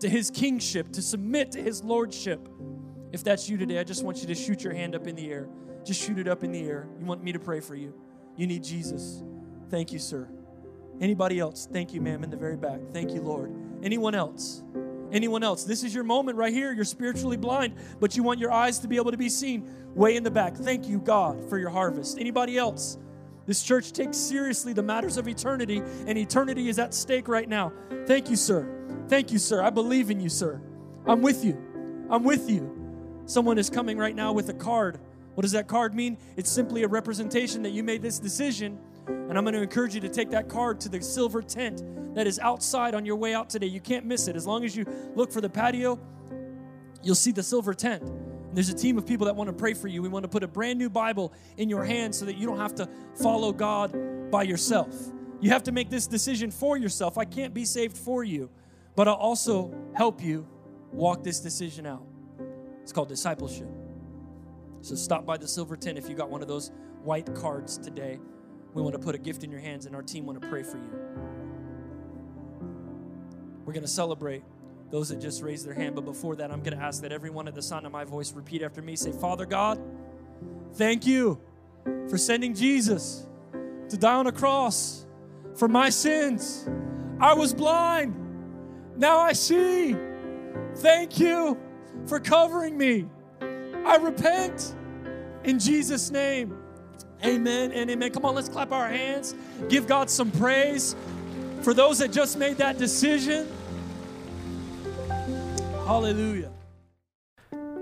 to 0.00 0.08
His 0.08 0.30
kingship, 0.30 0.92
to 0.92 1.02
submit 1.02 1.52
to 1.52 1.62
His 1.62 1.84
lordship. 1.84 2.48
If 3.12 3.22
that's 3.22 3.48
you 3.48 3.56
today, 3.56 3.78
I 3.78 3.84
just 3.84 4.04
want 4.04 4.20
you 4.20 4.26
to 4.26 4.34
shoot 4.34 4.62
your 4.64 4.74
hand 4.74 4.94
up 4.94 5.06
in 5.06 5.14
the 5.14 5.30
air. 5.30 5.48
Just 5.84 6.02
shoot 6.02 6.18
it 6.18 6.26
up 6.26 6.42
in 6.42 6.50
the 6.50 6.66
air. 6.66 6.88
You 6.98 7.06
want 7.06 7.22
me 7.22 7.32
to 7.32 7.38
pray 7.38 7.60
for 7.60 7.74
you. 7.74 7.94
You 8.36 8.46
need 8.46 8.64
Jesus. 8.64 9.22
Thank 9.70 9.92
you, 9.92 9.98
sir. 9.98 10.28
Anybody 11.00 11.38
else? 11.38 11.68
Thank 11.70 11.92
you, 11.92 12.00
ma'am, 12.00 12.24
in 12.24 12.30
the 12.30 12.36
very 12.36 12.56
back. 12.56 12.80
Thank 12.92 13.12
you, 13.12 13.20
Lord. 13.20 13.54
Anyone 13.82 14.14
else? 14.14 14.62
Anyone 15.14 15.42
else. 15.42 15.64
This 15.64 15.82
is 15.82 15.94
your 15.94 16.04
moment 16.04 16.36
right 16.36 16.52
here. 16.52 16.72
You're 16.72 16.84
spiritually 16.84 17.36
blind, 17.36 17.74
but 18.00 18.16
you 18.16 18.22
want 18.22 18.40
your 18.40 18.52
eyes 18.52 18.78
to 18.80 18.88
be 18.88 18.96
able 18.96 19.12
to 19.12 19.16
be 19.16 19.28
seen 19.28 19.70
way 19.94 20.16
in 20.16 20.22
the 20.22 20.30
back. 20.30 20.56
Thank 20.56 20.86
you, 20.86 20.98
God, 20.98 21.48
for 21.48 21.58
your 21.58 21.70
harvest. 21.70 22.18
Anybody 22.18 22.58
else? 22.58 22.98
This 23.46 23.62
church 23.62 23.92
takes 23.92 24.16
seriously 24.16 24.72
the 24.72 24.82
matters 24.82 25.16
of 25.16 25.28
eternity, 25.28 25.82
and 26.06 26.18
eternity 26.18 26.68
is 26.68 26.78
at 26.78 26.94
stake 26.94 27.28
right 27.28 27.48
now. 27.48 27.72
Thank 28.06 28.28
you, 28.28 28.36
sir. 28.36 28.68
Thank 29.08 29.30
you, 29.32 29.38
sir. 29.38 29.62
I 29.62 29.70
believe 29.70 30.10
in 30.10 30.18
you, 30.18 30.28
sir. 30.28 30.60
I'm 31.06 31.22
with 31.22 31.44
you. 31.44 31.62
I'm 32.10 32.24
with 32.24 32.50
you. 32.50 32.70
Someone 33.26 33.58
is 33.58 33.70
coming 33.70 33.98
right 33.98 34.14
now 34.14 34.32
with 34.32 34.48
a 34.48 34.54
card. 34.54 34.98
What 35.34 35.42
does 35.42 35.52
that 35.52 35.68
card 35.68 35.94
mean? 35.94 36.16
It's 36.36 36.50
simply 36.50 36.84
a 36.84 36.88
representation 36.88 37.62
that 37.62 37.70
you 37.70 37.82
made 37.82 38.02
this 38.02 38.18
decision 38.18 38.78
and 39.06 39.36
I'm 39.36 39.44
going 39.44 39.54
to 39.54 39.62
encourage 39.62 39.94
you 39.94 40.00
to 40.02 40.08
take 40.08 40.30
that 40.30 40.48
card 40.48 40.80
to 40.80 40.88
the 40.88 41.02
silver 41.02 41.42
tent 41.42 41.82
that 42.14 42.26
is 42.26 42.38
outside 42.38 42.94
on 42.94 43.04
your 43.04 43.16
way 43.16 43.34
out 43.34 43.50
today. 43.50 43.66
You 43.66 43.80
can't 43.80 44.06
miss 44.06 44.28
it. 44.28 44.36
As 44.36 44.46
long 44.46 44.64
as 44.64 44.76
you 44.76 44.86
look 45.14 45.32
for 45.32 45.40
the 45.40 45.48
patio, 45.48 45.98
you'll 47.02 47.14
see 47.14 47.32
the 47.32 47.42
silver 47.42 47.74
tent. 47.74 48.02
And 48.02 48.56
there's 48.56 48.68
a 48.68 48.74
team 48.74 48.96
of 48.98 49.06
people 49.06 49.26
that 49.26 49.34
want 49.34 49.48
to 49.48 49.52
pray 49.52 49.74
for 49.74 49.88
you. 49.88 50.02
We 50.02 50.08
want 50.08 50.22
to 50.22 50.28
put 50.28 50.42
a 50.42 50.48
brand 50.48 50.78
new 50.78 50.88
Bible 50.88 51.32
in 51.56 51.68
your 51.68 51.84
hand 51.84 52.14
so 52.14 52.24
that 52.24 52.36
you 52.36 52.46
don't 52.46 52.58
have 52.58 52.74
to 52.76 52.88
follow 53.20 53.52
God 53.52 54.30
by 54.30 54.44
yourself. 54.44 54.94
You 55.40 55.50
have 55.50 55.64
to 55.64 55.72
make 55.72 55.90
this 55.90 56.06
decision 56.06 56.50
for 56.50 56.76
yourself. 56.76 57.18
I 57.18 57.24
can't 57.24 57.52
be 57.52 57.64
saved 57.64 57.98
for 57.98 58.24
you, 58.24 58.48
but 58.94 59.08
I'll 59.08 59.14
also 59.14 59.74
help 59.94 60.22
you 60.22 60.46
walk 60.92 61.24
this 61.24 61.40
decision 61.40 61.86
out. 61.86 62.06
It's 62.82 62.92
called 62.92 63.08
discipleship. 63.08 63.68
So 64.80 64.94
stop 64.94 65.26
by 65.26 65.36
the 65.36 65.48
silver 65.48 65.76
tent 65.76 65.98
if 65.98 66.08
you 66.08 66.14
got 66.14 66.30
one 66.30 66.42
of 66.42 66.48
those 66.48 66.70
white 67.02 67.34
cards 67.34 67.76
today. 67.76 68.20
We 68.74 68.82
want 68.82 68.94
to 68.94 68.98
put 68.98 69.14
a 69.14 69.18
gift 69.18 69.44
in 69.44 69.50
your 69.50 69.60
hands, 69.60 69.86
and 69.86 69.94
our 69.94 70.02
team 70.02 70.26
want 70.26 70.42
to 70.42 70.48
pray 70.48 70.64
for 70.64 70.76
you. 70.76 70.90
We're 73.64 73.72
going 73.72 73.84
to 73.84 73.88
celebrate 73.88 74.42
those 74.90 75.08
that 75.08 75.20
just 75.20 75.42
raised 75.42 75.66
their 75.66 75.74
hand. 75.74 75.94
But 75.94 76.04
before 76.04 76.36
that, 76.36 76.50
I'm 76.50 76.60
going 76.60 76.76
to 76.76 76.84
ask 76.84 77.00
that 77.02 77.12
everyone 77.12 77.48
at 77.48 77.54
the 77.54 77.62
sound 77.62 77.86
of 77.86 77.92
my 77.92 78.04
voice 78.04 78.32
repeat 78.32 78.62
after 78.62 78.82
me. 78.82 78.96
Say, 78.96 79.12
Father 79.12 79.46
God, 79.46 79.80
thank 80.74 81.06
you 81.06 81.40
for 82.08 82.18
sending 82.18 82.52
Jesus 82.52 83.26
to 83.88 83.96
die 83.96 84.14
on 84.14 84.26
a 84.26 84.32
cross 84.32 85.06
for 85.56 85.68
my 85.68 85.88
sins. 85.88 86.68
I 87.20 87.32
was 87.32 87.54
blind. 87.54 88.14
Now 88.96 89.18
I 89.18 89.32
see. 89.32 89.96
Thank 90.76 91.18
you 91.20 91.58
for 92.06 92.18
covering 92.18 92.76
me. 92.76 93.06
I 93.40 93.96
repent 93.96 94.74
in 95.44 95.58
Jesus' 95.58 96.10
name. 96.10 96.56
Amen 97.24 97.72
and 97.72 97.90
amen. 97.90 98.12
Come 98.12 98.24
on, 98.24 98.34
let's 98.34 98.48
clap 98.48 98.72
our 98.72 98.88
hands. 98.88 99.34
Give 99.68 99.86
God 99.86 100.10
some 100.10 100.30
praise 100.30 100.96
for 101.62 101.74
those 101.74 101.98
that 101.98 102.12
just 102.12 102.38
made 102.38 102.56
that 102.58 102.78
decision. 102.78 103.48
Hallelujah. 105.86 106.50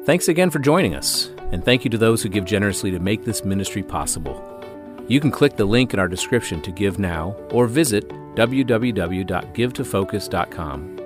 Thanks 0.04 0.28
again 0.28 0.50
for 0.50 0.58
joining 0.58 0.96
us, 0.96 1.30
and 1.52 1.64
thank 1.64 1.84
you 1.84 1.90
to 1.90 1.98
those 1.98 2.22
who 2.22 2.28
give 2.28 2.44
generously 2.44 2.90
to 2.90 2.98
make 2.98 3.24
this 3.24 3.44
ministry 3.44 3.82
possible. 3.82 4.44
You 5.06 5.20
can 5.20 5.30
click 5.30 5.56
the 5.56 5.64
link 5.64 5.94
in 5.94 6.00
our 6.00 6.08
description 6.08 6.60
to 6.62 6.72
give 6.72 6.98
now 6.98 7.36
or 7.50 7.66
visit 7.66 8.08
www.givetofocus.com. 8.34 10.98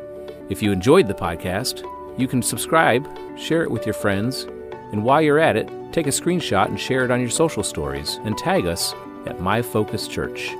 If 0.48 0.62
you 0.62 0.72
enjoyed 0.72 1.08
the 1.08 1.14
podcast, 1.14 2.18
you 2.18 2.28
can 2.28 2.40
subscribe, 2.40 3.06
share 3.38 3.62
it 3.62 3.70
with 3.70 3.84
your 3.84 3.94
friends, 3.94 4.44
and 4.92 5.04
while 5.04 5.20
you're 5.20 5.38
at 5.38 5.56
it, 5.56 5.68
take 5.92 6.06
a 6.06 6.10
screenshot 6.10 6.66
and 6.66 6.78
share 6.78 7.04
it 7.04 7.10
on 7.10 7.20
your 7.20 7.30
social 7.30 7.62
stories 7.62 8.20
and 8.24 8.36
tag 8.36 8.66
us 8.66 8.94
at 9.26 9.40
My 9.40 9.62
Focus 9.62 10.08
Church. 10.08 10.50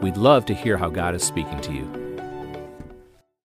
We'd 0.00 0.16
love 0.16 0.46
to 0.46 0.54
hear 0.54 0.76
how 0.76 0.88
God 0.88 1.14
is 1.14 1.22
speaking 1.24 1.60
to 1.62 1.72
you. 1.72 2.07